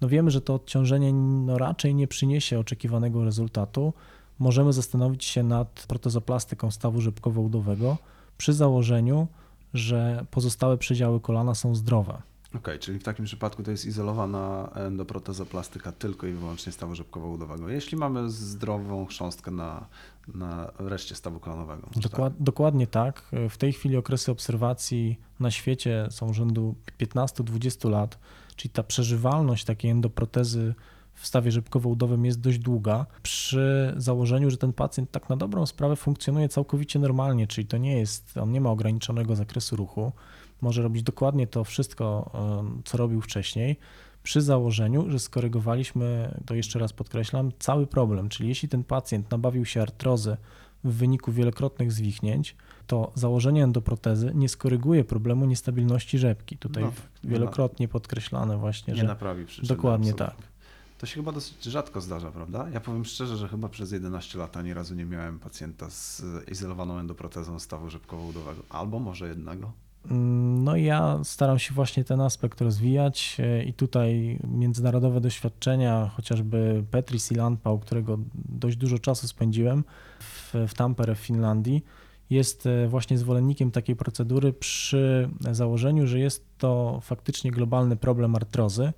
no 0.01 0.09
wiemy, 0.09 0.31
że 0.31 0.41
to 0.41 0.53
odciążenie 0.53 1.13
no 1.13 1.57
raczej 1.57 1.95
nie 1.95 2.07
przyniesie 2.07 2.59
oczekiwanego 2.59 3.25
rezultatu, 3.25 3.93
możemy 4.39 4.73
zastanowić 4.73 5.25
się 5.25 5.43
nad 5.43 5.85
protezoplastyką 5.87 6.71
stawu 6.71 7.01
żybkowo-udowego 7.01 7.97
przy 8.37 8.53
założeniu, 8.53 9.27
że 9.75 10.25
pozostałe 10.31 10.77
przedziały 10.77 11.19
kolana 11.19 11.55
są 11.55 11.75
zdrowe. 11.75 12.21
Okej, 12.49 12.59
okay, 12.59 12.79
czyli 12.79 12.99
w 12.99 13.03
takim 13.03 13.25
przypadku 13.25 13.63
to 13.63 13.71
jest 13.71 13.85
izolowana 13.85 14.69
endoprotezoplastyka 14.75 15.91
tylko 15.91 16.27
i 16.27 16.31
wyłącznie 16.31 16.71
stawu 16.71 16.95
rzepkowo-udowego. 16.95 17.69
Jeśli 17.69 17.97
mamy 17.97 18.29
zdrową 18.29 19.05
chrząstkę 19.05 19.51
na, 19.51 19.85
na 20.35 20.71
reszcie 20.79 21.15
stawu 21.15 21.39
kolanowego. 21.39 21.87
Dokład, 21.95 22.33
tak? 22.33 22.43
Dokładnie 22.43 22.87
tak. 22.87 23.31
W 23.49 23.57
tej 23.57 23.73
chwili 23.73 23.97
okresy 23.97 24.31
obserwacji 24.31 25.19
na 25.39 25.51
świecie 25.51 26.07
są 26.11 26.33
rzędu 26.33 26.75
15-20 26.99 27.89
lat, 27.89 28.19
czyli 28.55 28.71
ta 28.71 28.83
przeżywalność 28.83 29.65
takiej 29.65 29.91
endoprotezy 29.91 30.73
w 31.15 31.27
stawie 31.27 31.51
rzepkowo-udowym 31.51 32.25
jest 32.25 32.41
dość 32.41 32.59
długa, 32.59 33.05
przy 33.23 33.93
założeniu, 33.97 34.49
że 34.49 34.57
ten 34.57 34.73
pacjent 34.73 35.11
tak 35.11 35.29
na 35.29 35.37
dobrą 35.37 35.65
sprawę 35.65 35.95
funkcjonuje 35.95 36.49
całkowicie 36.49 36.99
normalnie, 36.99 37.47
czyli 37.47 37.67
to 37.67 37.77
nie 37.77 37.97
jest, 37.99 38.37
on 38.37 38.51
nie 38.51 38.61
ma 38.61 38.69
ograniczonego 38.69 39.35
zakresu 39.35 39.75
ruchu, 39.75 40.11
może 40.61 40.81
robić 40.81 41.03
dokładnie 41.03 41.47
to 41.47 41.63
wszystko, 41.63 42.31
co 42.85 42.97
robił 42.97 43.21
wcześniej, 43.21 43.79
przy 44.23 44.41
założeniu, 44.41 45.09
że 45.09 45.19
skorygowaliśmy, 45.19 46.35
to 46.45 46.55
jeszcze 46.55 46.79
raz 46.79 46.93
podkreślam, 46.93 47.51
cały 47.59 47.87
problem, 47.87 48.29
czyli 48.29 48.49
jeśli 48.49 48.69
ten 48.69 48.83
pacjent 48.83 49.31
nabawił 49.31 49.65
się 49.65 49.81
artrozy 49.81 50.37
w 50.83 50.93
wyniku 50.93 51.31
wielokrotnych 51.31 51.91
zwichnięć, 51.91 52.55
to 52.87 53.11
założenie 53.15 53.63
endoprotezy 53.63 54.31
nie 54.35 54.49
skoryguje 54.49 55.03
problemu 55.03 55.45
niestabilności 55.45 56.17
rzepki. 56.17 56.57
Tutaj 56.57 56.83
no, 56.83 56.91
wielokrotnie 57.23 57.87
podkreślane 57.87 58.57
właśnie, 58.57 58.93
nie 58.93 58.99
że 58.99 59.07
naprawi 59.07 59.45
przyczyny, 59.45 59.67
dokładnie 59.67 60.11
absolutnie. 60.11 60.35
tak. 60.37 60.54
To 60.97 61.05
się 61.05 61.15
chyba 61.15 61.31
dosyć 61.31 61.63
rzadko 61.63 62.01
zdarza, 62.01 62.31
prawda? 62.31 62.69
Ja 62.69 62.79
powiem 62.79 63.05
szczerze, 63.05 63.37
że 63.37 63.47
chyba 63.47 63.69
przez 63.69 63.91
11 63.91 64.37
lat 64.39 64.57
ani 64.57 64.73
razu 64.73 64.95
nie 64.95 65.05
miałem 65.05 65.39
pacjenta 65.39 65.89
z 65.89 66.23
izolowaną 66.51 66.99
endoprotezą 66.99 67.59
stawu 67.59 67.89
rzepkowo-udowego. 67.89 68.61
Albo 68.69 68.99
może 68.99 69.27
jednego. 69.27 69.71
Mm, 70.11 70.63
no 70.63 70.75
ja 70.75 71.19
staram 71.23 71.59
się 71.59 71.73
właśnie 71.73 72.03
ten 72.03 72.21
aspekt 72.21 72.61
rozwijać 72.61 73.37
e, 73.39 73.63
i 73.63 73.73
tutaj 73.73 74.39
międzynarodowe 74.47 75.21
doświadczenia, 75.21 76.11
chociażby 76.15 76.83
Petri 76.91 77.19
Silanpał, 77.19 77.79
którego 77.79 78.17
dość 78.35 78.77
dużo 78.77 78.99
czasu 78.99 79.27
spędziłem 79.27 79.83
w, 80.19 80.53
w 80.67 80.73
Tampere 80.73 81.15
w 81.15 81.19
Finlandii, 81.19 81.83
jest 82.29 82.65
e, 82.65 82.87
właśnie 82.87 83.17
zwolennikiem 83.17 83.71
takiej 83.71 83.95
procedury 83.95 84.53
przy 84.53 85.29
założeniu, 85.51 86.07
że 86.07 86.19
jest 86.19 86.45
to 86.57 86.99
faktycznie 87.03 87.51
globalny 87.51 87.95
problem 87.95 88.35
artrozy, 88.35 88.93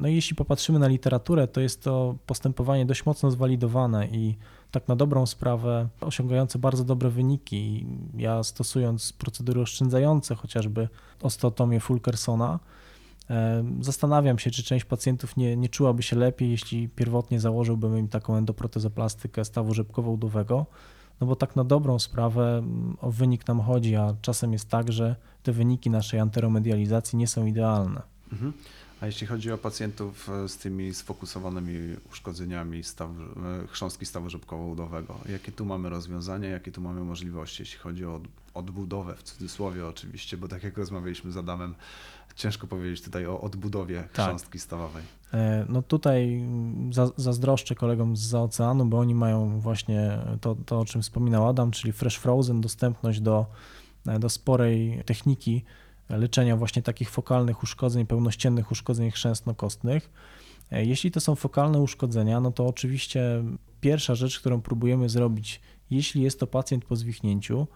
no 0.00 0.08
i 0.08 0.14
jeśli 0.14 0.36
popatrzymy 0.36 0.78
na 0.78 0.88
literaturę, 0.88 1.48
to 1.48 1.60
jest 1.60 1.82
to 1.82 2.16
postępowanie 2.26 2.86
dość 2.86 3.06
mocno 3.06 3.30
zwalidowane 3.30 4.06
i 4.06 4.36
tak 4.70 4.88
na 4.88 4.96
dobrą 4.96 5.26
sprawę 5.26 5.88
osiągające 6.00 6.58
bardzo 6.58 6.84
dobre 6.84 7.10
wyniki. 7.10 7.86
Ja 8.16 8.42
stosując 8.42 9.12
procedury 9.12 9.60
oszczędzające, 9.60 10.34
chociażby 10.34 10.88
osteotomię 11.22 11.80
Fulkersona, 11.80 12.58
e, 13.30 13.64
zastanawiam 13.80 14.38
się, 14.38 14.50
czy 14.50 14.62
część 14.62 14.84
pacjentów 14.84 15.36
nie, 15.36 15.56
nie 15.56 15.68
czułaby 15.68 16.02
się 16.02 16.16
lepiej, 16.16 16.50
jeśli 16.50 16.88
pierwotnie 16.88 17.40
założyłbym 17.40 17.98
im 17.98 18.08
taką 18.08 18.36
endoprotezoplastykę 18.36 19.44
stawu 19.44 19.74
rzepkowo-udowego, 19.74 20.66
no 21.20 21.26
bo 21.26 21.36
tak 21.36 21.56
na 21.56 21.64
dobrą 21.64 21.98
sprawę 21.98 22.58
mm, 22.58 22.96
o 23.00 23.10
wynik 23.10 23.48
nam 23.48 23.60
chodzi, 23.60 23.96
a 23.96 24.14
czasem 24.22 24.52
jest 24.52 24.68
tak, 24.68 24.92
że 24.92 25.16
te 25.42 25.52
wyniki 25.52 25.90
naszej 25.90 26.20
anteromedializacji 26.20 27.18
nie 27.18 27.26
są 27.26 27.46
idealne. 27.46 28.02
Mhm. 28.32 28.52
A 29.00 29.06
jeśli 29.06 29.26
chodzi 29.26 29.52
o 29.52 29.58
pacjentów 29.58 30.28
e, 30.28 30.48
z 30.48 30.58
tymi 30.58 30.94
sfokusowanymi 30.94 31.96
uszkodzeniami 32.12 32.84
staw, 32.84 33.10
e, 33.10 33.66
chrząstki 33.66 34.06
stawu 34.06 34.28
rzepkowo-udowego, 34.30 35.14
jakie 35.28 35.52
tu 35.52 35.64
mamy 35.64 35.88
rozwiązania, 35.88 36.48
jakie 36.48 36.72
tu 36.72 36.80
mamy 36.80 37.00
możliwości, 37.00 37.62
jeśli 37.62 37.78
chodzi 37.78 38.04
o 38.04 38.20
odbudowę, 38.54 39.14
w 39.16 39.22
cudzysłowie 39.22 39.86
oczywiście, 39.86 40.36
bo 40.36 40.48
tak 40.48 40.62
jak 40.62 40.78
rozmawialiśmy 40.78 41.32
z 41.32 41.36
Adamem, 41.36 41.74
ciężko 42.34 42.66
powiedzieć 42.66 43.02
tutaj 43.02 43.26
o 43.26 43.40
odbudowie 43.40 44.08
tak. 44.12 44.26
chrząstki 44.26 44.58
stawowej. 44.58 45.02
E, 45.34 45.64
no 45.68 45.82
tutaj 45.82 46.44
zazdroszczę 47.16 47.74
kolegom 47.74 48.16
z 48.16 48.34
oceanu, 48.34 48.86
bo 48.86 48.98
oni 48.98 49.14
mają 49.14 49.60
właśnie 49.60 50.18
to, 50.40 50.56
to, 50.66 50.80
o 50.80 50.84
czym 50.84 51.02
wspominał 51.02 51.48
Adam, 51.48 51.70
czyli 51.70 51.92
fresh 51.92 52.18
frozen, 52.18 52.60
dostępność 52.60 53.20
do, 53.20 53.46
do 54.20 54.28
sporej 54.28 55.02
techniki 55.06 55.64
leczenia 56.16 56.56
właśnie 56.56 56.82
takich 56.82 57.10
fokalnych 57.10 57.62
uszkodzeń, 57.62 58.06
pełnościennych 58.06 58.70
uszkodzeń 58.70 59.10
chrzęstno-kostnych. 59.10 60.10
E, 60.70 60.84
jeśli 60.84 61.10
to 61.10 61.20
są 61.20 61.34
fokalne 61.34 61.80
uszkodzenia, 61.80 62.40
no 62.40 62.52
to 62.52 62.66
oczywiście 62.66 63.44
pierwsza 63.80 64.14
rzecz, 64.14 64.40
którą 64.40 64.62
próbujemy 64.62 65.08
zrobić, 65.08 65.60
jeśli 65.90 66.22
jest 66.22 66.40
to 66.40 66.46
pacjent 66.46 66.84
po 66.84 66.96
zwichnięciu, 66.96 67.66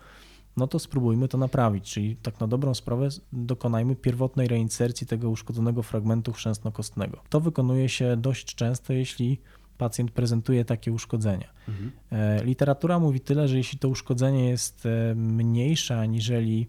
no 0.56 0.66
to 0.66 0.78
spróbujmy 0.78 1.28
to 1.28 1.38
naprawić, 1.38 1.92
czyli 1.92 2.16
tak 2.16 2.40
na 2.40 2.46
dobrą 2.46 2.74
sprawę 2.74 3.08
dokonajmy 3.32 3.96
pierwotnej 3.96 4.48
reinsercji 4.48 5.06
tego 5.06 5.30
uszkodzonego 5.30 5.82
fragmentu 5.82 6.32
chrzęstno-kostnego. 6.32 7.18
To 7.28 7.40
wykonuje 7.40 7.88
się 7.88 8.16
dość 8.16 8.54
często, 8.54 8.92
jeśli 8.92 9.40
pacjent 9.78 10.10
prezentuje 10.10 10.64
takie 10.64 10.92
uszkodzenia. 10.92 11.48
Mhm. 11.68 11.92
E, 12.10 12.44
literatura 12.44 12.98
mówi 12.98 13.20
tyle, 13.20 13.48
że 13.48 13.56
jeśli 13.56 13.78
to 13.78 13.88
uszkodzenie 13.88 14.48
jest 14.48 14.86
e, 14.86 15.14
mniejsze 15.14 16.00
aniżeli 16.00 16.68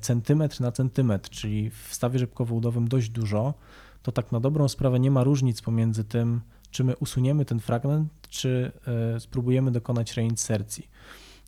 centymetr 0.00 0.60
na 0.60 0.72
centymetr, 0.72 1.30
czyli 1.30 1.70
w 1.70 1.88
stawie 1.90 2.18
rzepkowo-udowym 2.18 2.88
dość 2.88 3.08
dużo, 3.08 3.54
to 4.02 4.12
tak 4.12 4.32
na 4.32 4.40
dobrą 4.40 4.68
sprawę 4.68 5.00
nie 5.00 5.10
ma 5.10 5.24
różnic 5.24 5.62
pomiędzy 5.62 6.04
tym, 6.04 6.40
czy 6.70 6.84
my 6.84 6.96
usuniemy 6.96 7.44
ten 7.44 7.60
fragment, 7.60 8.12
czy 8.28 8.72
spróbujemy 9.18 9.70
dokonać 9.70 10.16
reinsercji. 10.16 10.88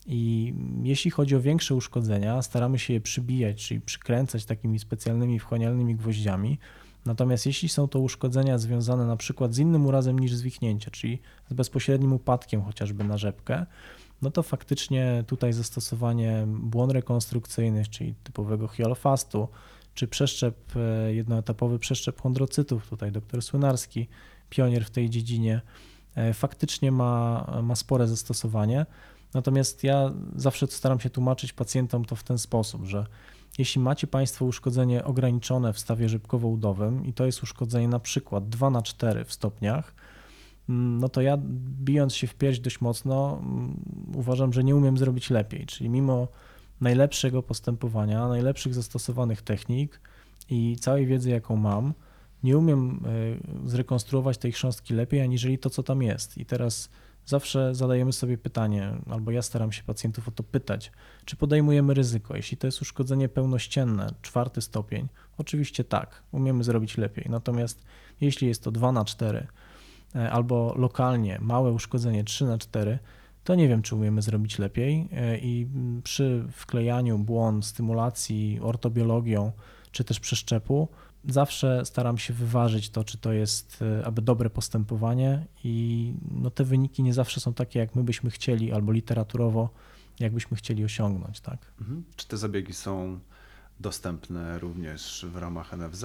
I 0.07 0.55
jeśli 0.82 1.11
chodzi 1.11 1.36
o 1.36 1.41
większe 1.41 1.74
uszkodzenia, 1.74 2.43
staramy 2.43 2.78
się 2.78 2.93
je 2.93 3.01
przybijać, 3.01 3.66
czyli 3.66 3.80
przykręcać 3.80 4.45
takimi 4.45 4.78
specjalnymi 4.78 5.39
wchłanialnymi 5.39 5.97
gwoździami. 5.97 6.59
Natomiast 7.07 7.47
jeśli 7.47 7.68
są 7.68 7.89
to 7.89 8.01
uszkodzenia 8.01 8.59
związane 8.59 9.07
na 9.07 9.16
przykład 9.16 9.55
z 9.55 9.59
innym 9.59 9.86
urazem 9.86 10.18
niż 10.18 10.34
zwichnięcie, 10.34 10.91
czyli 10.91 11.18
z 11.51 11.55
bezpośrednim 11.55 12.12
upadkiem 12.12 12.62
chociażby 12.62 13.05
na 13.05 13.18
rzepkę, 13.18 13.66
no 14.22 14.30
to 14.30 14.42
faktycznie 14.42 15.24
tutaj 15.26 15.52
zastosowanie 15.52 16.44
błon 16.46 16.90
rekonstrukcyjnych, 16.90 17.88
czyli 17.88 18.14
typowego 18.24 18.68
hialofastu, 18.68 19.48
czy 19.94 20.08
przeszczep, 20.08 20.56
e, 20.76 21.14
jednoetapowy 21.14 21.78
przeszczep 21.78 22.20
chondrocytów, 22.20 22.88
tutaj 22.88 23.12
dr 23.12 23.42
Słynarski, 23.42 24.08
pionier 24.50 24.84
w 24.84 24.90
tej 24.90 25.10
dziedzinie, 25.10 25.60
e, 26.14 26.34
faktycznie 26.34 26.92
ma, 26.92 27.46
ma 27.62 27.76
spore 27.76 28.08
zastosowanie. 28.08 28.86
Natomiast 29.34 29.84
ja 29.84 30.12
zawsze 30.36 30.66
staram 30.66 31.00
się 31.00 31.10
tłumaczyć 31.10 31.52
pacjentom 31.52 32.04
to 32.04 32.16
w 32.16 32.22
ten 32.22 32.38
sposób, 32.38 32.84
że 32.84 33.06
jeśli 33.58 33.80
macie 33.80 34.06
Państwo 34.06 34.44
uszkodzenie 34.44 35.04
ograniczone 35.04 35.72
w 35.72 35.78
stawie 35.78 36.08
żybkowo-udowym 36.08 37.06
i 37.06 37.12
to 37.12 37.26
jest 37.26 37.42
uszkodzenie 37.42 37.88
na 37.88 38.00
przykład 38.00 38.48
2 38.48 38.70
na 38.70 38.82
4 38.82 39.24
w 39.24 39.32
stopniach, 39.32 39.94
no 40.68 41.08
to 41.08 41.20
ja 41.20 41.38
bijąc 41.84 42.14
się 42.14 42.26
w 42.26 42.34
pierś 42.34 42.58
dość 42.58 42.80
mocno 42.80 43.40
mm, 43.42 43.82
uważam, 44.14 44.52
że 44.52 44.64
nie 44.64 44.76
umiem 44.76 44.98
zrobić 44.98 45.30
lepiej. 45.30 45.66
Czyli 45.66 45.90
mimo 45.90 46.28
najlepszego 46.80 47.42
postępowania, 47.42 48.28
najlepszych 48.28 48.74
zastosowanych 48.74 49.42
technik 49.42 50.00
i 50.50 50.76
całej 50.76 51.06
wiedzy, 51.06 51.30
jaką 51.30 51.56
mam, 51.56 51.94
nie 52.42 52.58
umiem 52.58 53.00
e, 53.64 53.68
zrekonstruować 53.68 54.38
tej 54.38 54.52
chrząstki 54.52 54.94
lepiej, 54.94 55.20
aniżeli 55.20 55.58
to, 55.58 55.70
co 55.70 55.82
tam 55.82 56.02
jest. 56.02 56.38
I 56.38 56.46
teraz 56.46 56.90
zawsze 57.26 57.74
zadajemy 57.74 58.12
sobie 58.12 58.38
pytanie, 58.38 58.92
albo 59.10 59.30
ja 59.30 59.42
staram 59.42 59.72
się 59.72 59.82
pacjentów 59.82 60.28
o 60.28 60.30
to 60.30 60.42
pytać, 60.42 60.92
czy 61.24 61.36
podejmujemy 61.36 61.94
ryzyko. 61.94 62.36
Jeśli 62.36 62.56
to 62.56 62.66
jest 62.66 62.82
uszkodzenie 62.82 63.28
pełnościenne, 63.28 64.14
czwarty 64.22 64.60
stopień, 64.60 65.08
oczywiście 65.38 65.84
tak, 65.84 66.22
umiemy 66.32 66.64
zrobić 66.64 66.98
lepiej. 66.98 67.26
Natomiast 67.28 67.84
jeśli 68.20 68.48
jest 68.48 68.62
to 68.62 68.70
2 68.70 68.92
na 68.92 69.04
4 69.04 69.38
e, 69.38 69.46
albo 70.30 70.74
lokalnie 70.76 71.38
małe 71.40 71.72
uszkodzenie 71.72 72.24
3 72.24 72.44
na 72.44 72.59
4 72.59 72.98
to 73.48 73.54
nie 73.54 73.68
wiem, 73.68 73.82
czy 73.82 73.96
umiemy 73.96 74.22
zrobić 74.22 74.59
lepiej. 74.59 75.09
E, 75.12 75.38
I 75.38 75.68
przy 76.04 76.44
wklejaniu 76.52 77.18
błon, 77.18 77.62
stymulacji 77.62 78.59
ortobiologią, 78.62 79.52
czy 79.92 80.04
też 80.04 80.20
przeszczepu, 80.20 80.88
zawsze 81.28 81.84
staram 81.84 82.18
się 82.18 82.34
wyważyć 82.34 82.90
to, 82.90 83.04
czy 83.04 83.18
to 83.18 83.32
jest 83.32 83.82
e, 83.82 84.06
aby 84.06 84.22
dobre 84.22 84.50
postępowanie 84.50 85.46
i 85.64 86.14
no 86.30 86.50
te 86.50 86.64
wyniki 86.64 87.02
nie 87.02 87.14
zawsze 87.14 87.40
są 87.40 87.54
takie, 87.54 87.78
jak 87.78 87.94
my 87.94 88.04
byśmy 88.04 88.30
chcieli, 88.30 88.72
albo 88.72 88.92
literaturowo, 88.92 89.70
jakbyśmy 90.20 90.56
chcieli 90.56 90.84
osiągnąć. 90.84 91.40
Tak? 91.40 91.59
Mhm. 91.80 92.04
Czy 92.16 92.28
te 92.28 92.36
zabiegi 92.36 92.72
są 92.72 93.18
dostępne 93.80 94.59
również 94.59 95.26
w 95.32 95.36
ramach 95.36 95.72
NFZ? 95.72 96.04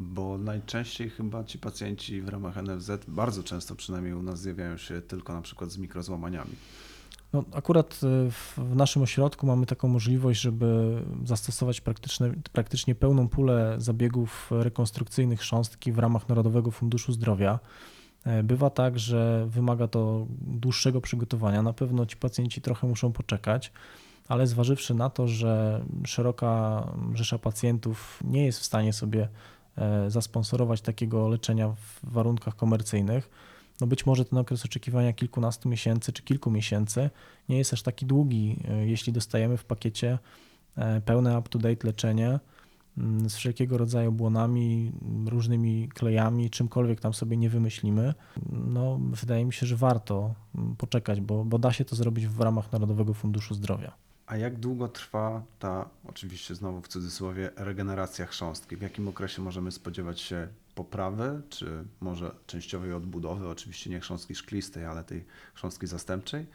Bo 0.00 0.38
najczęściej 0.38 1.10
chyba 1.10 1.44
ci 1.44 1.58
pacjenci 1.58 2.22
w 2.22 2.28
ramach 2.28 2.56
NFZ, 2.62 2.90
bardzo 3.08 3.42
często 3.42 3.74
przynajmniej 3.74 4.14
u 4.14 4.22
nas 4.22 4.40
zjawiają 4.40 4.76
się 4.76 5.00
tylko 5.00 5.32
na 5.32 5.42
przykład 5.42 5.70
z 5.70 5.78
mikrozłamaniami. 5.78 6.52
No, 7.32 7.44
akurat 7.52 8.00
e, 8.02 8.30
w 8.30 8.58
naszym 8.74 9.02
ośrodku 9.02 9.46
mamy 9.46 9.66
taką 9.66 9.88
możliwość, 9.88 10.40
żeby 10.40 10.96
zastosować 11.24 11.82
praktycznie 12.52 12.94
pełną 12.94 13.28
pulę 13.28 13.74
zabiegów 13.78 14.50
rekonstrukcyjnych 14.50 15.40
chrząstki 15.40 15.92
w 15.92 15.98
ramach 15.98 16.28
Narodowego 16.28 16.70
Funduszu 16.70 17.12
Zdrowia. 17.12 17.58
E, 18.24 18.42
bywa 18.42 18.70
tak, 18.70 18.98
że 18.98 19.46
wymaga 19.48 19.88
to 19.88 20.26
dłuższego 20.40 21.00
przygotowania. 21.00 21.62
Na 21.62 21.72
pewno 21.72 22.06
ci 22.06 22.16
pacjenci 22.16 22.60
trochę 22.60 22.86
muszą 22.86 23.12
poczekać, 23.12 23.72
ale 24.28 24.46
zważywszy 24.46 24.94
na 24.94 25.10
to, 25.10 25.28
że 25.28 25.84
szeroka 26.06 26.86
rzesza 27.14 27.38
pacjentów 27.38 28.20
nie 28.24 28.46
jest 28.46 28.60
w 28.60 28.64
stanie 28.64 28.92
sobie 28.92 29.28
zasponsorować 30.08 30.80
takiego 30.80 31.28
leczenia 31.28 31.68
w 31.68 32.00
warunkach 32.12 32.56
komercyjnych, 32.56 33.30
no 33.80 33.86
być 33.86 34.06
może 34.06 34.24
ten 34.24 34.38
okres 34.38 34.64
oczekiwania 34.64 35.12
kilkunastu 35.12 35.68
miesięcy 35.68 36.12
czy 36.12 36.22
kilku 36.22 36.50
miesięcy 36.50 37.10
nie 37.48 37.58
jest 37.58 37.72
aż 37.72 37.82
taki 37.82 38.06
długi, 38.06 38.56
e, 38.68 38.86
jeśli 38.86 39.12
dostajemy 39.12 39.56
w 39.56 39.64
pakiecie 39.64 40.18
e, 40.76 41.00
pełne 41.00 41.38
up-to-date 41.38 41.86
leczenie 41.86 42.40
mm, 42.98 43.30
z 43.30 43.36
wszelkiego 43.36 43.78
rodzaju 43.78 44.12
błonami, 44.12 44.92
różnymi 45.26 45.88
klejami, 45.88 46.50
czymkolwiek 46.50 47.00
tam 47.00 47.14
sobie 47.14 47.36
nie 47.36 47.50
wymyślimy, 47.50 48.14
no 48.52 49.00
wydaje 49.00 49.44
mi 49.44 49.52
się, 49.52 49.66
że 49.66 49.76
warto 49.76 50.34
mm, 50.54 50.76
poczekać, 50.76 51.20
bo, 51.20 51.44
bo 51.44 51.58
da 51.58 51.72
się 51.72 51.84
to 51.84 51.96
zrobić 51.96 52.26
w 52.26 52.40
ramach 52.40 52.72
Narodowego 52.72 53.14
Funduszu 53.14 53.54
Zdrowia. 53.54 54.09
A 54.30 54.36
jak 54.36 54.58
długo 54.58 54.88
trwa 54.88 55.42
ta, 55.58 55.88
oczywiście 56.08 56.54
znowu 56.54 56.80
w 56.80 56.88
cudzysłowie, 56.88 57.50
regeneracja 57.56 58.26
chrząstki? 58.26 58.76
W 58.76 58.82
jakim 58.82 59.08
okresie 59.08 59.42
możemy 59.42 59.72
spodziewać 59.72 60.20
się 60.20 60.48
poprawy, 60.74 61.42
czy 61.48 61.84
może 62.00 62.34
częściowej 62.46 62.92
odbudowy, 62.92 63.48
oczywiście 63.48 63.90
nie 63.90 64.00
chrząstki 64.00 64.34
szklistej, 64.34 64.84
ale 64.84 65.04
tej 65.04 65.24
chrząstki 65.54 65.86
zastępczej. 65.86 66.46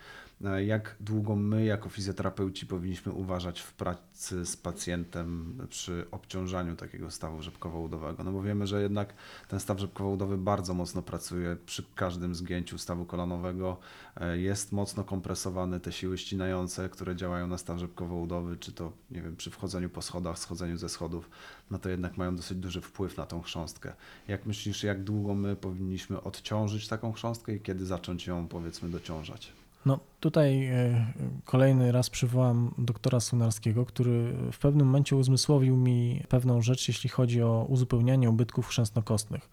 E, 0.43 0.63
jak 0.63 0.95
długo 0.99 1.35
my, 1.35 1.65
jako 1.65 1.89
fizjoterapeuci, 1.89 2.65
powinniśmy 2.65 3.11
uważać 3.11 3.61
w 3.61 3.73
pracy 3.73 4.45
z 4.45 4.57
pacjentem 4.57 5.57
przy 5.69 6.05
obciążaniu 6.11 6.75
takiego 6.75 7.11
stawu 7.11 7.41
rzepkowo-udowego? 7.41 8.23
No 8.23 8.31
bo 8.31 8.41
wiemy, 8.41 8.67
że 8.67 8.81
jednak 8.81 9.13
ten 9.47 9.59
staw 9.59 9.79
rzepkowo-udowy 9.79 10.37
bardzo 10.37 10.73
mocno 10.73 11.01
pracuje 11.01 11.57
przy 11.65 11.83
każdym 11.95 12.35
zgięciu 12.35 12.77
stawu 12.77 13.05
kolanowego. 13.05 13.77
E, 14.15 14.37
jest 14.37 14.71
mocno 14.71 15.03
kompresowany, 15.03 15.79
te 15.79 15.91
siły 15.91 16.17
ścinające, 16.17 16.89
które 16.89 17.15
działają 17.15 17.47
na 17.47 17.57
staw 17.57 17.79
rzepkowo-udowy, 17.79 18.59
czy 18.59 18.71
to, 18.71 18.91
nie 19.11 19.21
wiem, 19.21 19.35
przy 19.35 19.51
wchodzeniu 19.51 19.89
po 19.89 20.01
schodach, 20.01 20.39
schodzeniu 20.39 20.77
ze 20.77 20.89
schodów, 20.89 21.29
no 21.71 21.79
to 21.79 21.89
jednak 21.89 22.17
mają 22.17 22.35
dosyć 22.35 22.57
duży 22.57 22.81
wpływ 22.81 23.17
na 23.17 23.25
tą 23.25 23.41
chrząstkę. 23.41 23.93
Jak 24.27 24.45
myślisz, 24.45 24.83
jak 24.83 25.03
długo 25.03 25.35
my 25.35 25.55
powinniśmy 25.55 26.21
odciążyć 26.21 26.87
taką 26.87 27.11
chrząstkę 27.11 27.55
i 27.55 27.59
kiedy 27.59 27.85
zacząć 27.85 28.27
ją, 28.27 28.47
powiedzmy, 28.47 28.89
dociążać? 28.89 29.64
No 29.85 29.99
tutaj 30.19 30.65
e, 30.65 31.05
kolejny 31.45 31.91
raz 31.91 32.09
przywołam 32.09 32.73
doktora 32.77 33.19
Sunarskiego, 33.19 33.85
który 33.85 34.33
w 34.51 34.59
pewnym 34.59 34.87
momencie 34.87 35.15
uzmysłowił 35.15 35.77
mi 35.77 36.23
pewną 36.29 36.61
rzecz, 36.61 36.87
jeśli 36.87 37.09
chodzi 37.09 37.41
o 37.41 37.65
uzupełnianie 37.69 38.29
ubytków 38.29 38.67
chrzęstnokostnych. 38.67 39.49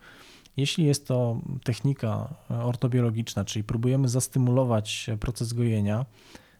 Jeśli 0.56 0.84
jest 0.84 1.06
to 1.06 1.40
technika 1.64 2.34
ortobiologiczna, 2.48 3.44
czyli 3.44 3.64
próbujemy 3.64 4.08
zastymulować 4.08 5.10
proces 5.20 5.52
gojenia, 5.52 6.06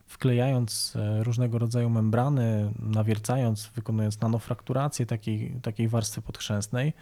wklejając 0.07 0.97
e, 0.97 1.25
różnego 1.25 1.59
rodzaju 1.59 1.91
membrany, 1.91 2.73
nawiercając, 2.79 3.71
wykonując 3.75 4.21
nanofrakturację 4.21 5.07
takiej, 5.07 5.55
takiej 5.63 5.89
warstwy 5.89 6.23
podchrzęsnej, 6.23 6.93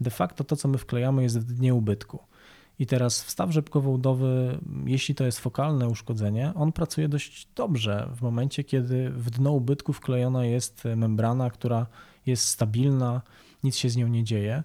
de 0.00 0.10
facto 0.10 0.44
to, 0.44 0.56
co 0.56 0.68
my 0.68 0.78
wklejamy, 0.78 1.22
jest 1.22 1.38
w 1.38 1.52
dnie 1.52 1.74
ubytku. 1.74 2.18
I 2.78 2.86
teraz 2.86 3.24
wstaw 3.24 3.50
rzepkowo-udowy, 3.50 4.58
jeśli 4.86 5.14
to 5.14 5.24
jest 5.24 5.40
fokalne 5.40 5.88
uszkodzenie, 5.88 6.52
on 6.54 6.72
pracuje 6.72 7.08
dość 7.08 7.48
dobrze 7.54 8.08
w 8.16 8.22
momencie, 8.22 8.64
kiedy 8.64 9.10
w 9.10 9.30
dno 9.30 9.52
ubytku 9.52 9.92
wklejona 9.92 10.44
jest 10.44 10.84
membrana, 10.96 11.50
która 11.50 11.86
jest 12.26 12.44
stabilna, 12.44 13.22
nic 13.64 13.76
się 13.76 13.90
z 13.90 13.96
nią 13.96 14.08
nie 14.08 14.24
dzieje. 14.24 14.62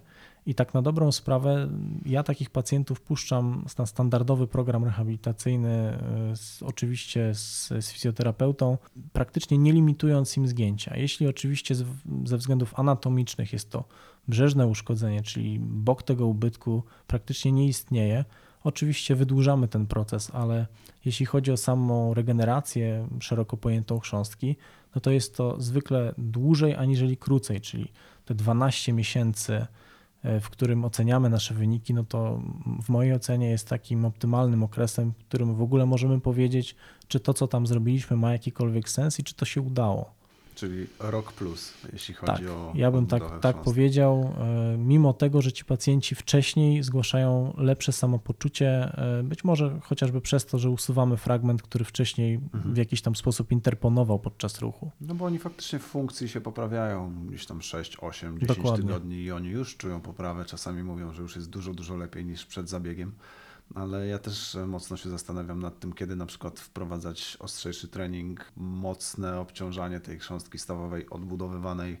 I 0.48 0.54
tak 0.54 0.74
na 0.74 0.82
dobrą 0.82 1.12
sprawę 1.12 1.68
ja 2.06 2.22
takich 2.22 2.50
pacjentów 2.50 3.00
puszczam 3.00 3.64
na 3.78 3.86
standardowy 3.86 4.46
program 4.46 4.84
rehabilitacyjny, 4.84 5.68
e, 5.68 6.36
z, 6.36 6.62
oczywiście 6.62 7.34
z, 7.34 7.68
z, 7.68 7.90
fizjoterapeutą, 7.90 8.78
praktycznie 9.12 9.58
nie 9.58 9.72
limitując 9.72 10.36
im 10.36 10.48
zgięcia. 10.48 10.96
Jeśli 10.96 11.28
oczywiście 11.28 11.74
z, 11.74 11.84
ze 12.24 12.36
względów 12.36 12.78
anatomicznych 12.78 13.52
jest 13.52 13.70
to 13.70 13.84
brzeżne 14.28 14.66
uszkodzenie, 14.66 15.22
czyli 15.22 15.58
bok 15.60 16.02
tego 16.02 16.26
ubytku 16.26 16.82
praktycznie 17.06 17.52
nie 17.52 17.66
istnieje, 17.66 18.24
oczywiście 18.64 19.14
wydłużamy 19.14 19.68
ten 19.68 19.86
proces, 19.86 20.30
ale 20.34 20.66
jeśli 21.04 21.26
chodzi 21.26 21.52
o 21.52 21.56
samą 21.56 22.14
regenerację 22.14 23.08
szeroko 23.20 23.56
pojętą 23.56 23.98
chrząstki, 23.98 24.56
no 24.94 25.00
to 25.00 25.10
jest 25.10 25.36
to 25.36 25.60
zwykle 25.60 26.14
dłużej 26.18 26.74
aniżeli 26.74 27.16
krócej, 27.16 27.60
czyli 27.60 27.92
te 28.24 28.34
12 28.34 28.92
miesięcy 28.92 29.66
e, 30.22 30.40
w 30.40 30.50
którym 30.50 30.84
oceniamy 30.84 31.30
nasze 31.30 31.54
wyniki, 31.54 31.94
no 31.94 32.04
to 32.04 32.42
w 32.82 32.88
mojej 32.88 33.14
ocenie 33.14 33.50
jest 33.50 33.68
takim 33.68 34.04
optymalnym 34.04 34.62
okresem, 34.62 35.12
w 35.12 35.24
którym 35.24 35.54
w 35.54 35.62
ogóle 35.62 35.86
możemy 35.86 36.20
powiedzieć, 36.20 36.76
czy 37.08 37.20
to, 37.20 37.34
co 37.34 37.46
tam 37.46 37.66
zrobiliśmy, 37.66 38.16
ma 38.16 38.32
jakikolwiek 38.32 38.88
sens 38.88 39.18
i 39.18 39.24
czy 39.24 39.34
to 39.34 39.44
się 39.44 39.60
udało. 39.60 40.17
Czyli 40.58 40.86
rok 41.00 41.32
plus, 41.32 41.72
jeśli 41.92 42.14
Tak, 42.14 42.24
chodzi 42.30 42.48
o. 42.48 42.72
ja 42.74 42.90
bym 42.90 43.06
tak, 43.06 43.22
tak 43.40 43.56
powiedział, 43.62 44.34
e, 44.38 44.78
mimo 44.78 45.12
tego, 45.12 45.42
że 45.42 45.52
ci 45.52 45.64
pacjenci 45.64 46.14
wcześniej 46.14 46.82
zgłaszają 46.82 47.54
lepsze 47.56 47.92
samopoczucie, 47.92 48.68
e, 48.68 49.22
być 49.22 49.44
może 49.44 49.80
chociażby 49.82 50.20
przez 50.20 50.46
to, 50.46 50.58
że 50.58 50.70
usuwamy 50.70 51.16
fragment, 51.16 51.62
który 51.62 51.84
wcześniej 51.84 52.40
Mhm. 52.54 52.74
w 52.74 52.76
jakiś 52.76 53.02
tam 53.02 53.16
sposób 53.16 53.52
interponował 53.52 54.18
podczas 54.18 54.58
ruchu. 54.60 54.90
No 55.00 55.14
bo 55.14 55.24
oni 55.24 55.38
faktycznie 55.38 55.78
w 55.78 55.82
funkcji 55.82 56.28
się 56.28 56.40
poprawiają 56.40 57.26
gdzieś 57.26 57.46
tam 57.46 57.62
6, 57.62 57.96
8, 58.00 58.38
10 58.38 58.56
Dokładnie. 58.58 58.86
tygodni 58.86 59.16
i 59.22 59.32
oni 59.32 59.48
już 59.48 59.76
czują 59.76 60.00
poprawę. 60.00 60.44
Czasami 60.44 60.82
mówią, 60.82 61.12
że 61.12 61.22
już 61.22 61.36
jest 61.36 61.50
dużo, 61.50 61.74
dużo 61.74 61.96
lepiej 61.96 62.24
niż 62.24 62.46
przed 62.46 62.68
zabiegiem. 62.68 63.12
Ale 63.74 64.06
ja 64.06 64.18
też 64.18 64.54
e, 64.54 64.66
mocno 64.66 64.96
się 64.96 65.10
zastanawiam 65.10 65.60
nad 65.60 65.80
tym, 65.80 65.92
kiedy 65.92 66.16
na 66.16 66.26
przykład 66.26 66.60
wprowadzać 66.60 67.36
ostrzejszy 67.40 67.88
trening, 67.88 68.52
mocne 68.56 69.40
obciążanie 69.40 70.00
tej 70.00 70.18
chrząstki 70.18 70.58
stawowej 70.58 71.10
odbudowywanej, 71.10 72.00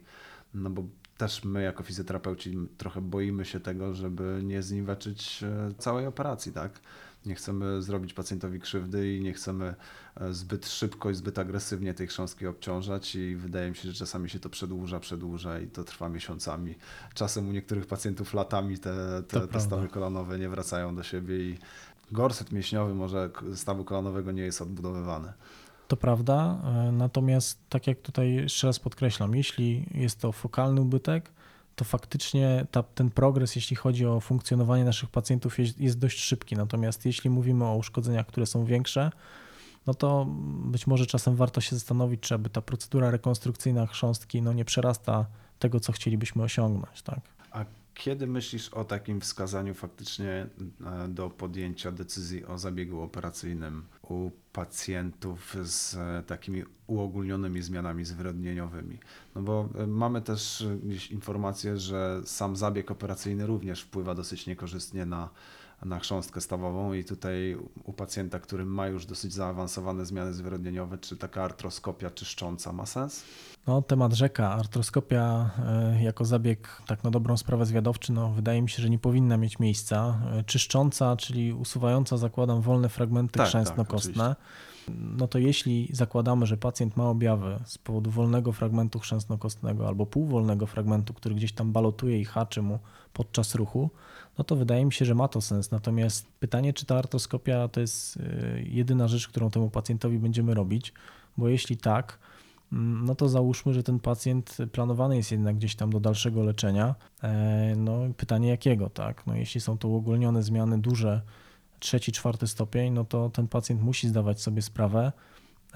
no 0.54 0.70
bo 0.70 0.84
też 1.18 1.44
my 1.44 1.62
jako 1.62 1.82
fizjoterapeuci 1.82 2.56
trochę 2.76 3.00
boimy 3.00 3.44
się 3.44 3.60
tego, 3.60 3.94
żeby 3.94 4.40
nie 4.44 4.62
zniweczyć 4.62 5.42
e, 5.42 5.74
całej 5.78 6.06
operacji, 6.06 6.52
tak? 6.52 6.80
Nie 7.26 7.34
chcemy 7.34 7.82
zrobić 7.82 8.14
pacjentowi 8.14 8.60
krzywdy 8.60 9.14
i 9.14 9.20
nie 9.20 9.32
chcemy 9.32 9.74
e, 10.16 10.32
zbyt 10.32 10.68
szybko 10.68 11.10
i 11.10 11.14
zbyt 11.14 11.38
agresywnie 11.38 11.94
tej 11.94 12.06
chrząstki 12.06 12.46
obciążać 12.46 13.14
i 13.14 13.36
wydaje 13.36 13.70
mi 13.70 13.76
się, 13.76 13.88
że 13.88 13.94
czasami 13.94 14.30
się 14.30 14.40
to 14.40 14.48
przedłuża, 14.48 15.00
przedłuża 15.00 15.60
i 15.60 15.66
to 15.66 15.84
trwa 15.84 16.08
miesiącami. 16.08 16.74
Czasem 17.14 17.48
u 17.48 17.52
niektórych 17.52 17.86
pacjentów 17.86 18.34
latami 18.34 18.78
te, 18.78 19.22
te, 19.28 19.48
te 19.48 19.60
stawy 19.60 19.88
kolanowe 19.88 20.38
nie 20.38 20.48
wracają 20.48 20.96
do 20.96 21.02
siebie 21.02 21.36
i 21.38 21.58
gorset 22.12 22.52
mięśniowy 22.52 22.94
może 22.94 23.30
stawu 23.54 23.84
kolanowego 23.84 24.32
nie 24.32 24.42
jest 24.42 24.62
odbudowywany. 24.62 25.32
To 25.88 25.96
prawda, 25.96 26.60
e, 26.64 26.92
natomiast 26.92 27.58
tak 27.68 27.86
jak 27.86 28.00
tutaj 28.00 28.34
jeszcze 28.34 28.66
raz 28.66 28.78
podkreślam, 28.78 29.34
jeśli 29.34 29.86
jest 29.94 30.20
to 30.20 30.32
fokalny 30.32 30.80
ubytek, 30.80 31.30
to 31.76 31.84
faktycznie 31.84 32.66
ta, 32.70 32.82
ten 32.82 33.10
progres, 33.10 33.56
jeśli 33.56 33.76
chodzi 33.76 34.06
o 34.06 34.20
funkcjonowanie 34.20 34.84
naszych 34.84 35.10
pacjentów, 35.10 35.58
jest, 35.58 35.80
jest 35.80 35.98
dość 35.98 36.18
szybki. 36.20 36.56
Natomiast 36.56 37.06
jeśli 37.06 37.30
mówimy 37.30 37.64
o 37.64 37.76
uszkodzeniach, 37.76 38.26
które 38.26 38.46
są 38.46 38.64
większe, 38.64 39.10
no 39.86 39.94
to 39.94 40.26
być 40.64 40.86
może 40.86 41.06
czasem 41.06 41.36
warto 41.36 41.60
się 41.60 41.76
zastanowić, 41.76 42.20
czy 42.20 42.34
aby 42.34 42.50
ta 42.50 42.62
procedura 42.62 43.10
rekonstrukcyjna 43.10 43.86
chrząstki 43.86 44.42
no 44.42 44.52
nie 44.52 44.64
przerasta 44.64 45.26
tego, 45.58 45.80
co 45.80 45.92
chcielibyśmy 45.92 46.42
osiągnąć. 46.42 47.02
Tak? 47.02 47.20
A 47.50 47.64
kiedy 47.94 48.26
myślisz 48.26 48.68
o 48.68 48.84
takim 48.84 49.20
wskazaniu 49.20 49.74
faktycznie 49.74 50.46
e, 50.86 51.08
do 51.08 51.30
podjęcia 51.30 51.92
decyzji 51.92 52.44
o 52.44 52.58
zabiegu 52.58 53.00
operacyjnym 53.00 53.84
u 54.10 54.30
pacjentów 54.52 55.56
z 55.62 55.96
takimi 56.26 56.64
uogólnionymi 56.86 57.62
zmianami 57.62 58.04
zwyrodnieniowymi? 58.04 58.98
No 59.34 59.42
bo 59.42 59.68
e, 59.78 59.86
mamy 59.86 60.22
też 60.22 60.60
e, 60.60 60.76
gdzieś 60.76 61.10
informację, 61.10 61.76
że 61.76 62.20
sam 62.24 62.56
zabieg 62.56 62.90
operacyjny 62.90 63.46
również 63.46 63.82
wpływa 63.82 64.14
dosyć 64.14 64.46
niekorzystnie 64.46 65.06
na, 65.06 65.30
na 65.84 65.98
chrząstkę 65.98 66.40
stawową 66.40 66.92
i 66.92 67.04
tutaj 67.04 67.56
u 67.84 67.92
pacjenta, 67.92 68.38
który 68.38 68.64
ma 68.64 68.86
już 68.86 69.06
dosyć 69.06 69.32
zaawansowane 69.32 70.06
zmiany 70.06 70.32
zwyrodnieniowe, 70.34 70.98
czy 70.98 71.16
taka 71.16 71.42
artroskopia 71.42 72.10
czyszcząca 72.10 72.72
ma 72.72 72.86
sens? 72.86 73.24
No, 73.66 73.82
temat 73.82 74.12
rzeka, 74.12 74.50
artroskopia 74.52 75.50
e, 75.66 76.02
jako 76.02 76.24
zabieg, 76.24 76.82
tak 76.86 77.04
na 77.04 77.10
dobrą 77.10 77.36
sprawę 77.36 77.66
zwiadowczy, 77.66 78.12
no, 78.12 78.30
wydaje 78.30 78.62
mi 78.62 78.70
się, 78.70 78.82
że 78.82 78.90
nie 78.90 78.98
powinna 78.98 79.36
mieć 79.36 79.58
miejsca. 79.58 80.20
E, 80.32 80.44
Czyszcząca, 80.44 81.16
czyli 81.16 81.52
usuwająca, 81.52 82.16
zakładam, 82.16 82.60
wolne 82.60 82.88
fragmenty 82.88 83.38
Tak, 83.38 83.48
chrzęstno-kostne. 83.48 84.36
no 84.88 85.28
to 85.28 85.38
jeśli 85.38 85.88
zakładamy, 85.92 86.46
że 86.46 86.56
pacjent 86.56 86.96
ma 86.96 87.08
objawy 87.08 87.58
z 87.64 87.78
powodu 87.78 88.10
wolnego 88.10 88.52
fragmentu 88.52 88.98
chrzęstno-kostnego 88.98 89.88
albo 89.88 90.06
półwolnego 90.06 90.66
fragmentu, 90.66 91.14
który 91.14 91.34
gdzieś 91.34 91.52
tam 91.52 91.72
balotuje 91.72 92.20
i 92.20 92.24
haczy 92.24 92.62
mu 92.62 92.78
podczas 93.12 93.54
ruchu, 93.54 93.90
no 94.38 94.44
to 94.44 94.56
wydaje 94.56 94.84
mi 94.84 94.92
się, 94.92 95.04
że 95.04 95.14
ma 95.14 95.28
to 95.28 95.40
sens. 95.40 95.70
Natomiast 95.70 96.26
pytanie, 96.40 96.72
czy 96.72 96.86
ta 96.86 96.98
artroskopia 96.98 97.68
to 97.68 97.80
jest 97.80 98.16
e, 98.16 98.62
jedyna 98.62 99.08
rzecz, 99.08 99.28
którą 99.28 99.50
temu 99.50 99.70
pacjentowi 99.70 100.18
będziemy 100.18 100.54
robić, 100.54 100.92
bo 101.36 101.48
jeśli 101.48 101.76
tak, 101.76 102.18
Mm, 102.72 103.04
no 103.04 103.14
to 103.14 103.28
załóżmy, 103.28 103.74
że 103.74 103.82
ten 103.82 103.98
pacjent 103.98 104.56
planowany 104.72 105.16
jest 105.16 105.32
jednak 105.32 105.56
gdzieś 105.56 105.76
tam 105.76 105.90
do 105.90 106.00
dalszego 106.00 106.42
leczenia. 106.42 106.94
E, 107.22 107.74
No 107.76 107.98
pytanie 108.16 108.48
jakiego, 108.48 108.90
tak? 108.90 109.26
No 109.26 109.34
jeśli 109.34 109.60
są 109.60 109.78
to 109.78 109.88
uogólnione 109.88 110.42
zmiany 110.42 110.78
duże, 110.80 111.22
trzeci, 111.78 112.12
czwarty 112.12 112.46
stopień, 112.46 112.92
no 112.92 113.04
to 113.04 113.30
ten 113.30 113.48
pacjent 113.48 113.82
musi 113.82 114.08
zdawać 114.08 114.40
sobie 114.42 114.62
sprawę, 114.62 115.12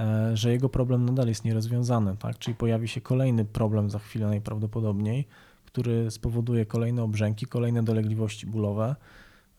e, 0.00 0.36
że 0.36 0.52
jego 0.52 0.68
problem 0.68 1.04
nadal 1.04 1.28
jest 1.28 1.44
nierozwiązany, 1.44 2.16
tak? 2.16 2.38
Czyli 2.38 2.54
pojawi 2.54 2.88
się 2.88 3.00
kolejny 3.00 3.44
problem 3.44 3.90
za 3.90 3.98
chwilę 3.98 4.26
najprawdopodobniej, 4.26 5.26
który 5.72 6.10
spowoduje 6.10 6.66
kolejne 6.66 7.02
obrzęki, 7.02 7.46
kolejne 7.46 7.82
dolegliwości 7.82 8.46
bólowe. 8.46 8.96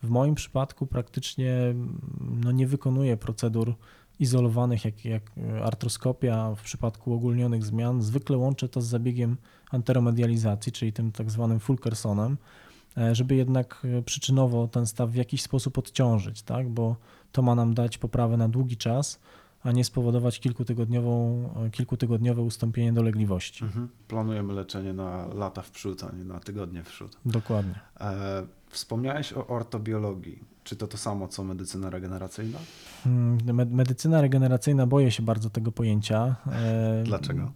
W 0.02 0.08
moim 0.08 0.34
przypadku 0.34 0.86
praktycznie 0.86 1.74
no, 2.20 2.52
nie 2.52 2.66
wykonuję 2.66 3.16
procedur 3.16 3.74
izolowanych, 4.18 4.84
jak, 4.84 5.04
jak 5.04 5.22
artroskopia 5.64 6.54
w 6.54 6.62
przypadku 6.62 7.14
ogólnionych 7.14 7.64
zmian. 7.64 8.02
Zwykle 8.02 8.36
łączę 8.36 8.68
to 8.68 8.80
z 8.80 8.86
zabiegiem 8.86 9.36
anteromedializacji, 9.70 10.72
czyli 10.72 10.92
tym 10.92 11.12
tak 11.12 11.30
zwanym 11.30 11.60
Fulkersonem, 11.60 12.36
e, 12.96 13.14
żeby 13.14 13.34
jednak 13.34 13.86
e, 13.98 14.02
przyczynowo 14.02 14.68
ten 14.68 14.86
staw 14.86 15.10
w 15.10 15.14
jakiś 15.14 15.42
sposób 15.42 15.78
odciążyć, 15.78 16.42
tak? 16.42 16.68
bo 16.68 16.96
to 17.32 17.42
ma 17.42 17.54
nam 17.54 17.74
dać 17.74 17.98
poprawę 17.98 18.36
na 18.36 18.48
długi 18.48 18.76
czas, 18.76 19.20
a 19.64 19.72
nie 19.72 19.84
spowodować 19.84 20.40
kilkutygodniową, 20.40 21.48
kilkutygodniowe 21.72 22.42
ustąpienie 22.42 22.92
dolegliwości. 22.92 23.64
Mhm. 23.64 23.88
Planujemy 24.08 24.52
leczenie 24.52 24.92
na 24.92 25.26
lata 25.34 25.62
w 25.62 25.70
przód, 25.70 26.04
a 26.04 26.16
nie 26.16 26.24
na 26.24 26.40
tygodnie 26.40 26.82
w 26.82 26.86
przód. 26.88 27.16
Dokładnie. 27.26 27.74
E, 28.00 28.46
wspomniałeś 28.68 29.32
o 29.32 29.46
ortobiologii. 29.46 30.38
Czy 30.64 30.76
to 30.76 30.86
to 30.86 30.96
samo, 30.98 31.28
co 31.28 31.44
medycyna 31.44 31.90
regeneracyjna? 31.90 32.58
Mm, 33.06 33.38
me- 33.56 33.64
Medycyna 33.64 34.20
regeneracyjna, 34.20 34.86
boję 34.86 35.10
się 35.10 35.22
bardzo 35.22 35.50
tego 35.50 35.72
pojęcia. 35.72 36.36
E, 36.52 37.02
Dlaczego? 37.04 37.52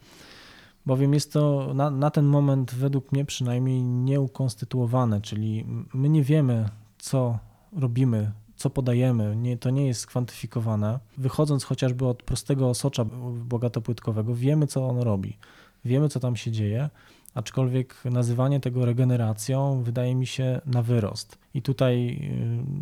Bowiem 0.86 1.14
jest 1.14 1.32
to 1.32 1.72
na, 1.74 1.90
na 1.90 2.10
ten 2.10 2.24
moment, 2.24 2.74
według 2.74 3.12
mnie 3.12 3.24
przynajmniej, 3.24 3.82
nieukonstytuowane, 3.82 5.20
czyli 5.20 5.64
my 5.94 6.08
nie 6.08 6.22
wiemy, 6.22 6.68
co 6.98 7.38
robimy, 7.72 8.32
co 8.58 8.70
podajemy, 8.70 9.36
nie, 9.36 9.56
to 9.56 9.70
nie 9.70 9.86
jest 9.86 10.00
skwantyfikowane. 10.00 10.98
Wychodząc 11.18 11.64
chociażby 11.64 12.06
od 12.06 12.22
prostego 12.22 12.68
osocza 12.68 13.04
bogatopłytkowego, 13.44 14.34
wiemy, 14.34 14.66
co 14.66 14.88
on 14.88 14.98
robi, 14.98 15.36
wiemy, 15.84 16.08
co 16.08 16.20
tam 16.20 16.36
się 16.36 16.50
dzieje, 16.50 16.90
aczkolwiek 17.34 18.04
nazywanie 18.04 18.60
tego 18.60 18.84
regeneracją 18.84 19.82
wydaje 19.82 20.14
mi 20.14 20.26
się 20.26 20.60
na 20.66 20.82
wyrost. 20.82 21.38
I 21.54 21.62
tutaj 21.62 22.20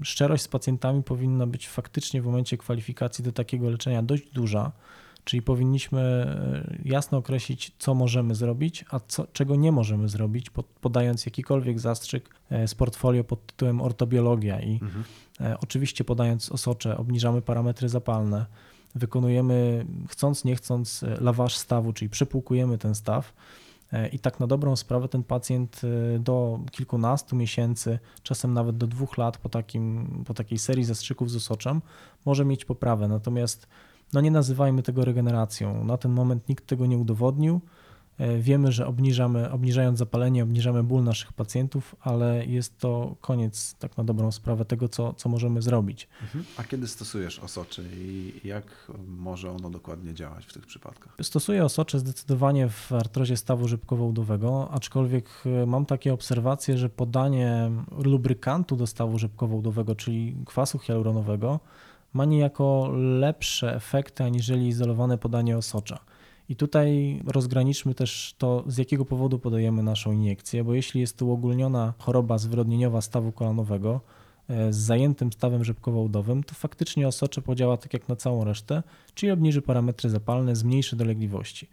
y, 0.02 0.04
szczerość 0.04 0.42
z 0.42 0.48
pacjentami 0.48 1.02
powinna 1.02 1.46
być 1.46 1.68
faktycznie 1.68 2.22
w 2.22 2.26
momencie 2.26 2.58
kwalifikacji 2.58 3.24
do 3.24 3.32
takiego 3.32 3.70
leczenia 3.70 4.02
dość 4.02 4.30
duża, 4.32 4.72
czyli 5.26 5.42
powinniśmy 5.42 6.00
e, 6.00 6.78
jasno 6.84 7.18
określić, 7.18 7.72
co 7.78 7.94
możemy 7.94 8.34
zrobić, 8.34 8.84
a 8.90 9.00
co, 9.00 9.26
czego 9.32 9.56
nie 9.56 9.72
możemy 9.72 10.08
zrobić, 10.08 10.50
pod- 10.50 10.66
podając 10.66 11.26
jakikolwiek 11.26 11.80
zastrzyk 11.80 12.28
e, 12.50 12.68
z 12.68 12.74
portfolio 12.74 13.24
pod 13.24 13.46
tytułem 13.46 13.80
ortobiologia 13.80 14.60
i 14.60 14.72
Mhm. 14.82 15.04
E, 15.40 15.58
Oczywiście 15.60 16.04
podając 16.04 16.52
osocze 16.52 16.96
obniżamy 16.96 17.42
parametry 17.42 17.88
zapalne, 17.88 18.46
wykonujemy 18.94 19.86
chcąc 20.08 20.44
nie 20.44 20.56
chcąc 20.56 21.04
laważ 21.20 21.56
stawu, 21.56 21.92
czyli 21.92 22.08
przepłukujemy 22.08 22.78
ten 22.78 22.94
staw 22.94 23.32
i 24.12 24.18
tak 24.18 24.40
na 24.40 24.46
dobrą 24.46 24.76
sprawę 24.76 25.08
ten 25.08 25.22
pacjent 25.22 25.80
do 26.20 26.60
kilkunastu 26.70 27.36
miesięcy, 27.36 27.98
czasem 28.22 28.54
nawet 28.54 28.76
do 28.76 28.86
dwóch 28.86 29.18
lat 29.18 29.38
po, 29.38 29.48
takim, 29.48 30.08
po 30.26 30.34
takiej 30.34 30.58
serii 30.58 30.84
zastrzyków 30.84 31.30
z 31.30 31.36
osoczem 31.36 31.82
może 32.24 32.44
mieć 32.44 32.64
poprawę. 32.64 33.08
Natomiast 33.08 33.66
no 34.12 34.20
nie 34.20 34.30
nazywajmy 34.30 34.82
tego 34.82 35.04
regeneracją. 35.04 35.84
Na 35.84 35.96
ten 35.96 36.12
moment 36.12 36.48
nikt 36.48 36.66
tego 36.66 36.86
nie 36.86 36.98
udowodnił. 36.98 37.60
E, 38.18 38.38
Wiemy, 38.38 38.72
że 38.72 38.86
obniżamy, 38.86 39.50
obniżając 39.50 39.98
zapalenie, 39.98 40.42
obniżamy 40.42 40.82
ból 40.82 41.04
naszych 41.04 41.32
pacjentów, 41.32 41.96
ale 42.00 42.46
jest 42.46 42.78
to 42.78 43.16
koniec, 43.20 43.74
tak 43.78 43.96
na 43.96 44.04
dobrą 44.04 44.32
sprawę, 44.32 44.64
tego, 44.64 44.88
co, 44.88 45.12
co 45.12 45.28
możemy 45.28 45.62
zrobić. 45.62 46.08
Mhm. 46.22 46.44
A 46.56 46.64
kiedy 46.64 46.88
stosujesz 46.88 47.38
osoczy 47.38 47.88
i 47.94 48.32
jak 48.44 48.92
może 49.06 49.50
ono 49.50 49.70
dokładnie 49.70 50.14
działać 50.14 50.46
w 50.46 50.52
tych 50.52 50.66
przypadkach? 50.66 51.16
Stosuję 51.22 51.64
osocze 51.64 51.98
zdecydowanie 51.98 52.68
w 52.68 52.92
artrozie 52.92 53.36
stawu 53.36 53.68
rzepkowo-udowego, 53.68 54.68
aczkolwiek 54.70 55.28
e, 55.62 55.66
mam 55.66 55.86
takie 55.86 56.12
obserwacje, 56.12 56.78
że 56.78 56.88
podanie 56.88 57.70
lubrykantu 57.98 58.76
do 58.76 58.86
stawu 58.86 59.18
rzepkowo-udowego, 59.18 59.96
czyli 59.96 60.36
kwasu 60.46 60.78
hialuronowego, 60.78 61.60
ma 62.16 62.24
niejako 62.24 62.90
lepsze 62.94 63.74
efekty 63.74 64.24
aniżeli 64.24 64.68
izolowane 64.68 65.18
podanie 65.18 65.56
osocza. 65.56 65.98
I 66.48 66.56
tutaj 66.56 67.20
rozgraniczmy 67.26 67.94
też 67.94 68.34
to, 68.38 68.64
z 68.66 68.78
jakiego 68.78 69.04
powodu 69.04 69.38
podajemy 69.38 69.82
naszą 69.82 70.12
iniekcję, 70.12 70.64
bo 70.64 70.74
jeśli 70.74 71.00
jest 71.00 71.16
to 71.16 71.26
uogólniona 71.26 71.94
choroba 71.98 72.38
zwyrodnieniowa 72.38 73.00
stawu 73.00 73.32
kolanowego 73.32 74.00
e, 74.48 74.72
z 74.72 74.76
zajętym 74.76 75.32
stawem 75.32 75.64
rzepkowo-udowym, 75.64 76.44
to 76.44 76.54
faktycznie 76.54 77.08
osocze 77.08 77.42
podziała 77.42 77.76
tak 77.76 77.92
jak 77.92 78.08
na 78.08 78.16
całą 78.16 78.44
resztę, 78.44 78.82
czyli 79.14 79.32
obniży 79.32 79.62
parametry 79.62 80.10
zapalne, 80.10 80.56
zmniejszy 80.56 80.96
dolegliwości. 80.96 81.68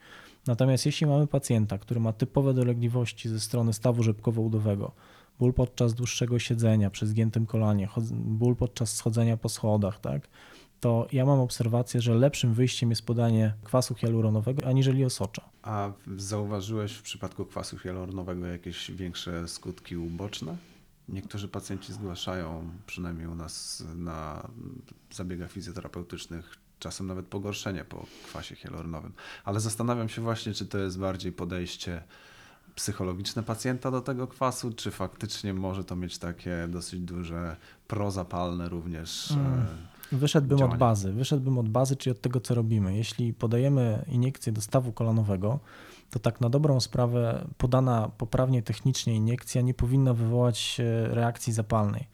Natomiast 0.48 0.86
jeśli 0.86 1.08
mamy 1.08 1.28
pacjenta, 1.28 1.78
który 1.78 2.00
ma 2.00 2.14
typowe 2.14 2.54
dolegliwości 2.54 3.30
ze 3.30 3.40
strony 3.40 3.74
stawu 3.74 4.04
rzepkowo-udowego, 4.04 4.92
ból 5.40 5.54
podczas 5.54 5.94
dłuższego 5.94 6.40
siedzenia 6.40 6.90
przy 6.90 7.08
zgiętym 7.08 7.46
kolanie, 7.46 7.90
ból 8.12 8.56
podczas 8.56 8.96
schodzenia 8.96 9.38
po 9.38 9.50
schodach, 9.50 10.00
tak, 10.00 10.28
to 10.80 11.08
ja 11.12 11.26
mam 11.26 11.40
obserwację, 11.40 12.02
że 12.02 12.16
lepszym 12.16 12.54
wyjściem 12.54 12.90
jest 12.90 13.06
podanie 13.06 13.54
kwasu 13.64 13.96
hialuronowego 13.96 14.68
aniżeli 14.68 15.06
osocza. 15.06 15.50
A 15.62 15.92
zauważyłeś 16.18 16.94
w 16.94 17.02
przypadku 17.02 17.46
kwasu 17.46 17.78
hialuronowego 17.78 18.48
jakieś 18.48 18.92
większe 18.92 19.48
skutki 19.48 19.98
uboczne? 19.98 20.58
Niektórzy 21.10 21.48
pacjenci 21.48 21.94
zgłaszają, 21.94 22.70
przynajmniej 22.86 23.28
u 23.28 23.36
nas 23.36 23.84
na 23.96 24.48
zabiegach 25.12 25.52
fizjoterapeutycznych, 25.52 26.58
czasem 26.80 27.08
nawet 27.08 27.28
pogorszenie 27.28 27.86
po 27.86 28.06
kwasie 28.28 28.56
hialuronowym. 28.56 29.14
Ale 29.44 29.60
zastanawiam 29.60 30.10
się 30.10 30.22
właśnie, 30.22 30.54
czy 30.54 30.66
to 30.66 30.78
jest 30.78 31.00
bardziej 31.00 31.32
podejście 31.32 32.04
psychologiczne 32.76 33.44
pacjenta 33.44 33.92
do 33.92 34.02
tego 34.02 34.28
kwasu, 34.28 34.74
czy 34.74 34.92
faktycznie 34.92 35.54
może 35.54 35.84
to 35.84 35.96
mieć 35.96 36.18
takie 36.18 36.68
dosyć 36.70 37.00
duże 37.00 37.56
prozapalne 37.88 38.70
również. 38.70 39.32
Mm. 39.32 39.66
Wyszedłbym 40.12 40.58
działania. 40.58 40.74
od 40.74 40.80
bazy. 40.80 41.14
Wyszedłbym 41.14 41.58
od 41.58 41.70
bazy, 41.70 41.96
czyli 41.96 42.12
od 42.12 42.22
tego, 42.22 42.40
co 42.40 42.56
robimy. 42.56 42.98
Jeśli 42.98 43.34
podajemy 43.34 44.06
iniekcję 44.08 44.52
do 44.52 44.62
stawu 44.62 44.92
kolanowego, 44.92 45.60
to 46.10 46.20
tak 46.20 46.42
na 46.42 46.50
dobrą 46.50 46.80
sprawę 46.80 47.48
podana 47.58 48.12
poprawnie 48.18 48.64
technicznie 48.64 49.16
iniekcja 49.16 49.62
nie 49.62 49.74
powinna 49.74 50.14
wywołać 50.14 50.78
e, 50.80 51.08
reakcji 51.08 51.54
zapalnej. 51.54 52.08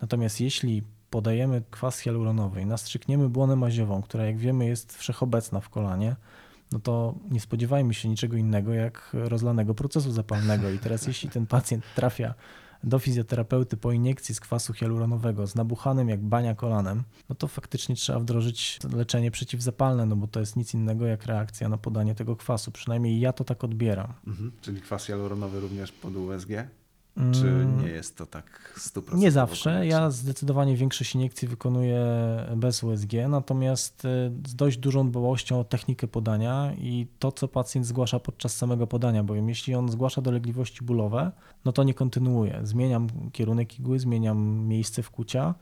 Natomiast 0.00 0.40
jeśli 0.40 0.82
podajemy 1.10 1.62
kwas 1.70 1.98
hialuronowy 1.98 2.62
i 2.62 2.66
nastrzykniemy 2.66 3.28
błonę 3.28 3.56
maziową, 3.56 4.02
która 4.02 4.24
jak 4.24 4.38
wiemy 4.38 4.66
jest 4.66 4.96
wszechobecna 4.96 5.60
w 5.60 5.68
kolanie, 5.68 6.16
no 6.72 6.80
to 6.80 7.14
nie 7.30 7.40
spodziewajmy 7.40 7.94
się 7.94 8.08
niczego 8.08 8.36
innego 8.36 8.72
jak 8.72 9.10
rozlanego 9.12 9.74
procesu 9.74 10.12
zapalnego. 10.12 10.70
I 10.70 10.78
teraz 10.78 11.06
jeśli 11.06 11.30
ten 11.30 11.46
pacjent 11.46 11.84
trafia 11.94 12.34
do 12.84 12.98
fizjoterapeuty 12.98 13.76
po 13.76 13.92
iniekcji 13.92 14.34
z 14.34 14.40
kwasu 14.40 14.72
hialuronowego 14.72 15.46
z 15.46 15.54
nabuchanym 15.54 16.08
jak 16.08 16.20
bania 16.20 16.54
kolanem, 16.54 17.02
no 17.28 17.34
to 17.34 17.48
faktycznie 17.48 17.94
trzeba 17.94 18.18
wdrożyć 18.18 18.78
leczenie 18.92 19.30
przeciwzapalne, 19.30 20.06
no 20.06 20.16
bo 20.16 20.26
to 20.26 20.40
jest 20.40 20.56
nic 20.56 20.74
innego 20.74 21.06
jak 21.06 21.26
reakcja 21.26 21.68
na 21.68 21.78
podanie 21.78 22.14
tego 22.14 22.36
kwasu. 22.36 22.70
Przynajmniej 22.70 23.20
ja 23.20 23.32
to 23.32 23.44
tak 23.44 23.64
odbieram. 23.64 24.12
Mhm. 24.26 24.52
Czyli 24.60 24.80
kwas 24.80 25.06
hialuronowy 25.06 25.60
również 25.60 25.92
pod 25.92 26.16
USG? 26.16 26.48
Czy 27.14 27.48
mm. 27.48 27.84
nie 27.84 27.88
jest 27.88 28.16
to 28.16 28.26
tak 28.26 28.74
100%? 28.78 29.16
Nie 29.16 29.30
zawsze. 29.30 29.86
Ja 29.86 30.10
zdecydowanie 30.10 30.76
większość 30.76 31.14
iniekcji 31.14 31.48
wykonuję 31.48 32.06
bez 32.56 32.82
USG, 32.82 33.12
natomiast 33.28 34.04
y, 34.04 34.08
z 34.46 34.54
dość 34.54 34.78
dużą 34.78 35.10
dbałością 35.10 35.60
o 35.60 35.64
technikę 35.64 36.08
podania 36.08 36.72
i 36.78 37.06
to, 37.18 37.32
co 37.32 37.48
pacjent 37.48 37.86
zgłasza 37.86 38.20
podczas 38.20 38.56
samego 38.56 38.86
podania, 38.86 39.24
bowiem 39.24 39.48
jeśli 39.48 39.74
on 39.74 39.88
zgłasza 39.88 40.22
dolegliwości 40.22 40.84
bólowe, 40.84 41.32
no 41.64 41.72
to 41.72 41.82
nie 41.82 41.94
kontynuuję. 41.94 42.60
Zmieniam 42.62 43.08
kierunek 43.32 43.78
igły, 43.78 43.98
zmieniam 43.98 44.66
miejsce 44.66 45.02
wkucia. 45.02 45.54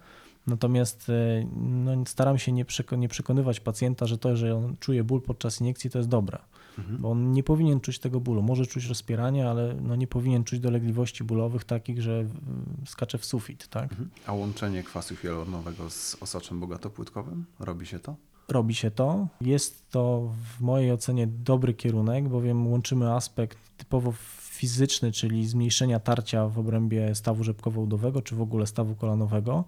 Natomiast 0.47 1.09
y, 1.09 1.47
no, 1.63 1.93
staram 2.07 2.39
się 2.39 2.53
nie, 2.53 2.65
nie 2.97 3.09
przekonywać 3.09 3.61
pacjenta, 3.61 4.07
że 4.07 4.19
to, 4.19 4.37
że 4.37 4.57
on 4.57 4.77
czuje 4.81 5.05
ból 5.05 5.23
podczas 5.23 5.61
iniekcji, 5.61 5.91
to 5.91 5.99
jest 5.99 6.09
dobre. 6.09 6.39
Mhm. 6.79 6.99
Bo 6.99 7.11
on 7.11 7.33
nie 7.33 7.43
powinien 7.43 7.81
czuć 7.81 7.99
tego 7.99 8.21
bólu. 8.21 8.43
Może 8.43 8.67
czuć 8.67 8.87
rozpieranie, 8.87 9.49
ale 9.49 9.75
no 9.83 9.97
nie 9.97 10.07
powinien 10.07 10.45
czuć 10.45 10.61
dolegliwości 10.61 11.25
bólowych 11.25 11.65
takich, 11.65 12.03
że 12.03 12.25
skacze 12.87 13.19
w 13.19 13.25
sufit. 13.25 13.69
Tak? 13.69 13.91
Mhm. 13.91 14.11
A 14.27 14.33
łączenie 14.33 14.83
kwasu 14.83 15.17
hialuronowego 15.17 15.91
z 15.91 16.17
osoczem 16.21 16.61
bogatopłytkowym? 16.61 17.45
Robi 17.59 17.87
się 17.87 17.99
to? 17.99 18.17
Robi 18.49 18.75
się 18.75 18.91
to. 18.91 19.29
Jest 19.41 19.91
to 19.91 20.33
w 20.59 20.61
mojej 20.61 20.93
ocenie 20.93 21.27
dobry 21.27 21.75
kierunek, 21.75 22.29
bowiem 22.29 22.67
łączymy 22.67 23.13
aspekt 23.13 23.59
typowo 23.77 24.13
fizyczny, 24.39 25.13
czyli 25.13 25.47
zmniejszenia 25.47 26.01
tarcia 26.01 26.49
w 26.49 26.59
obrębie 26.59 27.15
stawu 27.15 27.45
rzepkowo-udowego, 27.45 28.23
czy 28.23 28.37
w 28.37 28.41
ogóle 28.41 28.67
stawu 28.67 28.95
kolanowego, 28.95 29.65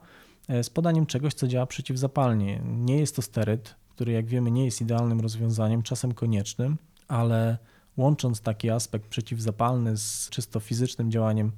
e, 0.48 0.64
z 0.64 0.70
podaniem 0.70 1.07
czegoś, 1.07 1.34
co 1.34 1.48
działa 1.48 1.66
przeciwzapalnie. 1.66 2.61
Nie 2.64 2.96
jest 2.98 3.16
to 3.16 3.22
steryd, 3.22 3.74
który 3.94 4.12
jak 4.12 4.26
wiemy 4.26 4.50
nie 4.50 4.64
jest 4.64 4.80
idealnym 4.80 5.20
rozwiązaniem, 5.20 5.82
czasem 5.82 6.14
koniecznym, 6.14 6.76
ale 7.12 7.58
łącząc 7.96 8.40
taki 8.40 8.70
aspekt 8.70 9.08
przeciwzapalny 9.08 9.96
z 9.96 10.28
czysto 10.30 10.60
fizycznym 10.60 11.10
działaniem 11.10 11.52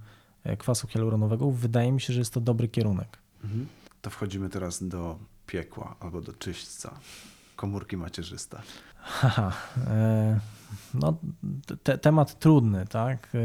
e, 0.45 0.57
kwasu 0.57 0.87
hialuronowego, 0.87 1.51
wydaje 1.51 1.93
mi 1.93 2.01
się, 2.01 2.13
że 2.13 2.19
jest 2.19 2.35
to 2.35 2.41
dobry 2.41 2.69
kierunek. 2.69 3.19
Mhm. 3.45 3.67
To 4.03 4.11
wchodzimy 4.11 4.49
teraz 4.49 4.89
do 4.89 5.19
piekła 5.47 5.97
albo 6.01 6.21
do 6.21 6.33
czyśćca 6.33 6.95
komórki 7.57 7.97
macierzyste. 7.97 8.63
Haha, 8.97 9.53
e, 9.87 10.41
no, 10.95 11.17
te, 11.83 11.99
temat 11.99 12.39
trudny, 12.39 12.87
tak? 12.87 13.29
E, 13.35 13.39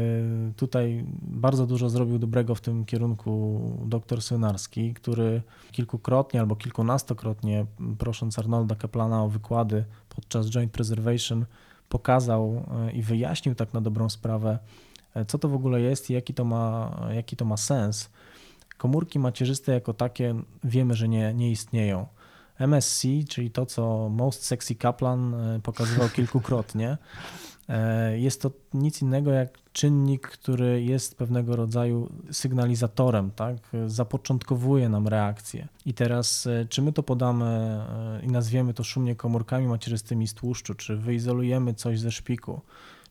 tutaj 0.56 1.04
bardzo 1.22 1.66
dużo 1.66 1.90
zrobił 1.90 2.18
dobrego 2.18 2.54
w 2.54 2.60
tym 2.60 2.84
kierunku 2.84 3.60
dr 3.86 4.22
Synarski, 4.22 4.94
który 4.94 5.42
kilkukrotnie 5.72 6.40
albo 6.40 6.56
kilkunastokrotnie, 6.56 7.66
prosząc 7.98 8.38
Arnolda 8.38 8.74
Kaplana 8.74 9.22
o 9.22 9.28
wykłady 9.28 9.84
podczas 10.08 10.46
Joint 10.50 10.72
Preservation, 10.72 11.44
pokazał 11.90 12.64
e, 12.88 12.92
i 12.92 13.02
wyjaśnił 13.02 13.54
tak 13.54 13.74
na 13.74 13.80
dobrą 13.80 14.08
sprawę, 14.08 14.58
e, 15.14 15.24
co 15.24 15.38
to 15.38 15.48
w 15.48 15.54
ogóle 15.54 15.80
jest 15.80 16.10
i 16.10 16.12
jaki 16.12 16.34
to 16.34 16.44
ma, 16.44 16.96
jaki 17.14 17.36
to 17.36 17.44
ma 17.44 17.56
sens. 17.56 18.10
Komórki 18.76 19.18
macierzyste 19.18 19.72
jako 19.72 19.94
takie 19.94 20.34
wiemy, 20.64 20.94
że 20.94 21.08
nie, 21.08 21.34
nie 21.34 21.50
istnieją. 21.50 22.06
MSC, 22.58 23.02
czyli 23.28 23.50
to, 23.50 23.66
co 23.66 24.08
Most 24.08 24.42
Sexy 24.42 24.74
Kaplan 24.74 25.34
e, 25.34 25.60
pokazywał 25.60 26.08
kilkukrotnie, 26.16 26.98
jest 28.16 28.42
to 28.42 28.50
nic 28.74 29.02
innego 29.02 29.30
jak 29.30 29.58
czynnik, 29.72 30.28
który 30.28 30.82
jest 30.82 31.18
pewnego 31.18 31.56
rodzaju 31.56 32.08
sygnalizatorem, 32.30 33.30
tak? 33.30 33.56
zapoczątkowuje 33.86 34.88
nam 34.88 35.08
reakcję. 35.08 35.68
I 35.86 35.94
teraz, 35.94 36.46
e, 36.46 36.66
czy 36.68 36.82
my 36.82 36.92
to 36.92 37.02
podamy 37.02 37.44
e, 37.44 38.20
i 38.24 38.28
nazwiemy 38.28 38.74
to 38.74 38.84
szumnie 38.84 39.16
komórkami 39.16 39.66
macierzystymi 39.66 40.28
z 40.28 40.34
tłuszczu, 40.34 40.74
czy 40.74 40.96
wyizolujemy 40.96 41.74
coś 41.74 42.00
ze 42.00 42.10
szpiku, 42.10 42.60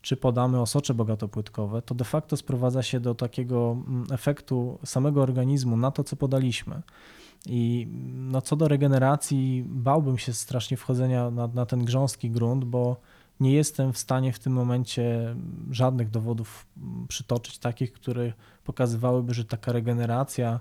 czy 0.02 0.18
podamy 0.18 0.62
osocze 0.62 0.94
bogatopłytkowe, 0.94 1.82
to 1.82 1.96
de 1.96 2.06
facto 2.06 2.38
sprowadza 2.38 2.84
się 2.84 3.00
do 3.00 3.16
takiego 3.16 3.78
mm, 3.88 4.06
efektu 4.12 4.80
samego 4.86 5.22
organizmu 5.22 5.78
na 5.78 5.92
to, 5.92 6.04
co 6.04 6.16
podaliśmy. 6.16 6.82
I 7.46 7.88
no, 8.14 8.42
co 8.42 8.56
do 8.56 8.68
regeneracji, 8.68 9.64
bałbym 9.68 10.18
się 10.18 10.34
strasznie 10.34 10.78
wchodzenia 10.78 11.32
na, 11.32 11.48
na 11.48 11.66
ten 11.66 11.86
grząski 11.86 12.32
grunt, 12.32 12.66
bo 12.66 12.98
nie 13.40 13.54
jestem 13.54 13.94
w 13.94 13.98
stanie 13.98 14.34
w 14.34 14.40
tym 14.40 14.54
momencie 14.54 15.36
żadnych 15.72 16.10
dowodów 16.10 16.68
przytoczyć, 17.08 17.58
takich, 17.58 17.92
które 17.94 18.34
pokazywałyby, 18.64 19.34
że 19.34 19.46
taka 19.46 19.72
regeneracja, 19.72 20.60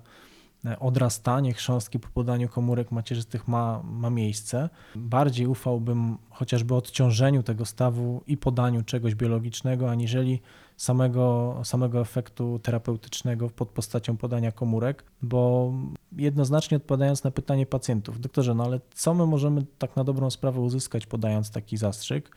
e, 0.64 0.78
odrastanie 0.78 1.54
chrząstki 1.54 1.98
po 1.98 2.08
podaniu 2.08 2.48
komórek 2.48 2.92
macierzystych 2.92 3.48
ma, 3.48 3.82
ma 3.82 4.10
miejsce. 4.10 4.70
Bardziej 4.96 5.46
ufałbym 5.46 6.18
chociażby 6.30 6.74
odciążeniu 6.74 7.42
tego 7.42 7.64
stawu 7.64 8.22
i 8.26 8.36
podaniu 8.36 8.82
czegoś 8.82 9.14
biologicznego, 9.14 9.90
aniżeli 9.90 10.40
samego, 10.76 11.56
samego 11.64 12.00
efektu 12.00 12.58
terapeutycznego 12.62 13.50
pod 13.50 13.68
postacią 13.68 14.16
podania 14.16 14.52
komórek, 14.52 15.04
bo 15.22 15.72
jednoznacznie 16.16 16.76
odpowiadając 16.76 17.24
na 17.24 17.30
pytanie 17.30 17.66
pacjentów, 17.66 18.20
doktorze, 18.20 18.54
no 18.54 18.64
ale 18.64 18.80
co 18.94 19.14
my 19.14 19.26
możemy 19.26 19.66
tak 19.78 19.96
na 19.96 20.04
dobrą 20.04 20.30
sprawę 20.30 20.60
uzyskać 20.60 21.06
podając 21.06 21.50
taki 21.50 21.76
zastrzyk? 21.76 22.30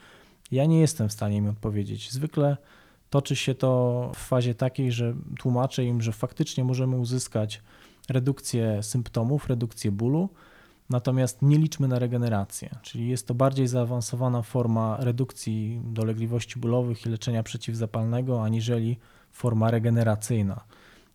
Ja 0.52 0.66
nie 0.66 0.80
jestem 0.80 1.10
w 1.10 1.14
stanie 1.14 1.38
im 1.38 1.50
odpowiedzieć. 1.50 2.12
Zwykle 2.12 2.58
toczy 3.10 3.36
się 3.36 3.56
to 3.56 4.12
w 4.16 4.18
fazie 4.18 4.56
takiej, 4.56 4.92
że 4.92 5.14
tłumaczę 5.40 5.86
im, 5.86 6.02
że 6.02 6.12
faktycznie 6.12 6.64
możemy 6.64 6.98
uzyskać 6.98 7.62
redukcję 8.10 8.84
symptomów, 8.84 9.48
redukcję 9.48 9.92
bólu, 9.92 10.30
natomiast 10.90 11.42
nie 11.42 11.58
liczmy 11.58 11.88
na 11.88 12.00
regenerację, 12.00 12.70
czyli 12.82 13.10
jest 13.10 13.28
to 13.28 13.34
bardziej 13.34 13.68
zaawansowana 13.68 14.42
forma 14.42 14.98
redukcji 15.00 15.82
dolegliwości 15.86 16.60
bólowych 16.60 17.06
i 17.06 17.10
leczenia 17.10 17.44
przeciwzapalnego, 17.44 18.44
aniżeli 18.44 18.98
forma 19.32 19.72
regeneracyjna. 19.72 20.64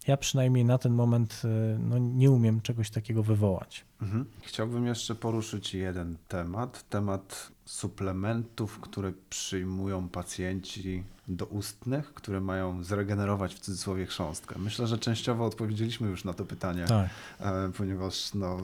Ja 0.07 0.16
przynajmniej 0.16 0.64
na 0.64 0.78
ten 0.78 0.93
moment 0.93 1.43
no, 1.78 1.99
nie 1.99 2.30
umiem 2.30 2.61
czegoś 2.61 2.91
takiego 2.91 3.22
wywołać. 3.22 3.84
Mhm. 4.03 4.24
Chciałbym 4.43 4.87
jeszcze 4.87 5.14
poruszyć 5.14 5.74
jeden 5.74 6.16
temat. 6.28 6.89
Temat 6.89 7.53
suplementów, 7.67 8.81
które 8.81 9.12
przyjmują 9.31 10.09
pacjenci 10.09 11.03
doustnych, 11.29 12.14
które 12.14 12.41
mają 12.41 12.83
zregenerować 12.85 13.55
w 13.55 13.59
cudzysłowie 13.61 14.07
chrząstkę. 14.07 14.55
Myślę, 14.59 14.87
że 14.87 14.99
częściowo 14.99 15.45
odpowiedzieliśmy 15.45 16.09
już 16.09 16.25
na 16.25 16.33
to 16.35 16.45
pytanie, 16.45 16.85
Tak. 16.89 17.09
e, 17.41 17.71
ponieważ 17.77 18.35
no, 18.35 18.57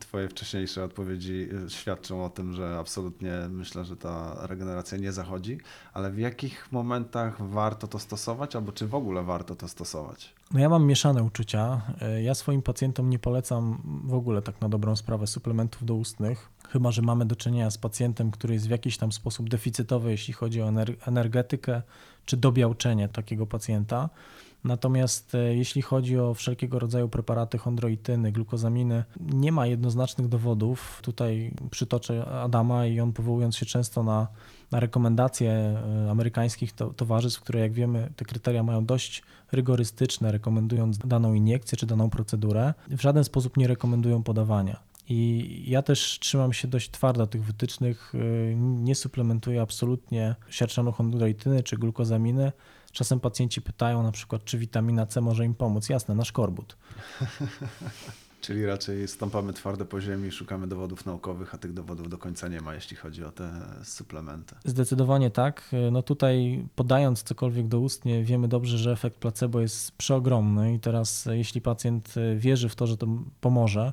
twoje 0.00 0.28
wcześniejsze 0.28 0.84
odpowiedzi 0.84 1.48
e, 1.66 1.70
świadczą 1.70 2.24
o 2.24 2.30
tym, 2.30 2.52
że 2.52 2.78
absolutnie 2.78 3.32
myślę, 3.50 3.84
że 3.84 3.96
ta 3.96 4.46
regeneracja 4.46 4.98
nie 4.98 5.12
zachodzi, 5.12 5.58
ale 5.92 6.10
w 6.10 6.18
jakich 6.18 6.72
momentach 6.72 7.48
warto 7.48 7.86
to 7.88 7.98
stosować, 7.98 8.56
albo 8.56 8.72
czy 8.72 8.86
w 8.86 8.94
ogóle 8.94 9.22
warto 9.22 9.56
to 9.56 9.68
stosować? 9.68 10.34
No 10.52 10.60
ja 10.60 10.68
mam 10.68 10.86
mieszane 10.86 11.22
uczucia. 11.22 11.82
E, 12.00 12.22
Ja 12.22 12.34
swoim 12.34 12.62
pacjentom 12.62 13.10
nie 13.10 13.18
polecam 13.18 13.82
w 14.04 14.14
ogóle 14.14 14.42
tak 14.42 14.60
na 14.60 14.68
dobrą 14.68 14.96
sprawę 14.96 15.26
suplementów 15.26 15.84
doustnych, 15.84 16.48
chyba 16.68 16.90
że 16.90 17.02
mamy 17.02 17.26
do 17.26 17.36
czynienia 17.36 17.70
z 17.70 17.78
pacjentem, 17.78 18.30
który 18.32 18.54
jest 18.54 18.66
w 18.66 18.70
jakiś 18.70 18.98
tam 18.98 19.12
sposób 19.12 19.48
deficytowy, 19.48 20.10
jeśli 20.10 20.34
chodzi 20.34 20.62
o 20.62 20.66
ener- 20.66 20.94
energetykę 21.06 21.82
czy 22.26 22.36
dobiałczenie 22.36 23.08
takiego 23.08 23.46
pacjenta. 23.46 24.10
Natomiast 24.64 25.34
e, 25.34 25.54
jeśli 25.54 25.82
chodzi 25.82 26.18
o 26.18 26.34
wszelkiego 26.34 26.78
rodzaju 26.78 27.08
preparaty 27.08 27.58
chondroityny, 27.58 28.32
glukozaminy, 28.32 29.04
nie 29.20 29.52
ma 29.52 29.66
jednoznacznych 29.66 30.28
dowodów. 30.28 31.00
Tutaj 31.02 31.54
przytoczę 31.70 32.24
Adama 32.24 32.86
i 32.86 33.00
on 33.00 33.12
powołując 33.12 33.56
się 33.56 33.66
często 33.66 34.02
na, 34.02 34.28
na 34.70 34.80
rekomendacje 34.80 35.50
e, 35.50 36.10
amerykańskich 36.10 36.72
to, 36.72 36.90
towarzystw, 36.90 37.40
które 37.40 37.60
jak 37.60 37.72
wiemy 37.72 38.12
te 38.16 38.24
kryteria 38.24 38.62
mają 38.62 38.84
dość 38.84 39.22
rygorystyczne, 39.52 40.32
rekomendując 40.32 40.98
daną 40.98 41.34
iniekcję 41.34 41.78
czy 41.78 41.86
daną 41.86 42.10
procedurę, 42.10 42.74
w 42.88 43.00
żaden 43.00 43.24
sposób 43.24 43.56
nie 43.56 43.68
rekomendują 43.68 44.22
podawania. 44.22 44.91
I 45.12 45.62
ja 45.70 45.82
też 45.82 46.18
trzymam 46.20 46.52
się 46.52 46.68
dość 46.68 46.90
twardo 46.90 47.26
tych 47.26 47.44
wytycznych. 47.44 48.14
y, 48.14 48.54
Nie 48.58 48.94
suplementuję 48.94 49.62
absolutnie 49.62 50.34
siarczanu 50.48 50.92
chondroityny 50.92 51.62
czy 51.62 51.76
glukozaminy. 51.76 52.52
Czasem 52.92 53.20
pacjenci 53.20 53.62
pytają 53.62 54.02
na 54.02 54.12
przykład, 54.12 54.44
czy 54.44 54.58
witamina 54.58 55.06
C 55.06 55.20
może 55.20 55.44
im 55.44 55.54
pomóc. 55.54 55.88
Jasne, 55.88 56.14
nasz 56.14 56.32
korbut. 56.32 56.76
Czyli 58.40 58.66
raczej 58.66 59.08
stąpamy 59.08 59.52
twardo 59.52 59.84
po 59.84 60.00
ziemi, 60.00 60.30
szukamy 60.32 60.66
dowodów 60.66 61.06
naukowych, 61.06 61.54
a 61.54 61.58
tych 61.58 61.72
dowodów 61.72 62.08
do 62.08 62.18
końca 62.18 62.48
nie 62.48 62.60
ma, 62.60 62.74
jeśli 62.74 62.96
chodzi 62.96 63.24
o 63.24 63.32
te 63.32 63.50
suplementy. 63.84 64.54
Zdecydowanie 64.64 65.30
tak. 65.30 65.70
No 65.92 66.02
tutaj 66.02 66.64
podając 66.74 67.22
cokolwiek 67.22 67.68
doustnie 67.68 68.24
wiemy 68.24 68.48
dobrze, 68.48 68.78
że 68.78 68.92
efekt 68.92 69.16
placebo 69.16 69.60
jest 69.60 69.92
przeogromny 69.92 70.74
i 70.74 70.80
teraz 70.80 71.28
jeśli 71.32 71.60
pacjent 71.60 72.14
e, 72.16 72.36
wierzy 72.36 72.68
w 72.68 72.74
to, 72.74 72.86
że 72.86 72.96
to 72.96 73.06
pomoże, 73.40 73.92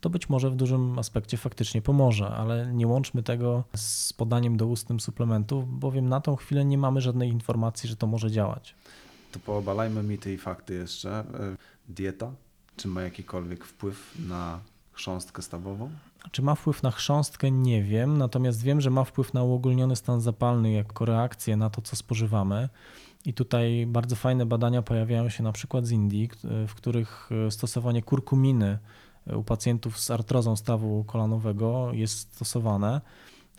to 0.00 0.10
być 0.10 0.28
może 0.28 0.50
w 0.50 0.56
dużym 0.56 0.98
aspekcie 0.98 1.36
faktycznie 1.36 1.82
pomoże, 1.82 2.28
ale 2.28 2.72
nie 2.72 2.86
łączmy 2.86 3.22
tego 3.22 3.64
z 3.76 4.12
podaniem 4.12 4.56
doustnym 4.56 5.00
suplementów, 5.00 5.78
bowiem 5.78 6.08
na 6.08 6.20
tą 6.20 6.36
chwilę 6.36 6.64
nie 6.64 6.78
mamy 6.78 7.00
żadnej 7.00 7.30
informacji, 7.30 7.88
że 7.88 7.96
to 7.96 8.06
może 8.06 8.30
działać. 8.30 8.74
To 9.32 9.38
poobalajmy 9.38 10.02
mity 10.02 10.32
i 10.32 10.38
fakty 10.38 10.74
jeszcze. 10.74 11.10
E, 11.10 11.24
Dieta, 11.88 12.32
czy 12.76 12.88
ma 12.88 13.02
jakikolwiek 13.02 13.64
wpływ 13.64 14.14
na 14.28 14.60
chrząstkę 14.92 15.42
stawową? 15.42 15.90
Czy 16.30 16.42
ma 16.42 16.54
wpływ 16.54 16.82
na 16.82 16.90
chrząstkę? 16.90 17.50
Nie 17.50 17.82
wiem, 17.82 18.18
natomiast 18.18 18.62
wiem, 18.62 18.80
że 18.80 18.90
ma 18.90 19.04
wpływ 19.04 19.34
na 19.34 19.42
uogólniony 19.42 19.96
stan 19.96 20.20
zapalny 20.20 20.72
jako 20.72 21.04
reakcję 21.04 21.56
na 21.56 21.70
to, 21.70 21.82
co 21.82 21.96
spożywamy. 21.96 22.68
I 23.24 23.34
tutaj 23.34 23.86
bardzo 23.86 24.16
fajne 24.16 24.46
badania 24.46 24.82
pojawiają 24.82 25.28
się 25.28 25.42
na 25.42 25.52
przykład 25.52 25.86
z 25.86 25.90
Indii, 25.90 26.30
w 26.68 26.74
których 26.74 27.28
e, 27.46 27.50
stosowanie 27.50 28.02
kurkuminy 28.02 28.78
u 29.36 29.42
pacjentów 29.42 30.00
z 30.00 30.10
artrozą 30.10 30.56
stawu 30.56 31.04
kolanowego 31.04 31.88
jest 31.92 32.18
stosowane. 32.34 33.00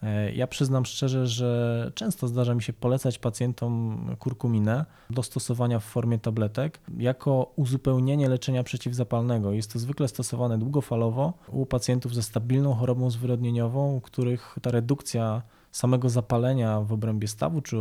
E, 0.04 0.32
Ja 0.34 0.48
przyznam 0.48 0.86
szczerze, 0.86 1.28
że 1.28 1.92
często 1.96 2.28
zdarza 2.28 2.56
mi 2.56 2.64
się 2.64 2.74
polecać 2.74 3.20
pacjentom 3.20 3.98
kurkuminę 4.20 4.86
do 5.10 5.24
stosowania 5.24 5.80
w 5.80 5.84
formie 5.84 6.20
tabletek 6.20 6.80
jako 6.98 7.52
uzupełnienie 7.56 8.30
leczenia 8.30 8.64
przeciwzapalnego. 8.64 9.52
Jest 9.52 9.74
to 9.74 9.80
zwykle 9.80 10.08
stosowane 10.08 10.58
długofalowo 10.58 11.34
u 11.52 11.66
pacjentów 11.66 12.16
ze 12.16 12.24
stabilną 12.24 12.74
chorobą 12.74 13.10
zwyrodnieniową, 13.10 13.96
u 13.96 14.02
których 14.02 14.56
ta 14.62 14.72
redukcja 14.72 15.42
samego 15.72 16.10
zapalenia 16.10 16.82
w 16.82 16.94
obrębie 16.94 17.28
stawu, 17.28 17.62
czy 17.62 17.78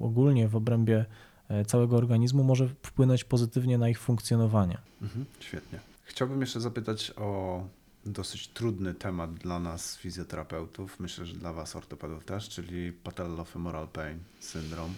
ogólnie 0.00 0.48
w 0.48 0.56
obrębie 0.56 1.04
e, 1.48 1.64
całego 1.64 1.96
organizmu 1.96 2.44
może 2.44 2.68
wpłynąć 2.68 3.24
pozytywnie 3.24 3.78
na 3.78 3.88
ich 3.88 3.98
funkcjonowanie. 4.00 4.78
Mhm, 5.02 5.24
świetnie. 5.40 5.78
Chciałbym 6.04 6.40
jeszcze 6.40 6.60
zapytać 6.60 7.12
o 7.16 7.62
dosyć 8.06 8.48
trudny 8.48 8.94
temat 8.94 9.34
dla 9.34 9.58
nas, 9.58 9.96
fizjoterapeutów, 9.96 11.00
myślę, 11.00 11.26
że 11.26 11.34
dla 11.34 11.52
Was, 11.52 11.76
ortopedów 11.76 12.24
też, 12.24 12.48
czyli 12.48 12.92
patellofemoral 12.92 13.88
pain 13.88 14.18
syndrom. 14.40 14.94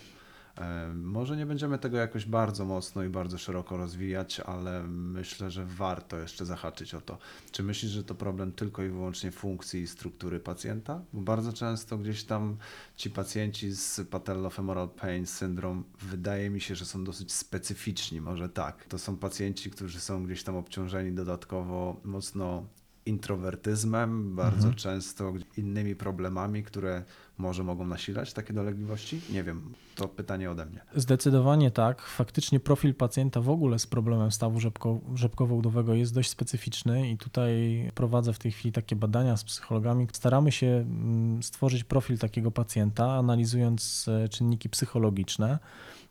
Może 0.95 1.37
nie 1.37 1.47
będziemy 1.47 1.79
tego 1.79 1.97
jakoś 1.97 2.27
bardzo 2.27 2.65
mocno 2.65 3.05
i 3.05 3.09
bardzo 3.09 3.39
szeroko 3.39 3.77
rozwijać, 3.77 4.41
ale 4.41 4.83
myślę, 4.89 5.51
że 5.51 5.65
warto 5.67 6.19
jeszcze 6.19 6.45
zahaczyć 6.47 6.95
o 6.95 7.01
to. 7.01 7.19
Czy 7.51 7.63
myślisz, 7.63 7.93
że 7.93 8.05
to 8.05 8.15
problem 8.15 8.53
tylko 8.53 8.83
i 8.83 8.89
wyłącznie 8.89 9.31
funkcji 9.31 9.81
i 9.81 9.87
struktury 9.87 10.41
pacjenta? 10.41 11.03
Bo 11.13 11.21
bardzo 11.21 11.53
często 11.53 11.99
gdzieś 11.99 12.25
tam 12.25 12.57
ci 12.97 13.11
pacjenci 13.11 13.73
z 13.73 14.01
patellofemoral 14.11 14.89
pain 14.89 15.27
syndrom 15.27 15.85
wydaje 16.03 16.51
mi 16.51 16.61
się, 16.61 16.75
że 16.75 16.85
są 16.85 17.05
dosyć 17.05 17.33
specyficzni, 17.33 18.21
może 18.21 18.49
tak. 18.49 18.85
To 18.85 18.99
są 18.99 19.17
pacjenci, 19.17 19.71
którzy 19.71 20.01
są 20.01 20.25
gdzieś 20.25 20.43
tam 20.43 20.57
obciążeni 20.57 21.13
dodatkowo 21.13 22.01
mocno 22.05 22.67
introwertyzmem, 23.07 24.37
bardzo 24.37 24.57
Mhm. 24.57 24.75
często 24.75 25.33
innymi 25.57 25.97
problemami, 25.97 26.63
które 26.63 27.05
może 27.39 27.65
mogą 27.65 27.87
nasilać 27.87 28.33
takie 28.33 28.53
dolegliwości? 28.53 29.21
Nie 29.33 29.45
wiem, 29.45 29.75
to 29.95 30.09
pytanie 30.09 30.51
ode 30.51 30.67
mnie. 30.67 30.81
Zdecydowanie 30.95 31.71
tak. 31.71 32.03
Faktycznie 32.03 32.61
profil 32.61 32.95
pacjenta 32.95 33.41
w 33.41 33.51
ogóle 33.51 33.79
z 33.79 33.87
problemem 33.87 34.31
stawu 34.31 34.61
rzepko, 34.61 35.01
rzepkowo-udowego 35.15 35.95
jest 35.95 36.15
dość 36.15 36.31
specyficzny 36.31 37.11
i 37.11 37.17
tutaj 37.17 37.83
prowadzę 37.95 38.33
w 38.33 38.39
tej 38.39 38.53
chwili 38.53 38.73
takie 38.73 38.97
badania 38.97 39.37
z 39.37 39.45
psychologami. 39.45 40.07
Staramy 40.13 40.53
się 40.53 40.67
mm, 40.67 41.43
stworzyć 41.43 41.85
profil 41.85 42.19
takiego 42.19 42.51
pacjenta, 42.51 43.13
analizując 43.13 44.09
e, 44.09 44.29
czynniki 44.29 44.69
psychologiczne. 44.69 45.59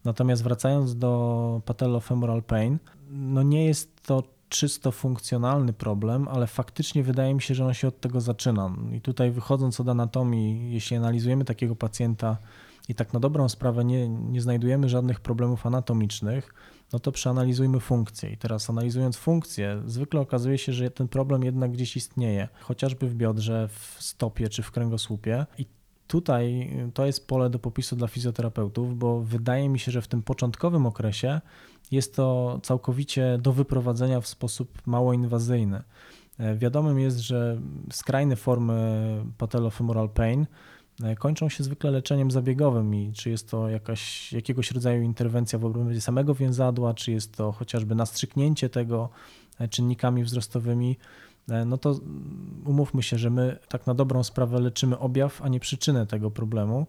Natomiast 0.04 0.44
wracając 0.44 0.96
do 0.96 1.62
patellofemoral 1.66 2.44
pain, 2.44 2.78
no 3.10 3.44
nie 3.44 3.66
jest 3.66 4.04
to 4.04 4.35
czysto 4.50 4.92
funkcjonalny 4.92 5.74
problem, 5.74 6.28
ale 6.28 6.48
faktycznie 6.48 7.04
wydaje 7.04 7.34
mi 7.34 7.42
się, 7.42 7.56
że 7.56 7.66
on 7.66 7.74
się 7.74 7.88
od 7.88 8.00
tego 8.00 8.22
zaczyna. 8.22 8.76
I 8.94 9.02
tutaj 9.02 9.32
wychodząc 9.32 9.80
od 9.80 9.90
anatomii, 9.90 10.74
jeśli 10.74 10.98
analizujemy 10.98 11.46
takiego 11.46 11.76
pacjenta 11.76 12.38
i 12.90 12.96
tak 12.96 13.14
na 13.14 13.20
dobrą 13.20 13.50
sprawę 13.50 13.86
nie, 13.86 14.10
nie 14.10 14.42
znajdujemy 14.42 14.90
żadnych 14.90 15.20
problemów 15.20 15.66
anatomicznych, 15.66 16.54
no 16.94 17.00
to 17.00 17.12
przeanalizujmy 17.12 17.80
funkcję. 17.80 18.30
I 18.30 18.38
teraz 18.38 18.70
analizując 18.70 19.18
funkcję, 19.18 19.82
zwykle 19.86 20.20
okazuje 20.20 20.58
się, 20.58 20.74
że 20.74 20.92
ten 20.92 21.08
problem 21.08 21.44
jednak 21.44 21.72
gdzieś 21.72 21.98
istnieje, 21.98 22.48
chociażby 22.60 23.08
w 23.08 23.16
biodrze, 23.16 23.68
w 23.68 23.98
stopie 24.00 24.50
czy 24.50 24.64
w 24.64 24.72
kręgosłupie. 24.72 25.46
I 25.58 25.66
tutaj 26.08 26.74
to 26.94 27.06
jest 27.06 27.28
pole 27.28 27.50
do 27.50 27.60
popisu 27.60 27.96
dla 27.96 28.08
fizjoterapeutów, 28.08 28.98
bo 28.98 29.22
wydaje 29.22 29.70
mi 29.70 29.80
się, 29.80 29.92
że 29.92 30.02
w 30.02 30.08
tym 30.08 30.22
początkowym 30.22 30.86
okresie 30.86 31.42
jest 31.92 32.16
to 32.16 32.60
całkowicie 32.64 33.38
do 33.42 33.54
wyprowadzenia 33.54 34.22
w 34.22 34.28
sposób 34.28 34.82
mało 34.86 35.14
inwazyjny. 35.14 35.84
E, 36.40 36.56
Wiadomym 36.56 37.00
jest, 37.00 37.20
że 37.20 37.62
skrajne 37.92 38.36
formy 38.36 39.24
patellofemoral 39.38 40.10
pain 40.10 40.46
e, 41.04 41.16
kończą 41.16 41.50
się 41.50 41.64
zwykle 41.64 41.92
leczeniem 41.92 42.32
zabiegowym 42.32 42.96
i 42.96 43.12
czy 43.14 43.30
jest 43.30 43.50
to 43.50 43.70
jakaś, 43.70 44.34
jakiegoś 44.34 44.72
rodzaju 44.72 45.02
interwencja 45.04 45.60
w 45.60 45.66
obrębie 45.66 46.02
samego 46.02 46.36
więzadła, 46.36 46.94
czy 46.94 47.12
jest 47.12 47.38
to 47.38 47.52
chociażby 47.52 47.96
nastrzyknięcie 47.96 48.70
tego 48.70 49.10
e, 49.60 49.68
czynnikami 49.68 50.24
wzrostowymi, 50.24 50.98
no 51.66 51.78
to 51.78 52.00
umówmy 52.66 53.04
się, 53.04 53.18
że 53.18 53.30
my 53.30 53.58
tak 53.70 53.88
na 53.88 53.94
dobrą 53.94 54.24
sprawę 54.24 54.60
leczymy 54.60 55.00
objaw, 55.00 55.42
a 55.42 55.48
nie 55.50 55.60
przyczynę 55.60 56.06
tego 56.08 56.32
problemu. 56.32 56.88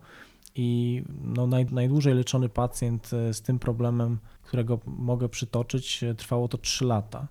I 0.55 1.03
no 1.25 1.47
naj, 1.47 1.67
najdłużej 1.67 2.15
leczony 2.15 2.49
pacjent 2.49 3.11
e, 3.13 3.35
z 3.35 3.43
tym 3.43 3.59
problemem, 3.59 4.19
którego 4.43 4.79
mogę 4.87 5.29
przytoczyć, 5.29 6.03
e, 6.05 6.15
trwało 6.15 6.49
to 6.49 6.59
3 6.59 6.85
lata. 6.85 7.29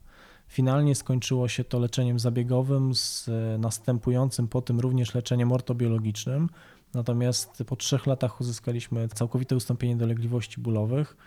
Finalnie 0.48 0.96
skończyło 0.96 1.48
się 1.48 1.64
to 1.64 1.80
leczeniem 1.80 2.20
zabiegowym 2.20 2.96
z 2.96 3.30
e, 3.30 3.58
następującym 3.58 4.48
po 4.48 4.62
tym 4.62 4.80
również 4.80 5.16
leczeniem 5.16 5.52
ortobiologicznym. 5.52 6.50
Natomiast 6.94 7.64
po 7.68 7.76
trzech 7.76 8.08
latach 8.08 8.42
uzyskaliśmy 8.42 9.08
całkowite 9.08 9.56
ustąpienie 9.56 9.96
dolegliwości 9.98 10.62
bólowych. 10.62 11.18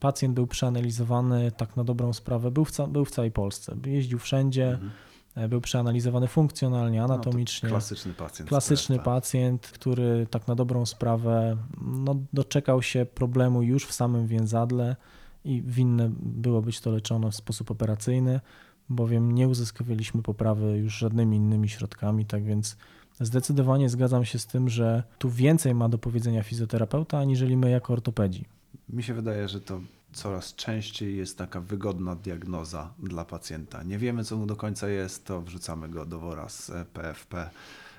Pacjent 0.00 0.34
był 0.34 0.46
przeanalizowany 0.46 1.52
tak 1.56 1.76
na 1.76 1.84
dobrą 1.84 2.12
sprawę, 2.12 2.50
był 2.50 2.64
w, 2.64 2.70
ca- 2.70 2.86
był 2.86 3.04
w 3.04 3.10
całej 3.10 3.30
Polsce, 3.30 3.76
jeździł 3.86 4.18
wszędzie, 4.18 4.70
Mhm. 4.70 4.90
E, 5.36 5.48
był 5.48 5.60
przeanalizowany 5.60 6.28
funkcjonalnie, 6.28 7.00
No 7.00 7.08
to 7.08 7.14
anatomicznie. 7.14 7.68
klasyczny 7.68 8.12
pacjent. 8.14 8.48
Klasyczny 8.48 8.96
tak. 8.96 9.04
pacjent, 9.04 9.66
który 9.66 10.26
tak 10.30 10.48
na 10.48 10.54
dobrą 10.54 10.86
sprawę 10.86 11.56
no, 11.80 12.16
doczekał 12.32 12.82
się 12.82 13.06
problemu 13.06 13.62
już 13.62 13.86
w 13.86 13.92
samym 13.92 14.26
więzadle 14.26 14.96
i 15.44 15.62
winne 15.62 16.10
było 16.20 16.62
być 16.62 16.80
to 16.80 16.90
leczone 16.90 17.30
w 17.30 17.34
sposób 17.34 17.70
operacyjny. 17.70 18.40
bowiem 18.88 19.32
nie 19.32 19.48
uzyskiwaliśmy 19.48 20.22
poprawy 20.22 20.78
już 20.78 20.98
żadnymi 20.98 21.36
innymi 21.36 21.68
środkami, 21.68 22.26
tak 22.26 22.44
więc 22.44 22.76
zdecydowanie 23.20 23.88
zgadzam 23.88 24.24
się 24.24 24.38
z 24.38 24.46
tym, 24.46 24.68
że 24.68 25.02
tu 25.18 25.30
więcej 25.30 25.74
ma 25.74 25.88
do 25.88 25.98
powiedzenia 25.98 26.42
fizjoterapeuta, 26.42 27.18
aniżeli 27.18 27.56
my 27.56 27.70
jako 27.70 27.92
ortopedzi. 27.92 28.44
Mi 28.88 29.02
się 29.02 29.14
wydaje, 29.14 29.48
że 29.48 29.60
to 29.60 29.80
coraz 30.16 30.54
częściej 30.54 31.16
jest 31.16 31.38
taka 31.38 31.60
wygodna 31.60 32.14
diagnoza 32.14 32.94
dla 32.98 33.24
pacjenta. 33.24 33.82
Nie 33.82 33.98
wiemy, 33.98 34.24
co 34.24 34.36
mu 34.36 34.46
do 34.46 34.56
końca 34.56 34.88
jest, 34.88 35.24
to 35.24 35.42
wrzucamy 35.42 35.88
go 35.88 36.06
do 36.06 36.18
wora 36.20 36.48
z 36.48 36.70
PFP 36.92 37.50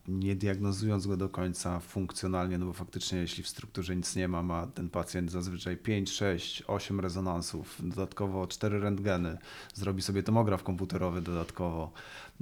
nie 0.07 0.35
diagnozując 0.35 1.07
go 1.07 1.17
do 1.17 1.29
końca 1.29 1.79
funkcjonalnie, 1.79 2.57
no 2.57 2.65
bo 2.65 2.73
faktycznie 2.73 3.19
jeśli 3.19 3.43
w 3.43 3.47
strukturze 3.47 3.95
nic 3.95 4.15
nie 4.15 4.27
ma, 4.27 4.43
ma 4.43 4.67
ten 4.67 4.89
pacjent 4.89 5.31
zazwyczaj 5.31 5.77
5, 5.77 6.11
6, 6.11 6.63
8 6.67 6.99
rezonansów, 6.99 7.75
dodatkowo 7.79 8.47
4 8.47 8.79
rentgeny, 8.79 9.37
zrobi 9.73 10.01
sobie 10.01 10.23
tomograf 10.23 10.63
komputerowy 10.63 11.21
dodatkowo. 11.21 11.91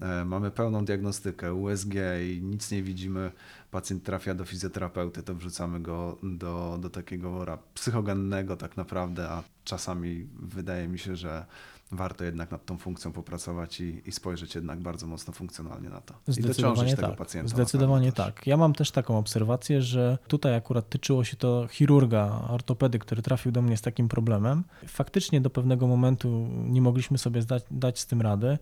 E, 0.02 0.26
mamy 0.26 0.52
pełną 0.52 0.86
diagnostykę 0.86 1.54
USG 1.54 1.94
i 2.30 2.42
nic 2.42 2.72
nie 2.72 2.84
widzimy. 2.84 3.32
Pacjent 3.72 4.04
trafia 4.04 4.36
do 4.36 4.46
fizjoterapeuty, 4.46 5.24
to 5.24 5.36
wrzucamy 5.36 5.80
go 5.80 6.18
do, 6.24 6.78
do 6.82 6.90
takiego 6.90 7.32
wora 7.32 7.58
psychogennego 7.74 8.58
tak 8.58 8.78
naprawdę, 8.78 9.30
a 9.30 9.44
czasami 9.64 10.28
wydaje 10.40 10.88
mi 10.88 11.00
się, 11.00 11.16
że 11.16 11.46
warto 11.92 12.24
jednak 12.24 12.52
nad 12.52 12.66
tą 12.66 12.78
funkcją 12.78 13.12
popracować 13.12 13.82
i, 13.82 14.02
i 14.06 14.12
spojrzeć 14.12 14.56
jednak 14.56 14.80
bardzo 14.80 15.08
mocno 15.08 15.34
funkcjonalnie 15.34 15.90
na 15.90 16.02
to. 16.02 16.14
Zdecydowanie 16.28 16.94
I 16.94 16.96
tak. 16.96 17.06
tego 17.06 17.16
pacjenta. 17.16 17.50
Zdecydowanie 17.50 18.12
tak. 18.12 18.48
Ja 18.48 18.58
mam 18.58 18.74
też 18.74 18.92
taką 18.92 19.18
obserwację, 19.18 19.82
że 19.82 20.18
tutaj 20.28 20.56
akurat 20.56 20.90
tyczyło 20.90 21.24
się 21.24 21.38
to 21.38 21.68
chirurga, 21.72 22.42
ortopedy, 22.50 23.00
który 23.00 23.22
trafił 23.22 23.52
do 23.52 23.62
mnie 23.62 23.78
z 23.78 23.82
takim 23.82 24.08
problemem. 24.08 24.64
Faktycznie 24.88 25.42
do 25.42 25.50
pewnego 25.50 25.88
momentu 25.88 26.48
nie 26.52 26.82
mogliśmy 26.82 27.18
sobie 27.18 27.42
zdać, 27.42 27.64
dać 27.72 28.00
z 28.00 28.06
tym 28.06 28.22
rady. 28.22 28.58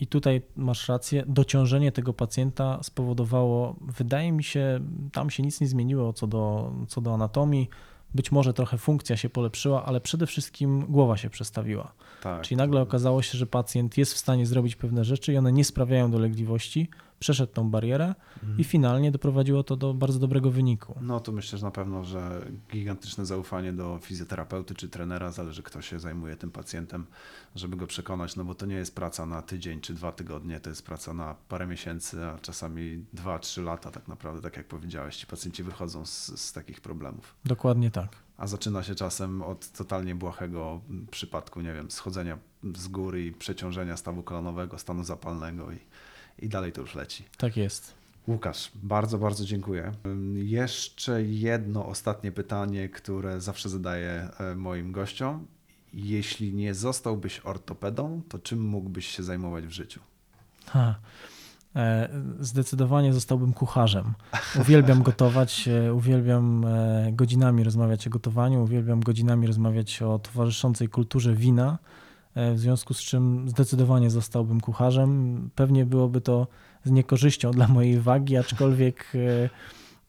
I 0.00 0.06
tutaj 0.06 0.42
masz 0.56 0.88
rację, 0.88 1.24
dociążenie 1.26 1.92
tego 1.92 2.12
pacjenta 2.12 2.78
spowodowało, 2.82 3.76
wydaje 3.80 4.32
mi 4.32 4.44
się, 4.44 4.80
tam 5.12 5.30
się 5.30 5.42
nic 5.42 5.60
nie 5.60 5.66
zmieniło 5.66 6.12
co 6.12 6.26
do, 6.26 6.72
co 6.88 7.00
do 7.00 7.14
anatomii, 7.14 7.68
być 8.14 8.32
może 8.32 8.54
trochę 8.54 8.78
funkcja 8.78 9.16
się 9.16 9.28
polepszyła, 9.28 9.84
ale 9.84 10.00
przede 10.00 10.26
wszystkim 10.26 10.86
głowa 10.88 11.16
się 11.16 11.30
przestawiła. 11.30 11.92
Tak. 12.22 12.42
Czyli 12.42 12.56
nagle 12.56 12.80
okazało 12.80 13.22
się, 13.22 13.38
że 13.38 13.46
pacjent 13.46 13.98
jest 13.98 14.14
w 14.14 14.18
stanie 14.18 14.46
zrobić 14.46 14.76
pewne 14.76 15.04
rzeczy 15.04 15.32
i 15.32 15.36
one 15.36 15.52
nie 15.52 15.64
sprawiają 15.64 16.10
dolegliwości, 16.10 16.88
przeszedł 17.18 17.52
tą 17.52 17.70
barierę 17.70 18.14
mhm. 18.42 18.58
i 18.58 18.64
finalnie 18.64 19.10
doprowadziło 19.10 19.62
to 19.62 19.76
do 19.76 19.94
bardzo 19.94 20.18
dobrego 20.18 20.50
wyniku. 20.50 20.98
No 21.00 21.20
to 21.20 21.32
myślę, 21.32 21.58
że 21.58 21.64
na 21.64 21.70
pewno, 21.70 22.04
że 22.04 22.46
gigantyczne 22.72 23.26
zaufanie 23.26 23.72
do 23.72 23.98
fizjoterapeuty 24.02 24.74
czy 24.74 24.88
trenera, 24.88 25.30
zależy 25.30 25.62
kto 25.62 25.82
się 25.82 26.00
zajmuje 26.00 26.36
tym 26.36 26.50
pacjentem, 26.50 27.06
żeby 27.54 27.76
go 27.76 27.86
przekonać, 27.86 28.36
no 28.36 28.44
bo 28.44 28.54
to 28.54 28.66
nie 28.66 28.74
jest 28.74 28.94
praca 28.94 29.26
na 29.26 29.42
tydzień 29.42 29.80
czy 29.80 29.94
dwa 29.94 30.12
tygodnie, 30.12 30.60
to 30.60 30.70
jest 30.70 30.86
praca 30.86 31.14
na 31.14 31.34
parę 31.48 31.66
miesięcy, 31.66 32.24
a 32.24 32.38
czasami 32.38 33.04
dwa, 33.12 33.38
trzy 33.38 33.62
lata 33.62 33.90
tak 33.90 34.08
naprawdę, 34.08 34.42
tak 34.42 34.56
jak 34.56 34.68
powiedziałeś, 34.68 35.16
ci 35.16 35.26
pacjenci 35.26 35.62
wychodzą 35.62 36.06
z, 36.06 36.40
z 36.40 36.52
takich 36.52 36.80
problemów. 36.80 37.34
Dokładnie 37.44 37.90
tak. 37.90 38.16
A 38.36 38.46
zaczyna 38.46 38.82
się 38.82 38.94
czasem 38.94 39.42
od 39.42 39.72
totalnie 39.72 40.14
błahego 40.14 40.80
przypadku, 41.10 41.60
nie 41.60 41.74
wiem, 41.74 41.90
schodzenia 41.90 42.38
z 42.76 42.88
góry 42.88 43.26
i 43.26 43.32
przeciążenia 43.32 43.96
stawu 43.96 44.22
kolonowego, 44.22 44.78
stanu 44.78 45.04
zapalnego 45.04 45.72
i 45.72 45.78
i 46.38 46.48
dalej 46.48 46.72
to 46.72 46.80
już 46.80 46.94
leci. 46.94 47.24
Tak 47.36 47.56
jest. 47.56 47.94
Łukasz, 48.28 48.70
bardzo, 48.82 49.18
bardzo 49.18 49.44
dziękuję. 49.44 49.92
Jeszcze 50.34 51.22
jedno 51.22 51.86
ostatnie 51.86 52.32
pytanie, 52.32 52.88
które 52.88 53.40
zawsze 53.40 53.68
zadaję 53.68 54.28
e, 54.38 54.54
moim 54.54 54.92
gościom. 54.92 55.46
Jeśli 55.94 56.54
nie 56.54 56.74
zostałbyś 56.74 57.40
ortopedą, 57.44 58.22
to 58.28 58.38
czym 58.38 58.60
mógłbyś 58.60 59.06
się 59.06 59.22
zajmować 59.22 59.66
w 59.66 59.70
życiu? 59.70 60.00
Ha. 60.66 60.94
E, 61.76 62.08
zdecydowanie 62.40 63.12
zostałbym 63.12 63.52
kucharzem. 63.52 64.14
Uwielbiam 64.60 65.02
gotować, 65.02 65.68
e, 65.68 65.94
uwielbiam 65.94 66.66
godzinami 67.12 67.64
rozmawiać 67.64 68.06
o 68.06 68.10
gotowaniu, 68.10 68.62
uwielbiam 68.62 69.00
godzinami 69.00 69.46
rozmawiać 69.46 70.02
o 70.02 70.18
towarzyszącej 70.18 70.88
kulturze 70.88 71.34
wina 71.34 71.78
w 72.54 72.58
związku 72.58 72.94
z 72.94 73.00
czym 73.00 73.48
zdecydowanie 73.48 74.10
zostałbym 74.10 74.60
kucharzem. 74.60 75.50
Pewnie 75.54 75.86
byłoby 75.86 76.20
to 76.20 76.46
z 76.84 76.90
niekorzyścią 76.90 77.50
dla 77.50 77.68
mojej 77.68 78.00
wagi, 78.00 78.36
aczkolwiek 78.36 79.12
e, 79.14 79.50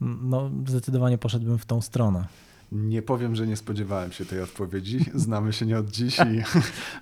no, 0.02 0.52
zdecydowanie 0.68 1.18
poszedłbym 1.18 1.58
w 1.58 1.66
tą 1.66 1.82
stronę. 1.82 2.26
Nie 2.72 3.02
powiem, 3.02 3.36
że 3.36 3.48
nie 3.48 3.56
spodziewałem 3.58 4.12
się 4.12 4.26
tej 4.26 4.42
odpowiedzi. 4.42 5.06
Znamy 5.16 5.54
się 5.54 5.66
nie 5.66 5.78
od 5.78 5.90
dziś 5.90 6.20
i 6.20 6.44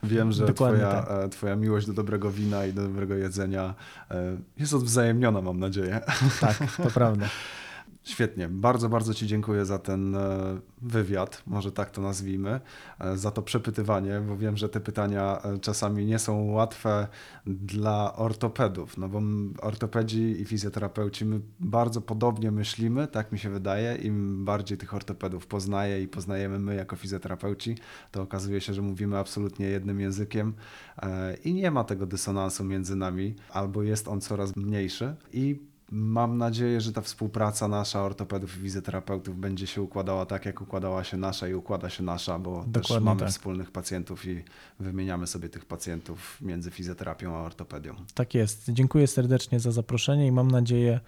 wiem, 0.07 0.31
że 0.31 0.53
twoja, 0.53 0.91
tak. 0.91 1.11
E, 1.25 1.29
twoja 1.29 1.55
miłość 1.55 1.87
do 1.87 1.93
dobrego 1.93 2.31
wina 2.31 2.65
i 2.65 2.73
do 2.73 2.81
dobrego 2.81 3.15
jedzenia 3.15 3.75
jest 4.57 4.73
odwzajemniona, 4.73 5.41
mam 5.41 5.59
nadzieję. 5.59 6.01
Tak, 6.39 6.57
to 6.77 6.91
prawda. 6.91 7.29
Świetnie. 8.07 8.47
Bardzo, 8.47 8.89
bardzo 8.89 9.13
Ci 9.13 9.27
dziękuję 9.27 9.65
za 9.65 9.79
ten 9.79 10.15
e, 10.15 10.59
wywiad, 10.81 11.43
może 11.47 11.71
tak 11.71 11.91
to 11.91 12.01
nazwijmy, 12.01 12.59
e, 12.99 13.17
za 13.17 13.31
to 13.31 13.41
przepytywanie, 13.41 14.21
bo 14.27 14.37
wiem, 14.37 14.57
że 14.57 14.69
te 14.69 14.79
pytania 14.79 15.41
e, 15.43 15.59
czasami 15.59 16.05
nie 16.05 16.19
są 16.19 16.51
łatwe 16.51 17.07
dla 17.45 18.15
ortopedów, 18.15 18.97
no 18.97 19.09
bo 19.09 19.21
ortopedzi 19.61 20.41
i 20.41 20.45
fizjoterapeuci 20.45 21.25
my 21.25 21.39
bardzo 21.59 22.01
podobnie 22.01 22.51
myślimy, 22.51 23.07
tak 23.07 23.31
mi 23.31 23.39
się 23.39 23.49
wydaje. 23.49 23.95
Im 23.95 24.45
bardziej 24.45 24.77
tych 24.77 24.93
ortopedów 24.93 25.47
poznaję 25.47 26.01
i 26.01 26.07
poznajemy 26.07 26.59
my 26.59 26.75
jako 26.75 26.95
fizjoterapeuci, 26.95 27.75
to 28.11 28.21
okazuje 28.21 28.61
się, 28.61 28.73
że 28.73 28.81
mówimy 28.81 29.17
absolutnie 29.17 29.65
jednym 29.65 29.99
językiem 29.99 30.53
i 31.43 31.53
nie 31.53 31.71
ma 31.71 31.83
tego 31.83 32.05
dysonansu 32.05 32.63
między 32.63 32.95
nami, 32.95 33.35
albo 33.49 33.83
jest 33.83 34.07
on 34.07 34.21
coraz 34.21 34.55
mniejszy 34.55 35.15
i 35.33 35.59
Mam 35.91 36.37
nadzieję, 36.37 36.81
że 36.81 36.93
ta 36.93 37.01
współpraca 37.01 37.67
nasza 37.67 38.03
ortopedów 38.03 38.57
i 38.57 38.61
fizjoterapeutów 38.61 39.39
będzie 39.39 39.67
się 39.67 39.81
układała 39.81 40.25
tak, 40.25 40.45
jak 40.45 40.61
układała 40.61 41.03
się 41.03 41.17
nasza 41.17 41.47
i 41.47 41.53
układa 41.53 41.89
się 41.89 42.03
nasza, 42.03 42.39
bo 42.39 42.51
Dokładnie 42.51 42.81
też 42.81 42.99
mamy 43.03 43.19
tak. 43.19 43.29
wspólnych 43.29 43.71
pacjentów 43.71 44.25
i 44.25 44.43
wymieniamy 44.79 45.27
sobie 45.27 45.49
tych 45.49 45.65
pacjentów 45.65 46.41
między 46.41 46.71
fizjoterapią 46.71 47.35
a 47.35 47.39
ortopedią. 47.41 47.95
Tak 48.13 48.33
jest. 48.33 48.65
Dziękuję 48.69 49.07
serdecznie 49.07 49.59
za 49.59 49.71
zaproszenie 49.71 50.27
i 50.27 50.31
mam 50.31 50.51
nadzieję, 50.51 50.99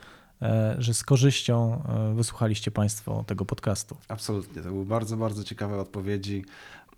e, 0.41 0.75
że 0.79 0.93
z 0.93 1.03
korzyścią 1.03 1.83
e, 2.11 2.13
wysłuchaliście 2.15 2.71
Państwo 2.71 3.23
tego 3.27 3.45
podcastu. 3.45 3.97
Absolutnie. 4.07 4.61
To 4.61 4.69
były 4.69 4.85
bardzo, 4.85 5.17
bardzo 5.17 5.43
ciekawe 5.43 5.79
odpowiedzi. 5.81 6.45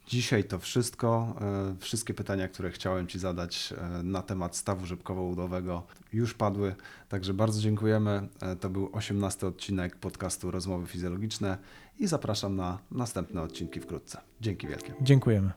Dzisiaj 0.08 0.44
to 0.44 0.60
wszystko. 0.60 1.36
E, 1.42 1.76
wszystkie 1.80 2.14
pytania, 2.14 2.48
które 2.48 2.72
chciałem 2.72 3.08
Ci 3.08 3.20
zadać 3.20 3.74
e, 3.78 4.04
na 4.04 4.22
temat 4.22 4.56
stawu 4.56 4.86
rzepkowo-udowego 4.86 5.84
już 6.14 6.34
padły, 6.34 6.76
także 7.10 7.34
bardzo 7.34 7.62
dziękujemy. 7.62 8.30
E, 8.42 8.56
to 8.56 8.70
był 8.70 8.90
18 8.94 9.48
odcinek 9.48 9.96
podcastu 9.96 10.52
Rozmowy 10.52 10.88
Fizjologiczne 10.88 11.58
i 12.00 12.08
zapraszam 12.08 12.56
na 12.56 12.80
następne 12.92 13.42
odcinki 13.42 13.80
wkrótce. 13.80 14.22
Dzięki 14.42 14.68
wielkie. 14.68 14.94
Dziękujemy. 15.02 15.52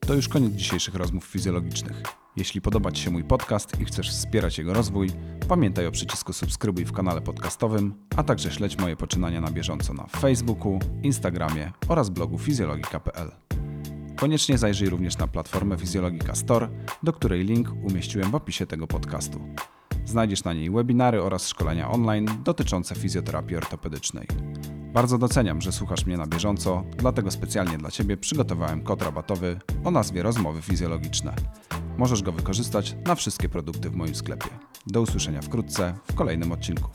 To 0.00 0.14
już 0.14 0.28
koniec 0.28 0.52
dzisiejszych 0.52 0.94
rozmów 0.94 1.24
fizjologicznych. 1.24 2.19
Jeśli 2.40 2.60
podoba 2.60 2.92
Ci 2.92 3.02
się 3.02 3.10
mój 3.10 3.24
podcast 3.24 3.80
i 3.80 3.84
chcesz 3.84 4.10
wspierać 4.10 4.58
jego 4.58 4.74
rozwój, 4.74 5.10
pamiętaj 5.48 5.86
o 5.86 5.90
przycisku 5.90 6.32
subskrybuj 6.32 6.84
w 6.84 6.92
kanale 6.92 7.20
podcastowym, 7.20 7.94
a 8.16 8.22
także 8.22 8.50
śledź 8.50 8.78
moje 8.78 8.96
poczynania 8.96 9.40
na 9.40 9.50
bieżąco 9.50 9.94
na 9.94 10.06
Facebooku, 10.06 10.78
Instagramie 11.02 11.72
oraz 11.88 12.10
blogu 12.10 12.38
fizjologika.pl. 12.38 13.30
Koniecznie 14.16 14.58
zajrzyj 14.58 14.88
również 14.88 15.18
na 15.18 15.26
platformę 15.26 15.76
Fizjologika 15.78 16.34
Store, 16.34 16.68
do 17.02 17.12
której 17.12 17.44
link 17.44 17.72
umieściłem 17.82 18.30
w 18.30 18.34
opisie 18.34 18.66
tego 18.66 18.86
podcastu. 18.86 19.40
Znajdziesz 20.04 20.44
na 20.44 20.52
niej 20.52 20.70
webinary 20.70 21.22
oraz 21.22 21.48
szkolenia 21.48 21.90
online 21.90 22.26
dotyczące 22.44 22.94
fizjoterapii 22.94 23.56
ortopedycznej. 23.56 24.26
Bardzo 24.92 25.18
doceniam, 25.18 25.60
że 25.60 25.72
słuchasz 25.72 26.06
mnie 26.06 26.16
na 26.16 26.26
bieżąco, 26.26 26.84
dlatego 26.96 27.30
specjalnie 27.30 27.78
dla 27.78 27.90
Ciebie 27.90 28.16
przygotowałem 28.16 28.82
kod 28.82 29.02
rabatowy 29.02 29.60
o 29.84 29.90
nazwie 29.90 30.22
Rozmowy 30.22 30.62
Fizjologiczne. 30.62 31.34
Możesz 31.98 32.22
go 32.22 32.32
wykorzystać 32.32 32.96
na 33.06 33.14
wszystkie 33.14 33.48
produkty 33.48 33.90
w 33.90 33.96
moim 33.96 34.14
sklepie. 34.14 34.48
Do 34.86 35.00
usłyszenia 35.00 35.42
wkrótce 35.42 35.94
w 36.04 36.14
kolejnym 36.14 36.52
odcinku. 36.52 36.90